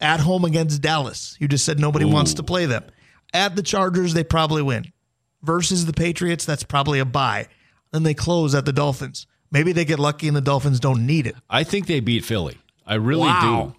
At 0.00 0.20
home 0.20 0.44
against 0.44 0.82
Dallas. 0.82 1.36
You 1.40 1.48
just 1.48 1.64
said 1.64 1.78
nobody 1.80 2.04
wants 2.04 2.34
to 2.34 2.42
play 2.42 2.66
them. 2.66 2.84
At 3.32 3.56
the 3.56 3.62
Chargers, 3.62 4.12
they 4.14 4.24
probably 4.24 4.62
win. 4.62 4.92
Versus 5.42 5.86
the 5.86 5.92
Patriots, 5.92 6.44
that's 6.44 6.64
probably 6.64 6.98
a 6.98 7.04
bye. 7.04 7.46
Then 7.92 8.02
they 8.02 8.14
close 8.14 8.54
at 8.54 8.64
the 8.66 8.72
Dolphins. 8.72 9.26
Maybe 9.50 9.72
they 9.72 9.84
get 9.84 9.98
lucky 9.98 10.28
and 10.28 10.36
the 10.36 10.40
Dolphins 10.42 10.80
don't 10.80 11.06
need 11.06 11.26
it. 11.26 11.36
I 11.48 11.64
think 11.64 11.86
they 11.86 12.00
beat 12.00 12.24
Philly. 12.24 12.58
I 12.86 12.94
really 12.96 13.20
Wow. 13.22 13.74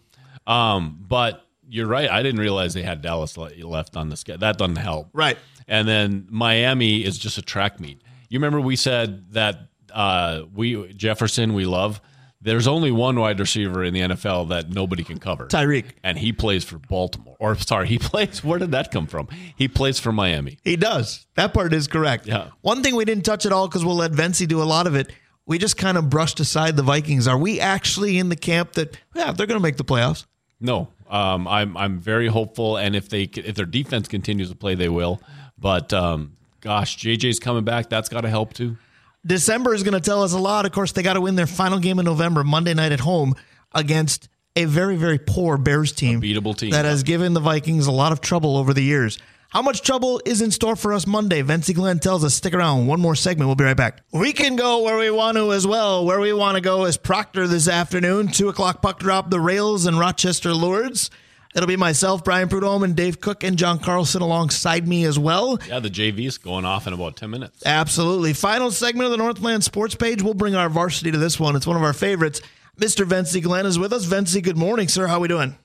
do. 0.46 0.52
Um, 0.52 0.98
but 1.08 1.46
you're 1.70 1.88
right. 1.88 2.10
I 2.10 2.24
didn't 2.24 2.40
realize 2.40 2.74
they 2.74 2.84
had 2.84 3.02
Dallas 3.02 3.38
left 3.38 3.96
on 3.98 4.10
the 4.10 4.18
schedule. 4.18 4.40
That 4.40 4.58
doesn't 4.58 4.78
help. 4.78 5.10
Right. 5.14 5.38
And 5.68 5.88
then 5.88 6.28
Miami 6.30 7.04
is 7.04 7.18
just 7.18 7.38
a 7.38 7.42
track 7.42 7.80
meet. 7.80 8.02
You 8.30 8.40
remember 8.40 8.60
we 8.62 8.76
said 8.76 9.32
that 9.34 9.70
uh, 9.94 10.44
we 10.54 10.94
Jefferson 10.94 11.54
we 11.54 11.66
love. 11.66 12.02
There's 12.40 12.68
only 12.68 12.92
one 12.92 13.20
wide 13.20 13.40
receiver 13.40 13.84
in 13.84 13.94
the 13.94 14.02
NFL 14.02 14.50
that 14.50 14.70
nobody 14.70 15.04
can 15.04 15.20
cover. 15.20 15.48
Tyreek. 15.48 15.86
And 16.04 16.20
he 16.20 16.32
plays 16.32 16.64
for 16.64 16.78
Baltimore. 16.78 17.36
Or 17.40 17.56
sorry, 17.56 17.88
he 17.88 17.98
plays. 18.00 18.44
Where 18.44 18.60
did 18.60 18.72
that 18.72 18.92
come 18.92 19.08
from? 19.08 19.28
He 19.56 19.68
plays 19.68 20.00
for 20.00 20.12
Miami. 20.12 20.60
He 20.64 20.76
does. 20.76 21.26
That 21.36 21.54
part 21.54 21.74
is 21.74 21.88
correct. 21.88 22.28
Yeah. 22.28 22.50
One 22.62 22.84
thing 22.84 22.96
we 22.96 23.06
didn't 23.06 23.26
touch 23.26 23.46
at 23.46 23.52
all 23.52 23.68
because 23.68 23.84
we'll 23.84 23.96
let 23.96 24.12
Vencie 24.12 24.48
do 24.48 24.62
a 24.62 24.66
lot 24.66 24.88
of 24.88 24.96
it. 24.96 25.12
We 25.46 25.58
just 25.58 25.78
kind 25.78 25.98
of 25.98 26.10
brushed 26.10 26.40
aside 26.40 26.76
the 26.76 26.84
Vikings. 26.84 27.28
Are 27.28 27.38
we 27.38 27.60
actually 27.60 28.18
in 28.20 28.30
the 28.30 28.36
camp 28.36 28.74
that 28.74 28.98
yeah 29.16 29.32
they're 29.32 29.48
going 29.48 29.60
to 29.60 29.64
make 29.64 29.78
the 29.78 29.86
playoffs? 29.86 30.26
No, 30.60 30.90
um, 31.10 31.48
I'm 31.48 31.78
I'm 31.78 32.00
very 32.00 32.28
hopeful, 32.28 32.78
and 32.78 32.96
if 32.96 33.10
they 33.10 33.24
if 33.24 33.56
their 33.56 33.66
defense 33.66 34.08
continues 34.08 34.50
to 34.50 34.56
play, 34.56 34.76
they 34.76 34.90
will. 34.90 35.22
But 35.58 35.92
um, 35.94 36.38
gosh, 36.62 36.98
JJ's 36.98 37.40
coming 37.40 37.64
back. 37.64 37.90
That's 37.90 38.10
got 38.10 38.22
to 38.22 38.30
help 38.30 38.54
too. 38.54 38.78
December 39.26 39.74
is 39.74 39.84
going 39.84 39.94
to 39.94 40.00
tell 40.00 40.24
us 40.24 40.34
a 40.34 40.38
lot. 40.38 40.66
Of 40.66 40.72
course, 40.72 40.92
they 40.94 41.04
got 41.04 41.14
to 41.14 41.22
win 41.22 41.36
their 41.36 41.48
final 41.48 41.80
game 41.80 42.00
in 42.00 42.06
November, 42.06 42.44
Monday 42.44 42.74
night 42.74 42.92
at 42.92 43.02
home 43.02 43.36
against 43.74 44.30
a 44.56 44.66
very 44.66 44.96
very 44.96 45.20
poor 45.20 45.58
Bears 45.58 45.92
team, 45.92 46.22
beatable 46.22 46.58
team. 46.58 46.72
that 46.72 46.86
has 46.86 47.04
given 47.04 47.34
the 47.34 47.40
Vikings 47.40 47.88
a 47.88 47.92
lot 47.92 48.12
of 48.12 48.22
trouble 48.22 48.58
over 48.58 48.74
the 48.74 48.82
years. 48.84 49.20
How 49.50 49.62
much 49.62 49.82
trouble 49.82 50.22
is 50.26 50.42
in 50.42 50.52
store 50.52 50.76
for 50.76 50.94
us 50.94 51.08
Monday? 51.08 51.42
Vencie 51.42 51.74
Glenn 51.74 52.00
tells 52.00 52.24
us. 52.26 52.36
Stick 52.36 52.54
around. 52.54 52.88
One 52.88 53.00
more 53.00 53.16
segment. 53.16 53.48
We'll 53.48 53.56
be 53.56 53.64
right 53.64 53.78
back. 53.78 54.02
We 54.12 54.34
can 54.34 54.58
go 54.58 54.84
where 54.84 54.98
we 54.98 55.10
want 55.10 55.38
to 55.38 55.54
as 55.54 55.66
well. 55.66 56.06
Where 56.06 56.20
we 56.20 56.34
want 56.34 56.56
to 56.56 56.62
go 56.62 56.84
is 56.86 56.98
Proctor 56.98 57.48
this 57.48 57.70
afternoon. 57.70 58.28
Two 58.28 58.50
o'clock 58.50 58.82
puck 58.82 59.00
drop. 59.00 59.30
The 59.30 59.40
Rails 59.40 59.86
and 59.86 59.98
Rochester 59.98 60.54
Lourdes. 60.54 61.10
It'll 61.58 61.66
be 61.66 61.76
myself, 61.76 62.24
Brian 62.24 62.50
Prudhomme, 62.50 62.84
and 62.84 62.96
Dave 62.96 63.20
Cook 63.20 63.44
and 63.44 63.58
John 63.58 63.80
Carlson 63.80 64.22
alongside 64.22 64.88
me 64.88 65.06
as 65.06 65.18
well. 65.18 65.58
Yeah, 65.68 65.80
the 65.80 65.90
JV's 65.90 66.38
going 66.38 66.66
off 66.66 66.86
in 66.86 66.94
about 66.94 67.16
ten 67.16 67.32
minutes. 67.32 67.66
Absolutely. 67.66 68.34
Final 68.34 68.70
segment 68.70 69.06
of 69.06 69.12
the 69.12 69.18
Northland 69.18 69.64
Sports 69.64 69.96
page. 69.96 70.22
We'll 70.22 70.36
bring 70.36 70.54
our 70.54 70.70
varsity 70.70 71.10
to 71.10 71.18
this 71.18 71.40
one. 71.40 71.56
It's 71.56 71.66
one 71.66 71.76
of 71.76 71.82
our 71.82 71.94
favorites. 71.94 72.42
Mr. 72.80 73.08
Vencie 73.08 73.42
Glenn 73.42 73.66
is 73.66 73.80
with 73.80 73.92
us. 73.92 74.06
Vencie, 74.06 74.44
good 74.44 74.56
morning, 74.56 74.88
sir. 74.88 75.08
How 75.08 75.16
are 75.16 75.22
we 75.22 75.28
doing? 75.28 75.58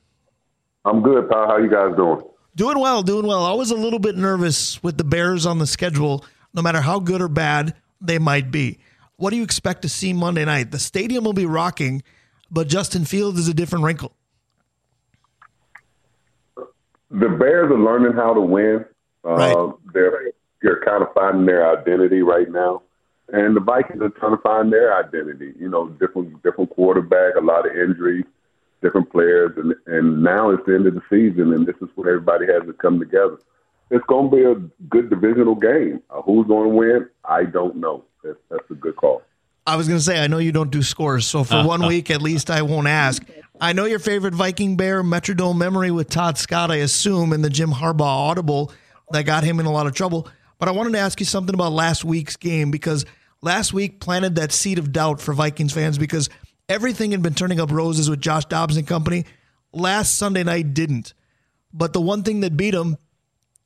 I'm 0.87 1.03
good, 1.03 1.29
pal. 1.29 1.47
How 1.47 1.59
you 1.59 1.69
guys 1.69 1.95
doing? 1.95 2.23
Doing 2.57 2.79
well, 2.79 3.03
doing 3.03 3.27
well. 3.27 3.45
I 3.45 3.53
was 3.53 3.71
a 3.71 3.77
little 3.77 3.99
bit 3.99 4.17
nervous 4.17 4.83
with 4.83 4.97
the 4.97 5.05
Bears 5.05 5.45
on 5.45 5.59
the 5.59 5.67
schedule, 5.67 6.25
no 6.55 6.63
matter 6.63 6.81
how 6.81 7.01
good 7.01 7.21
or 7.21 7.29
bad 7.29 7.75
they 8.01 8.19
might 8.19 8.51
be. 8.51 8.79
What 9.17 9.29
do 9.29 9.37
you 9.37 9.43
expect 9.43 9.83
to 9.83 9.91
see 9.91 10.15
Monday 10.15 10.47
night? 10.47 10.71
The 10.71 10.79
stadium 10.79 11.25
will 11.25 11.35
be 11.35 11.45
rocking, 11.45 12.03
but 12.51 12.67
Justin 12.67 13.05
Fields 13.05 13.39
is 13.39 13.49
a 13.49 13.53
different 13.53 13.85
wrinkle. 13.85 14.17
The 17.13 17.29
Bears 17.29 17.71
are 17.71 17.79
learning 17.79 18.15
how 18.15 18.35
to 18.35 18.41
win. 18.41 18.85
Uh, 19.25 19.35
Right. 19.35 19.73
They're 19.95 20.33
they're 20.63 20.81
kind 20.85 21.03
of 21.03 21.13
finding 21.15 21.47
their 21.47 21.69
identity 21.79 22.23
right 22.23 22.51
now, 22.51 22.83
and 23.33 23.55
the 23.57 23.61
Vikings 23.61 24.01
are 24.03 24.09
trying 24.11 24.37
to 24.37 24.43
find 24.43 24.73
their 24.73 24.97
identity. 24.97 25.53
You 25.59 25.69
know, 25.69 25.89
different 26.01 26.43
different 26.43 26.71
quarterback, 26.71 27.35
a 27.37 27.41
lot 27.41 27.67
of 27.69 27.77
injuries. 27.77 28.25
different 28.83 29.11
players, 29.13 29.53
and 29.57 29.75
and 29.87 30.23
now 30.23 30.51
it's 30.51 30.65
the 30.67 30.75
end 30.75 30.87
of 30.87 30.95
the 30.95 31.03
season, 31.09 31.53
and 31.53 31.67
this 31.67 31.77
is 31.81 31.89
when 31.95 32.09
everybody 32.09 32.47
has 32.47 32.63
to 32.67 32.73
come 32.73 32.99
together. 32.99 33.39
It's 33.91 34.05
going 34.07 34.31
to 34.31 34.37
be 34.37 34.43
a 34.43 34.55
good 34.89 35.11
divisional 35.11 35.55
game. 35.55 36.01
Uh, 36.11 36.23
who's 36.23 36.47
going 36.47 36.71
to 36.71 36.75
win? 36.75 37.09
I 37.27 37.45
don't 37.45 37.77
know. 37.77 38.05
That's, 38.25 38.39
that's 38.51 38.71
a 38.71 38.75
good 38.75 38.97
call. 38.97 39.23
I 39.67 39.77
was 39.77 39.87
going 39.87 39.99
to 39.99 40.05
say, 40.05 40.25
I 40.25 40.27
know 40.29 40.39
you 40.39 40.51
don't 40.51 40.71
do 40.71 40.83
scores, 40.83 41.27
so 41.27 41.45
for 41.45 41.63
one 41.65 41.87
week 41.93 42.11
at 42.11 42.23
least, 42.23 42.51
I 42.51 42.63
won't 42.63 42.87
ask. 42.89 43.23
I 43.63 43.75
know 43.75 43.85
your 43.85 44.01
favorite 44.01 44.35
Viking 44.35 44.77
Bear 44.77 45.05
Metrodome 45.05 45.57
memory 45.57 45.93
with 45.93 46.11
Todd 46.11 46.37
Scott, 46.37 46.73
I 46.73 46.79
assume, 46.79 47.33
in 47.33 47.43
the 47.43 47.49
Jim 47.49 47.71
Harbaugh 47.71 48.01
audible 48.01 48.73
that 49.13 49.23
got 49.23 49.45
him 49.45 49.61
in 49.61 49.67
a 49.67 49.71
lot 49.71 49.87
of 49.87 49.95
trouble. 49.95 50.27
But 50.59 50.69
I 50.69 50.73
wanted 50.73 50.95
to 50.95 50.99
ask 50.99 51.21
you 51.21 51.27
something 51.27 51.55
about 51.55 51.71
last 51.71 52.05
week's 52.05 52.35
game 52.35 52.73
because 52.73 53.07
last 53.41 53.73
week 53.73 54.01
planted 54.01 54.35
that 54.35 54.51
seed 54.51 54.81
of 54.81 54.91
doubt 54.91 55.21
for 55.21 55.33
Vikings 55.33 55.73
fans 55.73 55.97
because 55.97 56.29
everything 56.69 57.13
had 57.13 57.23
been 57.23 57.35
turning 57.35 57.61
up 57.61 57.71
roses 57.71 58.11
with 58.11 58.21
Josh 58.21 58.47
Dobbs 58.47 58.77
and 58.77 58.85
company. 58.85 59.27
Last 59.73 60.19
Sunday 60.19 60.43
night 60.43 60.75
didn't. 60.75 61.15
But 61.73 61.93
the 61.93 62.01
one 62.01 62.25
thing 62.25 62.41
that 62.41 62.57
beat 62.57 62.73
them 62.73 62.97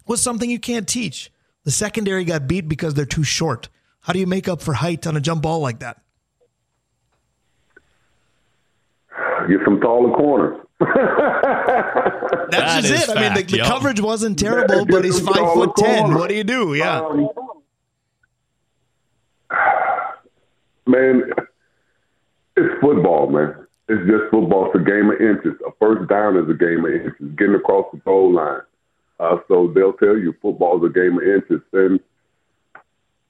was 0.06 0.20
something 0.20 0.50
you 0.50 0.60
can't 0.60 0.86
teach. 0.86 1.32
The 1.64 1.70
secondary 1.70 2.24
got 2.26 2.46
beat 2.46 2.68
because 2.68 2.92
they're 2.92 3.06
too 3.06 3.24
short. 3.24 3.70
How 4.00 4.12
do 4.12 4.18
you 4.18 4.26
make 4.26 4.46
up 4.46 4.60
for 4.60 4.74
height 4.74 5.06
on 5.06 5.16
a 5.16 5.22
jump 5.22 5.40
ball 5.40 5.60
like 5.60 5.78
that? 5.78 6.02
Get 9.48 9.60
some 9.64 9.80
taller 9.80 10.12
corners. 10.16 10.60
That's 10.80 10.92
That 12.50 12.82
just 12.82 13.04
is 13.04 13.08
it. 13.08 13.16
I 13.16 13.20
mean, 13.22 13.34
the, 13.34 13.42
the 13.42 13.56
yep. 13.58 13.66
coverage 13.66 14.00
wasn't 14.00 14.38
terrible, 14.38 14.84
Get 14.84 14.88
but 14.92 15.04
he's 15.04 15.16
some 15.16 15.26
five 15.26 15.52
foot 15.54 15.76
ten. 15.76 16.00
corners. 16.04 16.18
What 16.18 16.28
do 16.28 16.34
you 16.36 16.44
do? 16.44 16.74
Yeah. 16.74 17.00
Um, 17.00 17.28
man, 20.86 21.22
it's 22.56 22.80
football, 22.80 23.30
man. 23.30 23.66
It's 23.88 24.02
just 24.10 24.30
football. 24.30 24.66
It's 24.72 24.80
a 24.80 24.84
game 24.84 25.10
of 25.10 25.20
inches. 25.20 25.58
A 25.66 25.70
first 25.78 26.08
down 26.08 26.36
is 26.36 26.48
a 26.50 26.54
game 26.54 26.84
of 26.84 26.92
inches. 26.92 27.36
Getting 27.36 27.54
across 27.54 27.86
the 27.92 27.98
goal 28.00 28.32
line. 28.34 28.60
Uh, 29.18 29.36
so 29.48 29.72
they'll 29.74 29.92
tell 29.94 30.16
you 30.16 30.34
football 30.42 30.76
is 30.84 30.90
a 30.90 30.92
game 30.92 31.16
of 31.16 31.22
inches, 31.22 31.62
and 31.72 32.00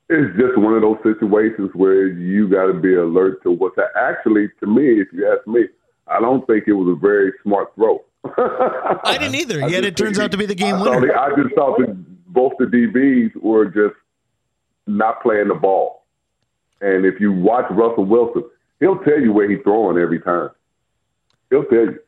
it's 0.09 0.37
just 0.37 0.59
one 0.59 0.75
of 0.75 0.83
those 0.83 0.99
situations 1.03 1.71
where 1.75 2.09
you 2.09 2.49
got 2.49 2.67
to 2.67 2.75
be 2.75 2.95
alert 2.95 3.43
to 3.45 3.51
what's. 3.53 3.77
Actually, 3.97 4.49
to 4.61 4.67
me, 4.67 5.01
if 5.01 5.09
you 5.12 5.27
ask 5.31 5.47
me, 5.47 5.67
I 6.09 6.21
don't 6.21 6.47
think 6.47 6.65
it 6.67 6.73
was 6.73 6.97
a 6.97 7.01
very 7.01 7.33
smart 7.43 7.75
throw. 7.75 8.03
I 8.25 9.17
didn't 9.19 9.35
either. 9.43 9.65
I 9.65 9.69
Yet 9.69 9.85
it 9.85 9.97
turns 9.97 10.19
out 10.19 10.31
to 10.33 10.37
be 10.37 10.47
the 10.47 10.55
game 10.55 10.77
I 10.77 10.83
winner. 10.83 11.07
they- 11.07 11.13
I 11.15 11.31
just 11.41 11.55
thought 11.55 11.79
that 11.79 11.95
both 12.33 12.53
the 12.59 12.67
DBs 12.67 13.37
were 13.43 13.67
just 13.67 13.97
not 14.87 15.23
playing 15.23 15.49
the 15.49 15.55
ball. 15.55 16.05
And 16.81 17.05
if 17.07 17.21
you 17.21 17.33
watch 17.33 17.65
Russell 17.71 18.05
Wilson, 18.05 18.45
he'll 18.81 18.99
tell 18.99 19.19
you 19.19 19.33
where 19.33 19.49
he's 19.51 19.61
throwing 19.65 19.97
every 19.99 20.21
time. 20.21 20.51
He'll 21.51 21.65
tell 21.65 21.79
you. 21.87 21.99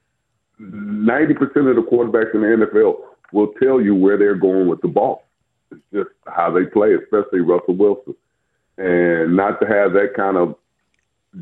Ninety 0.61 1.35
percent 1.35 1.69
of 1.69 1.77
the 1.77 1.83
quarterbacks 1.83 2.35
in 2.35 2.41
the 2.41 2.67
NFL 2.67 2.97
will 3.33 3.53
tell 3.63 3.81
you 3.81 3.95
where 3.95 4.17
they're 4.19 4.35
going 4.35 4.67
with 4.67 4.81
the 4.81 4.89
ball. 4.89 5.25
It's 5.71 5.81
just 5.93 6.09
how 6.27 6.51
they 6.51 6.65
play, 6.65 6.95
especially 6.95 7.41
Russell 7.41 7.77
Wilson. 7.77 8.15
And 8.77 9.37
not 9.37 9.61
to 9.61 9.67
have 9.69 9.93
that 9.93 10.15
kind 10.17 10.37
of 10.37 10.57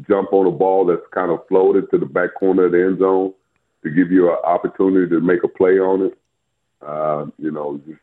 jump 0.09 0.33
on 0.33 0.47
a 0.47 0.51
ball 0.51 0.85
that's 0.85 1.07
kind 1.13 1.31
of 1.31 1.47
floated 1.49 1.91
to 1.91 1.99
the 1.99 2.07
back 2.07 2.35
corner 2.39 2.67
of 2.67 2.73
the 2.73 2.85
end 2.85 2.99
zone 2.99 3.33
to 3.83 3.91
give 3.91 4.11
you 4.11 4.31
an 4.31 4.39
opportunity 4.45 5.09
to 5.09 5.21
make 5.21 5.45
a 5.45 5.49
play 5.49 5.79
on 5.79 6.03
it. 6.07 6.19
Uh, 6.83 7.27
you 7.39 7.51
know, 7.51 7.81
just 7.87 8.01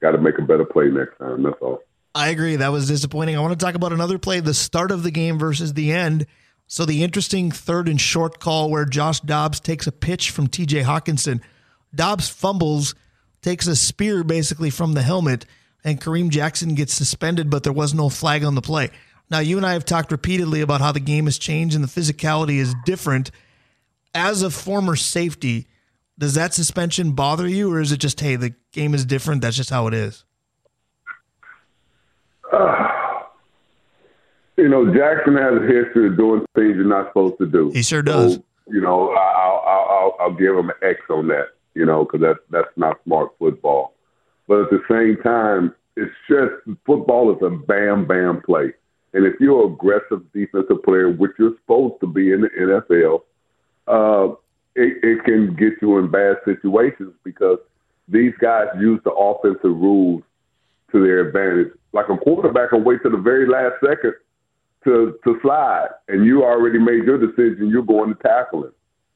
got 0.00 0.12
to 0.12 0.18
make 0.18 0.38
a 0.38 0.42
better 0.42 0.64
play 0.64 0.88
next 0.88 1.18
time. 1.18 1.42
That's 1.42 1.56
all. 1.60 1.80
I 2.14 2.28
agree. 2.28 2.56
That 2.56 2.72
was 2.72 2.88
disappointing. 2.88 3.36
I 3.36 3.40
want 3.40 3.58
to 3.58 3.64
talk 3.64 3.74
about 3.74 3.92
another 3.92 4.18
play, 4.18 4.40
the 4.40 4.54
start 4.54 4.90
of 4.90 5.02
the 5.02 5.10
game 5.10 5.38
versus 5.38 5.72
the 5.72 5.92
end. 5.92 6.26
So 6.66 6.84
the 6.84 7.02
interesting 7.02 7.50
third 7.50 7.88
and 7.88 8.00
short 8.00 8.38
call 8.38 8.70
where 8.70 8.84
Josh 8.84 9.20
Dobbs 9.20 9.60
takes 9.60 9.86
a 9.86 9.92
pitch 9.92 10.30
from 10.30 10.48
TJ 10.48 10.84
Hockenson. 10.84 11.40
Dobbs 11.94 12.28
fumbles, 12.28 12.94
takes 13.42 13.66
a 13.66 13.76
spear 13.76 14.24
basically 14.24 14.70
from 14.70 14.94
the 14.94 15.02
helmet, 15.02 15.44
and 15.84 16.00
Kareem 16.00 16.30
Jackson 16.30 16.74
gets 16.74 16.94
suspended, 16.94 17.50
but 17.50 17.62
there 17.62 17.72
was 17.72 17.92
no 17.92 18.08
flag 18.08 18.44
on 18.44 18.54
the 18.54 18.62
play. 18.62 18.90
Now, 19.32 19.38
you 19.38 19.56
and 19.56 19.64
I 19.64 19.72
have 19.72 19.86
talked 19.86 20.12
repeatedly 20.12 20.60
about 20.60 20.82
how 20.82 20.92
the 20.92 21.00
game 21.00 21.24
has 21.24 21.38
changed 21.38 21.74
and 21.74 21.82
the 21.82 21.88
physicality 21.88 22.58
is 22.58 22.74
different. 22.84 23.30
As 24.12 24.42
a 24.42 24.50
former 24.50 24.94
safety, 24.94 25.68
does 26.18 26.34
that 26.34 26.52
suspension 26.52 27.12
bother 27.12 27.48
you, 27.48 27.72
or 27.72 27.80
is 27.80 27.92
it 27.92 27.96
just, 27.96 28.20
hey, 28.20 28.36
the 28.36 28.54
game 28.72 28.92
is 28.92 29.06
different? 29.06 29.40
That's 29.40 29.56
just 29.56 29.70
how 29.70 29.86
it 29.86 29.94
is? 29.94 30.26
Uh, 32.52 33.22
you 34.58 34.68
know, 34.68 34.94
Jackson 34.94 35.34
has 35.38 35.54
a 35.54 35.66
history 35.66 36.08
of 36.08 36.18
doing 36.18 36.44
things 36.54 36.76
you're 36.76 36.84
not 36.84 37.08
supposed 37.08 37.38
to 37.38 37.46
do. 37.46 37.70
He 37.70 37.82
sure 37.82 38.02
does. 38.02 38.34
So, 38.34 38.44
you 38.66 38.82
know, 38.82 39.14
I'll, 39.14 39.64
I'll, 39.66 40.16
I'll 40.20 40.34
give 40.34 40.54
him 40.54 40.68
an 40.68 40.76
X 40.82 41.00
on 41.08 41.28
that. 41.28 41.46
You 41.74 41.86
know, 41.86 42.04
because 42.04 42.20
that's 42.20 42.38
that's 42.50 42.76
not 42.76 43.02
smart 43.04 43.30
football. 43.38 43.94
But 44.46 44.64
at 44.64 44.70
the 44.70 44.82
same 44.90 45.22
time, 45.22 45.74
it's 45.96 46.12
just 46.28 46.52
football 46.84 47.34
is 47.34 47.42
a 47.42 47.48
bam 47.48 48.06
bam 48.06 48.42
play. 48.42 48.74
And 49.14 49.26
if 49.26 49.34
you're 49.40 49.66
an 49.66 49.72
aggressive 49.74 50.22
defensive 50.32 50.82
player, 50.84 51.10
which 51.10 51.32
you're 51.38 51.56
supposed 51.60 52.00
to 52.00 52.06
be 52.06 52.32
in 52.32 52.42
the 52.42 52.48
NFL, 52.48 53.22
uh, 53.86 54.34
it, 54.74 55.04
it 55.04 55.24
can 55.24 55.54
get 55.54 55.74
you 55.82 55.98
in 55.98 56.10
bad 56.10 56.36
situations 56.44 57.12
because 57.24 57.58
these 58.08 58.32
guys 58.40 58.68
use 58.78 59.00
the 59.04 59.12
offensive 59.12 59.62
rules 59.64 60.22
to 60.92 61.02
their 61.02 61.28
advantage. 61.28 61.72
Like 61.92 62.08
a 62.08 62.16
quarterback 62.16 62.72
will 62.72 62.82
wait 62.82 63.02
to 63.02 63.10
the 63.10 63.18
very 63.18 63.46
last 63.46 63.74
second 63.86 64.14
to 64.84 65.18
to 65.24 65.38
slide, 65.42 65.88
and 66.08 66.24
you 66.24 66.44
already 66.44 66.78
made 66.78 67.04
your 67.04 67.18
decision. 67.18 67.68
You're 67.68 67.82
going 67.82 68.14
to 68.14 68.22
tackle 68.22 68.64
him, 68.64 68.72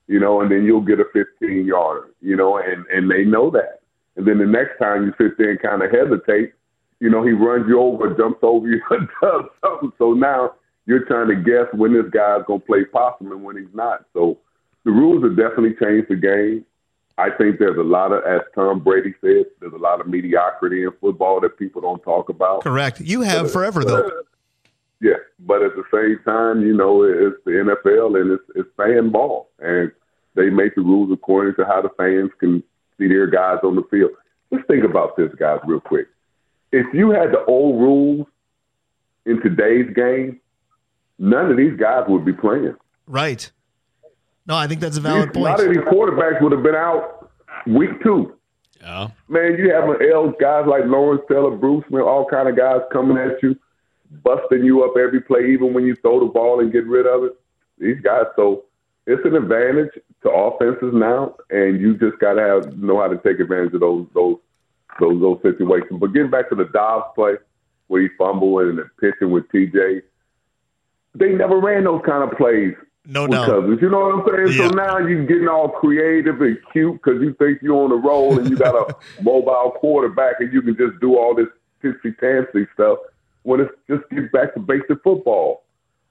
you 0.06 0.20
know, 0.20 0.40
and 0.40 0.50
then 0.50 0.64
you'll 0.64 0.82
get 0.82 1.00
a 1.00 1.04
15 1.12 1.66
yarder, 1.66 2.08
you 2.20 2.36
know, 2.36 2.58
and 2.58 2.86
and 2.86 3.10
they 3.10 3.24
know 3.24 3.50
that. 3.50 3.80
And 4.16 4.26
then 4.26 4.38
the 4.38 4.46
next 4.46 4.78
time 4.78 5.04
you 5.04 5.14
sit 5.18 5.36
there 5.38 5.50
and 5.50 5.60
kind 5.60 5.82
of 5.82 5.90
hesitate, 5.90 6.52
you 7.00 7.10
know, 7.10 7.22
he 7.24 7.32
runs 7.32 7.66
you 7.68 7.80
over, 7.80 8.14
jumps 8.14 8.40
over 8.42 8.66
you, 8.68 8.80
and 8.90 9.08
does 9.22 9.44
something. 9.64 9.92
So 9.98 10.12
now 10.12 10.54
you're 10.86 11.04
trying 11.04 11.28
to 11.28 11.36
guess 11.36 11.72
when 11.72 11.92
this 11.92 12.10
guy's 12.12 12.42
going 12.46 12.60
to 12.60 12.66
play 12.66 12.84
possum 12.84 13.32
and 13.32 13.42
when 13.42 13.56
he's 13.56 13.74
not. 13.74 14.04
So 14.12 14.38
the 14.84 14.90
rules 14.92 15.22
have 15.24 15.36
definitely 15.36 15.74
changed 15.80 16.08
the 16.08 16.16
game. 16.16 16.64
I 17.18 17.30
think 17.30 17.58
there's 17.58 17.78
a 17.78 17.82
lot 17.82 18.12
of, 18.12 18.22
as 18.24 18.42
Tom 18.54 18.80
Brady 18.80 19.14
said, 19.20 19.46
there's 19.60 19.72
a 19.72 19.78
lot 19.78 20.00
of 20.00 20.06
mediocrity 20.06 20.84
in 20.84 20.90
football 21.00 21.40
that 21.40 21.58
people 21.58 21.80
don't 21.80 22.02
talk 22.02 22.28
about. 22.28 22.62
Correct. 22.62 23.00
You 23.00 23.22
have 23.22 23.50
forever, 23.52 23.84
though. 23.84 24.10
Yeah, 24.98 25.20
but 25.40 25.62
at 25.62 25.72
the 25.76 25.84
same 25.92 26.24
time, 26.24 26.62
you 26.62 26.74
know, 26.74 27.02
it's 27.02 27.36
the 27.44 27.50
NFL 27.50 28.18
and 28.18 28.30
it's, 28.30 28.42
it's 28.54 28.68
fan 28.78 29.10
ball, 29.10 29.50
and 29.58 29.92
they 30.34 30.48
make 30.48 30.74
the 30.74 30.80
rules 30.80 31.10
according 31.12 31.54
to 31.56 31.66
how 31.66 31.82
the 31.82 31.90
fans 31.98 32.30
can 32.40 32.62
see 32.96 33.06
their 33.06 33.26
guys 33.26 33.58
on 33.62 33.76
the 33.76 33.82
field. 33.90 34.12
Let's 34.50 34.66
think 34.66 34.84
about 34.84 35.14
this, 35.18 35.30
guys, 35.38 35.60
real 35.66 35.80
quick. 35.80 36.06
If 36.76 36.92
you 36.92 37.10
had 37.10 37.32
the 37.32 37.42
old 37.46 37.80
rules 37.80 38.26
in 39.24 39.40
today's 39.40 39.92
game, 39.94 40.40
none 41.18 41.50
of 41.50 41.56
these 41.56 41.74
guys 41.78 42.04
would 42.06 42.24
be 42.24 42.34
playing. 42.34 42.76
Right. 43.06 43.50
No, 44.46 44.56
I 44.56 44.66
think 44.66 44.80
that's 44.82 44.98
a 44.98 45.00
valid 45.00 45.30
a 45.30 45.32
point. 45.32 45.44
lot 45.44 45.60
of 45.60 45.68
these 45.68 45.78
quarterbacks 45.78 46.42
would 46.42 46.52
have 46.52 46.62
been 46.62 46.74
out 46.74 47.30
week 47.66 48.02
two. 48.02 48.36
Yeah. 48.82 49.08
Man, 49.28 49.56
you 49.58 49.72
have 49.72 49.84
L 50.12 50.34
guys 50.38 50.66
like 50.66 50.84
Lawrence 50.84 51.22
Taylor, 51.30 51.56
Bruce 51.56 51.84
Smith, 51.88 52.02
all 52.02 52.26
kind 52.26 52.46
of 52.46 52.56
guys 52.56 52.82
coming 52.92 53.16
at 53.16 53.42
you, 53.42 53.56
busting 54.22 54.62
you 54.62 54.84
up 54.84 54.96
every 54.98 55.22
play, 55.22 55.50
even 55.50 55.72
when 55.72 55.86
you 55.86 55.96
throw 55.96 56.20
the 56.20 56.26
ball 56.26 56.60
and 56.60 56.70
get 56.72 56.86
rid 56.86 57.06
of 57.06 57.24
it. 57.24 57.40
These 57.78 58.00
guys, 58.02 58.26
so 58.36 58.64
it's 59.06 59.24
an 59.24 59.34
advantage 59.34 59.92
to 60.24 60.30
offenses 60.30 60.92
now, 60.92 61.36
and 61.48 61.80
you 61.80 61.96
just 61.96 62.18
got 62.18 62.34
to 62.34 62.42
have 62.42 62.76
know 62.76 63.00
how 63.00 63.08
to 63.08 63.16
take 63.16 63.40
advantage 63.40 63.72
of 63.72 63.80
those 63.80 64.06
those 64.14 64.36
those 65.00 65.20
those 65.20 65.38
situations. 65.42 65.98
But 66.00 66.12
getting 66.12 66.30
back 66.30 66.48
to 66.50 66.54
the 66.54 66.64
Dobbs 66.66 67.06
play, 67.14 67.34
where 67.88 68.02
he 68.02 68.08
fumbled 68.18 68.62
and 68.62 68.78
the 68.78 68.88
pitching 69.00 69.30
with 69.30 69.48
TJ, 69.48 70.02
they 71.14 71.30
never 71.32 71.58
ran 71.58 71.84
those 71.84 72.02
kind 72.04 72.22
of 72.30 72.36
plays 72.36 72.74
No 73.06 73.26
doubt. 73.26 73.46
Cousins. 73.46 73.78
You 73.80 73.88
know 73.88 74.00
what 74.00 74.14
I'm 74.28 74.46
saying? 74.46 74.58
Yeah. 74.58 74.68
So 74.68 74.74
now 74.74 74.98
you're 74.98 75.24
getting 75.26 75.48
all 75.48 75.68
creative 75.68 76.40
and 76.42 76.58
cute 76.72 76.94
because 77.02 77.22
you 77.22 77.34
think 77.34 77.62
you're 77.62 77.82
on 77.84 77.90
the 77.90 77.96
roll 77.96 78.38
and 78.38 78.50
you 78.50 78.56
got 78.56 78.74
a 78.74 78.94
mobile 79.22 79.72
quarterback 79.78 80.36
and 80.40 80.52
you 80.52 80.60
can 80.62 80.76
just 80.76 81.00
do 81.00 81.16
all 81.16 81.34
this 81.34 81.46
fancy 81.82 82.12
fancy 82.20 82.66
stuff. 82.74 82.98
When 83.44 83.60
it's 83.60 83.70
just 83.88 84.02
get 84.10 84.32
back 84.32 84.54
to 84.54 84.60
basic 84.60 85.02
football, 85.04 85.62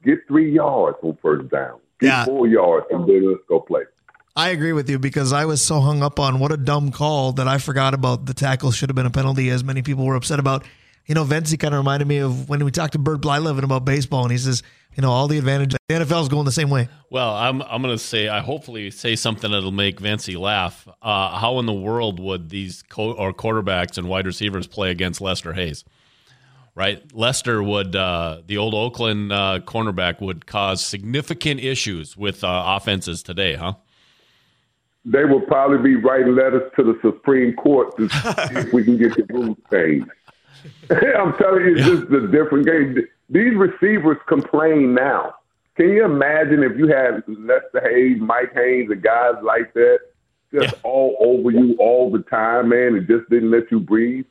get 0.03 0.19
three 0.27 0.51
yards 0.53 0.97
on 1.03 1.17
first 1.21 1.49
down, 1.51 1.79
get 1.99 2.07
Yeah. 2.07 2.25
four 2.25 2.47
yards, 2.47 2.85
and 2.91 3.05
then 3.07 3.27
let's 3.29 3.41
go 3.49 3.59
play. 3.59 3.81
I 4.37 4.49
agree 4.49 4.73
with 4.73 4.89
you 4.89 4.99
because 4.99 5.31
I 5.31 5.45
was 5.45 5.61
so 5.61 5.79
hung 5.79 6.03
up 6.03 6.19
on 6.19 6.39
what 6.39 6.51
a 6.51 6.57
dumb 6.57 6.91
call 6.91 7.31
that 7.33 7.47
I 7.47 7.57
forgot 7.57 7.93
about 7.93 8.25
the 8.25 8.33
tackle 8.33 8.71
should 8.71 8.89
have 8.89 8.95
been 8.95 9.05
a 9.05 9.11
penalty, 9.11 9.49
as 9.49 9.63
many 9.63 9.81
people 9.81 10.05
were 10.05 10.15
upset 10.15 10.39
about. 10.39 10.65
You 11.05 11.15
know, 11.15 11.23
Vencie 11.23 11.57
kind 11.57 11.73
of 11.73 11.77
reminded 11.77 12.07
me 12.07 12.17
of 12.17 12.49
when 12.49 12.63
we 12.65 12.71
talked 12.71 12.93
to 12.93 12.99
Bert 12.99 13.21
Blyleven 13.21 13.63
about 13.63 13.85
baseball, 13.85 14.23
and 14.23 14.31
he 14.31 14.37
says, 14.37 14.61
you 14.95 15.01
know, 15.01 15.11
all 15.11 15.29
the 15.29 15.37
advantages. 15.37 15.77
The 15.87 15.95
NFL 15.95 16.23
is 16.23 16.27
going 16.27 16.43
the 16.45 16.51
same 16.51 16.69
way. 16.69 16.89
Well, 17.09 17.33
I'm 17.33 17.61
I'm 17.61 17.81
gonna 17.81 17.97
say 17.97 18.27
I 18.27 18.41
hopefully 18.41 18.91
say 18.91 19.15
something 19.15 19.51
that'll 19.51 19.71
make 19.71 20.01
Vencie 20.01 20.37
laugh. 20.37 20.85
Uh, 21.01 21.37
how 21.37 21.59
in 21.59 21.65
the 21.65 21.73
world 21.73 22.19
would 22.19 22.49
these 22.49 22.83
co- 22.89 23.13
or 23.13 23.33
quarterbacks 23.33 23.97
and 23.97 24.09
wide 24.09 24.25
receivers 24.25 24.67
play 24.67 24.91
against 24.91 25.21
Lester 25.21 25.53
Hayes? 25.53 25.85
Right, 26.73 27.01
Lester 27.13 27.63
would 27.63 27.95
uh, 27.95 28.41
the 28.45 28.57
old 28.57 28.73
Oakland 28.73 29.31
uh, 29.31 29.59
cornerback 29.63 30.19
would 30.19 30.45
cause 30.45 30.83
significant 30.83 31.61
issues 31.61 32.17
with 32.17 32.43
uh, 32.43 32.63
offenses 32.75 33.23
today, 33.23 33.55
huh? 33.55 33.75
They 35.05 35.23
will 35.23 35.41
probably 35.41 35.77
be 35.77 35.95
writing 35.95 36.35
letters 36.35 36.71
to 36.75 36.83
the 36.83 36.97
Supreme 37.01 37.53
Court 37.53 37.95
to 37.97 38.09
see 38.09 38.55
if 38.55 38.73
we 38.73 38.83
can 38.83 38.97
get 38.97 39.15
the 39.15 39.25
rules 39.29 39.57
changed. 39.71 40.09
I'm 40.89 41.33
telling 41.37 41.65
you, 41.65 41.75
it's 41.77 41.85
just 41.85 42.11
a 42.11 42.27
different 42.27 42.65
game. 42.65 42.97
These 43.29 43.55
receivers 43.55 44.17
complain 44.27 44.93
now. 44.95 45.35
Can 45.77 45.89
you 45.89 46.05
imagine 46.05 46.63
if 46.63 46.77
you 46.77 46.87
had 46.87 47.23
Lester 47.27 47.81
Hayes, 47.83 48.17
Mike 48.19 48.53
Haynes, 48.55 48.89
and 48.89 49.01
guys 49.01 49.35
like 49.43 49.73
that 49.73 49.99
just 50.51 50.73
yeah. 50.73 50.79
all 50.83 51.17
over 51.19 51.51
you 51.51 51.75
all 51.79 52.09
the 52.09 52.23
time, 52.23 52.69
man, 52.69 52.95
and 52.95 53.07
just 53.07 53.29
didn't 53.29 53.51
let 53.51 53.69
you 53.71 53.79
breathe? 53.79 54.25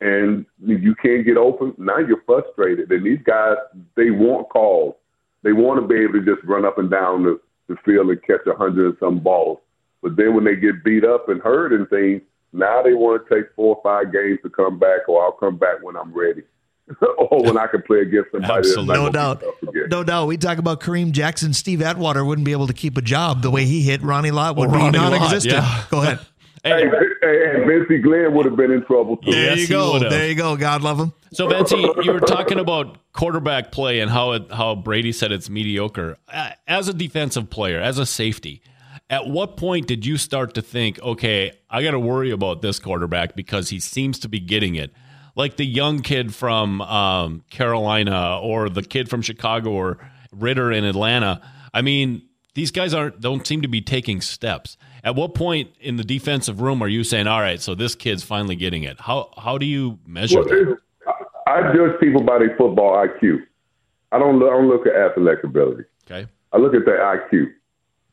And 0.00 0.46
you 0.64 0.94
can't 0.94 1.26
get 1.26 1.36
open. 1.36 1.74
Now 1.76 1.98
you're 1.98 2.22
frustrated. 2.24 2.90
And 2.90 3.04
these 3.04 3.18
guys, 3.22 3.56
they 3.96 4.10
want 4.10 4.48
calls. 4.48 4.94
They 5.42 5.52
want 5.52 5.80
to 5.80 5.86
be 5.86 6.00
able 6.02 6.14
to 6.14 6.24
just 6.24 6.46
run 6.46 6.64
up 6.64 6.78
and 6.78 6.90
down 6.90 7.24
the, 7.24 7.38
the 7.68 7.76
field 7.84 8.08
and 8.08 8.22
catch 8.22 8.46
a 8.46 8.54
hundred 8.54 8.86
and 8.86 8.96
some 8.98 9.18
balls. 9.18 9.58
But 10.02 10.16
then 10.16 10.34
when 10.34 10.44
they 10.44 10.56
get 10.56 10.82
beat 10.84 11.04
up 11.04 11.28
and 11.28 11.40
hurt 11.40 11.72
and 11.72 11.88
things, 11.88 12.22
now 12.52 12.82
they 12.82 12.94
want 12.94 13.26
to 13.26 13.34
take 13.34 13.54
four 13.54 13.76
or 13.76 13.82
five 13.82 14.12
games 14.12 14.38
to 14.42 14.50
come 14.50 14.78
back, 14.78 15.08
or 15.08 15.22
I'll 15.22 15.32
come 15.32 15.56
back 15.56 15.82
when 15.82 15.96
I'm 15.96 16.12
ready. 16.12 16.42
or 17.18 17.42
when 17.44 17.56
I 17.56 17.66
can 17.66 17.82
play 17.82 18.00
against 18.00 18.32
somebody. 18.32 18.52
Absolutely. 18.52 18.94
No 18.94 19.10
doubt. 19.10 19.44
No 19.88 20.02
doubt. 20.02 20.26
We 20.26 20.36
talk 20.36 20.58
about 20.58 20.80
Kareem 20.80 21.12
Jackson. 21.12 21.52
Steve 21.52 21.82
Atwater 21.82 22.24
wouldn't 22.24 22.44
be 22.44 22.52
able 22.52 22.66
to 22.66 22.72
keep 22.72 22.96
a 22.96 23.02
job 23.02 23.42
the 23.42 23.50
way 23.50 23.64
he 23.64 23.82
hit. 23.82 24.02
Ronnie 24.02 24.32
Lott 24.32 24.56
would 24.56 24.70
well, 24.70 24.90
be 24.90 24.98
non-existent. 24.98 25.54
Yeah. 25.54 25.84
Go 25.90 26.02
ahead. 26.02 26.20
Hey, 26.62 26.72
hey, 26.72 27.54
and 27.54 27.64
Vencie 27.64 28.02
Glenn 28.02 28.34
would 28.34 28.44
have 28.44 28.54
been 28.54 28.70
in 28.70 28.84
trouble 28.84 29.16
too. 29.16 29.30
There 29.30 29.56
yes, 29.56 29.60
you 29.60 29.68
go. 29.68 29.98
There 29.98 30.28
you 30.28 30.34
go. 30.34 30.58
God 30.58 30.82
love 30.82 31.00
him. 31.00 31.14
So, 31.32 31.48
Vencie, 31.48 32.04
you 32.04 32.12
were 32.12 32.20
talking 32.20 32.58
about 32.58 32.98
quarterback 33.14 33.72
play 33.72 34.00
and 34.00 34.10
how 34.10 34.32
it, 34.32 34.52
how 34.52 34.74
Brady 34.74 35.12
said 35.12 35.32
it's 35.32 35.48
mediocre. 35.48 36.18
Uh, 36.28 36.50
as 36.68 36.86
a 36.86 36.92
defensive 36.92 37.48
player, 37.48 37.80
as 37.80 37.98
a 37.98 38.04
safety, 38.04 38.60
at 39.10 39.26
what 39.26 39.56
point 39.56 39.88
did 39.88 40.06
you 40.06 40.16
start 40.16 40.54
to 40.54 40.62
think, 40.62 41.02
okay, 41.02 41.52
I 41.68 41.82
got 41.82 41.90
to 41.90 41.98
worry 41.98 42.30
about 42.30 42.62
this 42.62 42.78
quarterback 42.78 43.34
because 43.34 43.68
he 43.68 43.80
seems 43.80 44.20
to 44.20 44.28
be 44.28 44.38
getting 44.38 44.76
it? 44.76 44.92
Like 45.34 45.56
the 45.56 45.66
young 45.66 46.00
kid 46.00 46.32
from 46.32 46.80
um, 46.82 47.42
Carolina 47.50 48.38
or 48.40 48.68
the 48.68 48.82
kid 48.82 49.10
from 49.10 49.20
Chicago 49.20 49.72
or 49.72 49.98
Ridder 50.30 50.70
in 50.70 50.84
Atlanta. 50.84 51.42
I 51.74 51.82
mean, 51.82 52.22
these 52.54 52.70
guys 52.70 52.94
aren't 52.94 53.20
don't 53.20 53.46
seem 53.46 53.62
to 53.62 53.68
be 53.68 53.80
taking 53.80 54.20
steps. 54.20 54.76
At 55.02 55.16
what 55.16 55.34
point 55.34 55.70
in 55.80 55.96
the 55.96 56.04
defensive 56.04 56.60
room 56.60 56.82
are 56.82 56.88
you 56.88 57.04
saying, 57.04 57.26
"All 57.26 57.40
right, 57.40 57.60
so 57.60 57.74
this 57.74 57.94
kid's 57.94 58.22
finally 58.22 58.56
getting 58.56 58.82
it"? 58.82 59.00
How 59.00 59.30
how 59.36 59.56
do 59.56 59.66
you 59.66 59.98
measure 60.06 60.40
well, 60.40 60.48
that? 60.48 60.78
I 61.46 61.72
judge 61.74 61.98
people 62.00 62.22
by 62.22 62.38
their 62.38 62.56
football 62.56 62.94
IQ. 62.94 63.38
I 64.12 64.18
don't 64.18 64.42
I 64.42 64.50
don't 64.50 64.68
look 64.68 64.86
at 64.86 64.94
athletic 64.94 65.44
ability. 65.44 65.84
Okay. 66.10 66.28
I 66.52 66.58
look 66.58 66.74
at 66.74 66.84
their 66.84 66.98
IQ. 66.98 67.52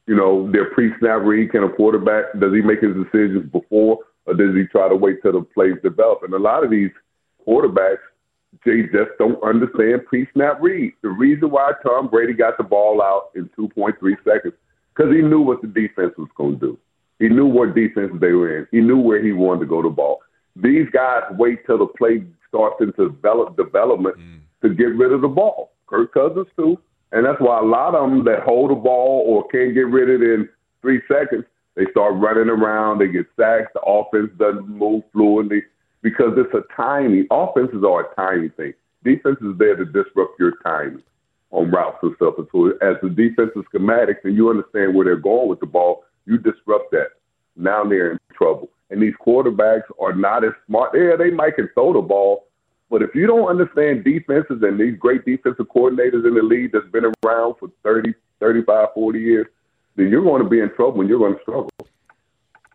You 0.08 0.16
know, 0.16 0.49
their 0.51 0.72
pre-snap 0.72 1.22
read. 1.24 1.51
Can 1.51 1.64
a 1.64 1.70
quarterback 1.70 2.26
does 2.39 2.53
he 2.53 2.62
make 2.62 2.82
his 2.82 2.95
decisions 2.95 3.49
before, 3.51 3.99
or 4.26 4.34
does 4.34 4.55
he 4.55 4.64
try 4.72 4.88
to 4.89 4.95
wait 4.95 5.22
till 5.22 5.34
the 5.34 5.41
plays 5.41 5.76
develop? 5.84 6.24
And 6.24 6.34
a 6.34 6.39
lot 6.39 6.64
of 6.64 6.72
these 6.72 6.91
quarterbacks, 7.45 8.03
they 8.66 8.84
just 8.84 9.12
don't 9.20 9.41
understand 9.43 10.05
pre-snap 10.05 10.60
read. 10.62 10.93
The 11.01 11.10
reason 11.10 11.51
why 11.51 11.74
Tom 11.84 12.08
Brady 12.08 12.34
got 12.34 12.58
the 12.58 12.64
ball 12.64 13.01
out 13.01 13.30
in 13.36 13.49
2.3 13.58 13.93
seconds 14.24 14.53
because 14.95 15.14
he 15.14 15.22
knew 15.22 15.41
what 15.41 15.62
the 15.62 15.68
defense 15.68 16.14
was 16.18 16.30
going 16.36 16.60
to 16.60 16.66
do. 16.66 16.80
He 17.20 17.30
knew 17.30 17.45
what 17.45 17.76
defense 17.76 18.12
they 18.20 18.32
were 18.32 18.60
in. 18.60 18.68
He 18.72 18.80
knew 18.80 18.97
where 18.97 19.24
he 19.24 19.32
wanted 19.32 19.62
to 19.62 19.66
go 19.66 19.82
to 19.82 19.89
ball. 19.89 20.20
These 20.55 20.88
guys 20.91 21.24
wait 21.32 21.66
till 21.66 21.80
the 21.80 21.88
play 21.88 22.24
starts 22.47 22.78
into 22.80 23.10
develop, 23.10 23.58
development 23.58 24.18
mm. 24.18 24.39
to 24.62 24.70
get 24.74 24.95
rid 24.95 25.12
of 25.12 25.22
the 25.22 25.28
ball. 25.28 25.72
Kirk 25.88 26.14
Cousins 26.14 26.47
too, 26.55 26.80
and 27.12 27.26
that's 27.26 27.39
why 27.39 27.60
a 27.60 27.64
lot 27.64 27.95
of 27.95 28.10
them 28.10 28.26
that 28.26 28.43
hold 28.43 28.72
the 28.72 28.76
ball 28.76 29.24
or 29.28 29.47
can't 29.47 29.74
get 29.74 29.88
rid 29.88 30.10
of 30.10 30.22
it 30.22 30.30
in 30.30 30.49
three 30.82 31.01
seconds, 31.08 31.45
they 31.76 31.86
start 31.91 32.16
running 32.16 32.49
around. 32.49 32.99
They 32.99 33.08
get 33.08 33.28
sacked. 33.39 33.74
The 33.74 33.82
offense 33.82 34.32
doesn't 34.38 34.68
move 34.68 35.03
fluently 35.14 35.62
because 36.01 36.34
it's 36.38 36.53
a 36.53 36.64
tiny 36.76 37.28
offenses 37.32 37.84
are 37.84 38.12
a 38.12 38.16
tiny 38.16 38.49
thing. 38.49 38.74
Defense 39.03 39.38
is 39.41 39.58
there 39.58 39.76
to 39.76 39.86
disrupt 39.86 40.39
your 40.39 40.53
timing 40.64 41.03
on 41.51 41.72
routes 41.72 41.99
and 42.01 42.16
stuff. 42.16 42.34
And 42.38 42.47
so 42.51 42.70
as 42.82 42.97
the 43.01 43.10
defensive 43.10 43.64
schematics 43.74 44.24
and 44.24 44.36
you 44.36 44.49
understand 44.49 44.95
where 44.95 45.05
they're 45.05 45.16
going 45.16 45.47
with 45.47 45.60
the 45.60 45.66
ball, 45.66 46.03
you 46.26 46.38
disrupt 46.38 46.91
that. 46.91 47.10
Now 47.55 47.84
they're 47.86 48.12
in 48.12 48.20
trouble. 48.34 48.70
And 48.89 49.01
these 49.01 49.14
quarterbacks 49.26 49.84
are 50.01 50.14
not 50.14 50.43
as 50.43 50.51
smart. 50.66 50.91
Yeah, 50.93 51.16
they 51.18 51.32
might 51.32 51.55
can 51.55 51.70
throw 51.74 51.93
the 51.93 52.01
ball, 52.01 52.47
but 52.90 53.02
if 53.02 53.14
you 53.14 53.28
don't 53.28 53.48
understand 53.48 54.04
defenses 54.04 54.62
and 54.62 54.80
these 54.80 54.98
great 54.98 55.26
defensive 55.26 55.68
coordinators 55.76 56.26
in 56.26 56.36
the 56.36 56.42
league 56.44 56.72
that's 56.72 56.88
been 56.92 57.06
around 57.26 57.56
for 57.60 57.70
30, 57.84 58.14
35, 58.40 58.88
40 58.94 59.20
years, 59.20 59.48
then 59.96 60.10
you're 60.10 60.24
going 60.24 60.44
to 60.44 60.50
be 60.50 60.60
in 60.60 60.74
trouble 60.76 61.02
and 61.02 61.10
you're 61.10 61.20
going 61.20 61.36
to 61.36 61.42
struggle. 61.42 61.70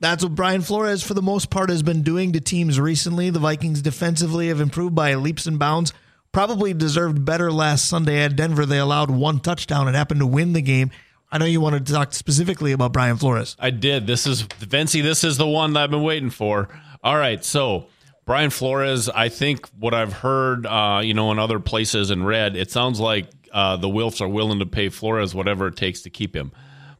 That's 0.00 0.24
what 0.24 0.34
Brian 0.34 0.62
Flores, 0.62 1.02
for 1.02 1.14
the 1.14 1.22
most 1.22 1.48
part, 1.48 1.70
has 1.70 1.82
been 1.82 2.02
doing 2.02 2.32
to 2.32 2.40
teams 2.40 2.80
recently. 2.80 3.30
The 3.30 3.38
Vikings 3.38 3.80
defensively 3.80 4.48
have 4.48 4.60
improved 4.60 4.94
by 4.94 5.14
leaps 5.14 5.46
and 5.46 5.58
bounds. 5.58 5.92
Probably 6.32 6.74
deserved 6.74 7.24
better 7.24 7.52
last 7.52 7.88
Sunday 7.88 8.18
at 8.18 8.34
Denver. 8.34 8.66
They 8.66 8.78
allowed 8.78 9.10
one 9.10 9.38
touchdown 9.38 9.86
and 9.86 9.96
happened 9.96 10.20
to 10.20 10.26
win 10.26 10.54
the 10.54 10.62
game. 10.62 10.90
I 11.30 11.38
know 11.38 11.44
you 11.44 11.60
wanted 11.60 11.86
to 11.86 11.92
talk 11.92 12.12
specifically 12.12 12.72
about 12.72 12.92
Brian 12.92 13.16
Flores. 13.16 13.56
I 13.58 13.70
did. 13.70 14.06
This 14.06 14.26
is 14.26 14.42
Vencie. 14.42 15.02
This 15.02 15.24
is 15.24 15.38
the 15.38 15.46
one 15.46 15.72
that 15.74 15.84
I've 15.84 15.90
been 15.90 16.02
waiting 16.02 16.30
for. 16.30 16.68
All 17.04 17.16
right, 17.16 17.42
so 17.44 17.86
Brian 18.24 18.50
Flores. 18.50 19.08
I 19.08 19.28
think 19.28 19.68
what 19.78 19.94
I've 19.94 20.12
heard, 20.12 20.66
uh, 20.66 21.00
you 21.02 21.14
know, 21.14 21.32
in 21.32 21.38
other 21.38 21.58
places 21.58 22.10
and 22.10 22.26
read, 22.26 22.56
it 22.56 22.70
sounds 22.70 23.00
like 23.00 23.26
uh, 23.52 23.76
the 23.76 23.88
Wilfs 23.88 24.20
are 24.20 24.28
willing 24.28 24.58
to 24.60 24.66
pay 24.66 24.88
Flores 24.88 25.34
whatever 25.34 25.66
it 25.66 25.76
takes 25.76 26.02
to 26.02 26.10
keep 26.10 26.34
him. 26.34 26.52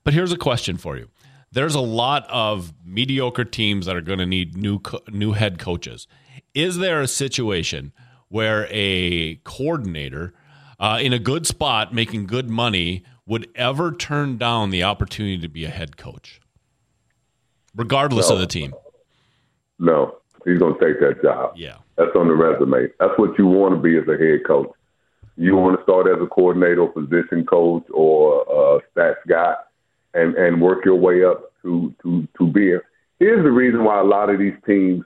But 0.05 0.14
here's 0.14 0.33
a 0.33 0.37
question 0.37 0.77
for 0.77 0.97
you: 0.97 1.09
there's 1.53 1.75
a 1.75 1.81
lot 1.81 2.27
of 2.29 2.73
mediocre 2.85 3.45
teams 3.45 3.87
that 3.87 3.97
are 3.97 4.03
going 4.03 4.18
to 4.18 4.27
need 4.27 4.57
new 4.57 4.81
co- 4.81 5.03
new 5.09 5.33
head 5.33 5.59
coaches. 5.59 6.09
Is 6.55 6.79
there 6.79 7.01
a 7.01 7.09
situation 7.09 7.93
where 8.29 8.66
a 8.70 9.37
coordinator 9.45 10.35
uh, 10.81 10.99
in 11.01 11.12
a 11.12 11.18
good 11.18 11.47
spot 11.47 11.95
making 11.95 12.27
good 12.27 12.51
money 12.51 13.05
would 13.27 13.49
ever 13.55 13.93
turn 13.93 14.37
down 14.37 14.70
the 14.70 14.83
opportunity 14.83 15.39
to 15.39 15.49
be 15.49 15.64
a 15.64 15.70
head 15.70 15.97
coach, 15.97 16.41
regardless 17.75 18.29
no. 18.29 18.35
of 18.35 18.41
the 18.41 18.47
team? 18.47 18.75
No, 19.79 20.18
he's 20.45 20.59
going 20.59 20.78
to 20.78 20.80
take 20.80 21.01
that 21.01 21.22
job. 21.22 21.53
Yeah, 21.57 21.76
that's 21.97 22.14
on 22.16 22.28
the 22.28 22.34
resume. 22.34 22.88
That's 22.99 23.18
what 23.18 23.38
you 23.38 23.47
want 23.47 23.74
to 23.74 23.80
be 23.80 23.97
as 23.97 24.09
a 24.09 24.16
head 24.16 24.47
coach. 24.47 24.70
You 25.36 25.57
want 25.57 25.78
to 25.78 25.82
start 25.82 26.07
as 26.07 26.22
a 26.22 26.26
coordinator, 26.26 26.86
position 26.86 27.47
coach, 27.47 27.84
or 27.93 28.43
a 28.43 28.99
stats 28.99 29.16
guy 29.28 29.55
and 30.14 30.34
and 30.34 30.61
work 30.61 30.84
your 30.84 30.97
way 30.97 31.24
up 31.24 31.53
to 31.62 31.95
to 32.03 32.26
to 32.38 32.47
be. 32.47 32.74
Here's 33.18 33.45
the 33.45 33.51
reason 33.51 33.84
why 33.84 34.01
a 34.01 34.05
lot 34.05 34.30
of 34.30 34.38
these 34.38 34.57
teams 34.66 35.05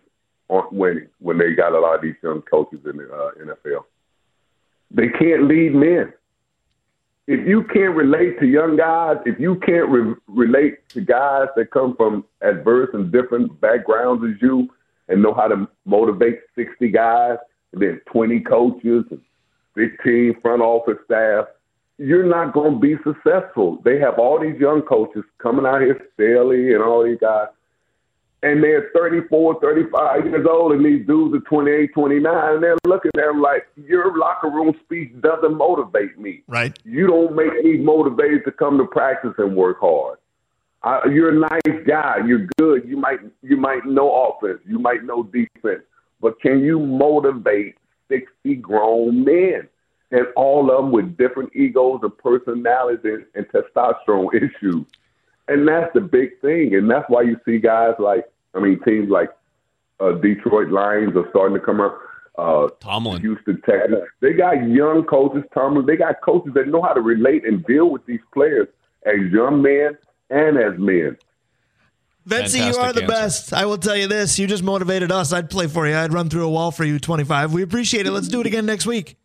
aren't 0.49 0.73
winning 0.73 1.09
when 1.19 1.39
they 1.39 1.55
got 1.55 1.73
a 1.73 1.81
lot 1.81 1.97
of 1.97 2.03
these 2.03 2.15
young 2.23 2.43
coaches 2.43 2.81
in 2.85 2.97
the 2.97 3.13
uh, 3.13 3.31
NFL. 3.45 3.85
They 4.91 5.09
can't 5.09 5.49
lead 5.49 5.75
men. 5.75 6.13
If 7.27 7.47
you 7.47 7.65
can't 7.65 7.97
relate 7.97 8.39
to 8.39 8.47
young 8.47 8.77
guys, 8.77 9.17
if 9.27 9.41
you 9.41 9.57
can't 9.57 9.89
re- 9.89 10.15
relate 10.29 10.89
to 10.91 11.01
guys 11.01 11.49
that 11.57 11.73
come 11.73 11.97
from 11.97 12.25
adverse 12.41 12.91
and 12.93 13.11
different 13.11 13.61
backgrounds 13.61 14.25
as 14.25 14.41
you, 14.41 14.69
and 15.09 15.23
know 15.23 15.35
how 15.35 15.49
to 15.49 15.69
motivate 15.85 16.41
60 16.55 16.89
guys, 16.89 17.39
and 17.73 17.83
then 17.83 18.01
20 18.07 18.41
coaches 18.41 19.05
and 19.11 19.21
15 19.75 20.41
front 20.41 20.63
office 20.63 20.99
staff, 21.05 21.47
you're 21.99 22.27
not 22.27 22.53
going 22.53 22.75
to 22.75 22.79
be 22.79 22.97
successful. 23.05 23.79
They 23.85 23.99
have 24.01 24.19
all 24.19 24.41
these 24.41 24.59
young 24.61 24.83
coaches 24.83 25.25
coming 25.39 25.67
out 25.67 25.81
here, 25.81 26.01
Staley 26.15 26.75
and 26.75 26.83
all 26.83 27.05
these 27.05 27.19
guys, 27.21 27.49
and 28.43 28.63
they're 28.63 28.91
34, 28.95 29.61
35 29.61 30.27
years 30.27 30.47
old, 30.49 30.73
and 30.73 30.85
these 30.85 31.07
dudes 31.07 31.35
are 31.35 31.41
28, 31.49 31.93
29, 31.95 32.55
and 32.55 32.63
they're 32.63 32.77
looking 32.87 33.11
at 33.17 33.27
them 33.27 33.41
like, 33.41 33.67
your 33.77 34.17
locker 34.19 34.49
room 34.49 34.75
speech 34.85 35.11
doesn't 35.21 35.57
motivate 35.57 36.19
me. 36.19 36.43
Right. 36.47 36.79
You 36.85 37.07
don't 37.07 37.35
make 37.35 37.65
me 37.65 37.79
motivated 37.79 38.45
to 38.45 38.53
come 38.53 38.79
to 38.79 38.85
practice 38.85 39.33
and 39.39 39.57
work 39.57 39.81
hard. 39.81 40.19
Uh, 40.87 41.01
you're 41.13 41.35
a 41.35 41.39
nice 41.39 41.87
guy. 41.87 42.17
You're 42.27 42.47
good. 42.59 42.89
You 42.89 42.97
might 42.97 43.19
you 43.43 43.57
might 43.57 43.85
know 43.85 44.09
offense. 44.31 44.61
You 44.65 44.79
might 44.79 45.05
know 45.05 45.25
defense. 45.25 45.83
But 46.21 46.41
can 46.41 46.61
you 46.61 46.79
motivate 46.79 47.77
60 48.09 48.55
grown 48.57 49.25
men? 49.25 49.69
and 50.11 50.27
all 50.37 50.71
of 50.71 50.77
them 50.77 50.93
with 50.93 51.17
different 51.17 51.55
egos 51.55 52.01
and 52.03 52.17
personalities 52.19 53.01
and, 53.05 53.25
and 53.35 53.47
testosterone 53.49 54.29
issues. 54.35 54.85
And 55.49 55.67
that's 55.67 55.93
the 55.95 56.01
big 56.01 56.41
thing. 56.41 56.75
And 56.75 56.91
that's 56.91 57.05
why 57.09 57.23
you 57.23 57.37
see 57.45 57.59
guys 57.59 57.95
like, 57.99 58.25
I 58.55 58.61
mean, 58.61 58.81
teams 58.85 59.11
like 59.11 59.31
uh, 60.01 60.13
Detroit 60.13 60.71
Lions 60.71 61.17
are 61.17 61.29
starting 61.31 61.59
to 61.59 61.65
come 61.65 61.81
up. 61.81 61.99
Uh, 62.39 62.69
Tomlin. 62.81 63.21
Houston 63.23 63.61
Texans. 63.63 64.03
They 64.21 64.35
got 64.35 64.69
young 64.69 65.05
coaches, 65.05 65.43
Tomlin. 65.55 65.87
They 65.87 65.97
got 65.97 66.21
coaches 66.21 66.53
that 66.55 66.69
know 66.69 66.83
how 66.83 66.93
to 66.93 67.01
relate 67.01 67.47
and 67.47 67.65
deal 67.65 67.91
with 67.91 68.05
these 68.05 68.21
players 68.35 68.69
as 69.07 69.15
young 69.33 69.63
men 69.63 69.97
and 70.31 70.59
as 70.59 70.79
men. 70.79 71.17
Betsy, 72.27 72.59
you 72.59 72.77
are 72.77 72.93
the 72.93 73.03
answer. 73.03 73.07
best. 73.07 73.53
I 73.53 73.67
will 73.67 73.79
tell 73.79 73.97
you 73.97 74.09
this. 74.09 74.37
You 74.39 74.49
just 74.49 74.65
motivated 74.65 75.13
us. 75.13 75.33
I'd 75.33 75.49
play 75.49 75.69
for 75.69 75.87
you. 75.87 75.95
I'd 75.97 76.13
run 76.13 76.29
through 76.29 76.45
a 76.45 76.51
wall 76.51 76.73
for 76.73 76.85
you 76.85 76.99
25. 76.99 77.53
We 77.53 77.63
appreciate 77.63 78.07
it. 78.07 78.11
Let's 78.11 78.27
do 78.27 78.41
it 78.41 78.47
again 78.47 78.67
next 78.67 78.85
week. 78.85 79.17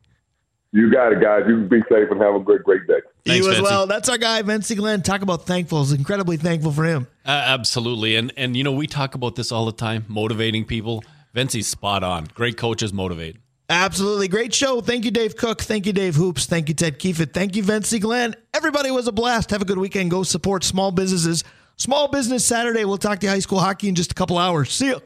You 0.71 0.91
got 0.91 1.11
it, 1.11 1.21
guys. 1.21 1.41
You 1.47 1.67
be 1.67 1.81
safe 1.89 2.09
and 2.11 2.21
have 2.21 2.35
a 2.35 2.39
great, 2.39 2.63
great 2.63 2.87
day. 2.87 2.99
Thanks, 3.25 3.45
you 3.45 3.51
as 3.51 3.57
Vencie. 3.57 3.63
well. 3.63 3.87
That's 3.87 4.07
our 4.07 4.17
guy, 4.17 4.41
Vencie 4.43 4.77
Glenn. 4.77 5.01
Talk 5.01 5.21
about 5.21 5.45
thankful. 5.45 5.81
Is 5.81 5.91
incredibly 5.91 6.37
thankful 6.37 6.71
for 6.71 6.85
him. 6.85 7.07
Uh, 7.25 7.31
absolutely, 7.31 8.15
and 8.15 8.31
and 8.37 8.55
you 8.55 8.63
know 8.63 8.71
we 8.71 8.87
talk 8.87 9.13
about 9.13 9.35
this 9.35 9.51
all 9.51 9.65
the 9.65 9.73
time, 9.73 10.05
motivating 10.07 10.63
people. 10.63 11.03
Vencie's 11.35 11.67
spot 11.67 12.03
on. 12.03 12.25
Great 12.33 12.55
coaches 12.55 12.93
motivate. 12.93 13.37
Absolutely. 13.71 14.27
Great 14.27 14.53
show. 14.53 14.81
Thank 14.81 15.05
you, 15.05 15.11
Dave 15.11 15.37
Cook. 15.37 15.61
Thank 15.61 15.85
you, 15.85 15.93
Dave 15.93 16.15
Hoops. 16.15 16.45
Thank 16.45 16.67
you, 16.67 16.75
Ted 16.75 16.99
Keefe. 16.99 17.31
Thank 17.31 17.55
you, 17.55 17.63
Vencie 17.63 18.01
Glenn. 18.01 18.35
Everybody 18.53 18.91
was 18.91 19.07
a 19.07 19.13
blast. 19.13 19.49
Have 19.51 19.61
a 19.61 19.65
good 19.65 19.77
weekend. 19.77 20.11
Go 20.11 20.23
support 20.23 20.65
small 20.65 20.91
businesses. 20.91 21.45
Small 21.77 22.09
Business 22.09 22.43
Saturday. 22.45 22.83
We'll 22.83 22.97
talk 22.97 23.19
to 23.19 23.27
you 23.27 23.31
high 23.31 23.39
school 23.39 23.59
hockey 23.59 23.87
in 23.87 23.95
just 23.95 24.11
a 24.11 24.13
couple 24.13 24.37
hours. 24.37 24.73
See 24.73 24.87
you. 24.87 24.99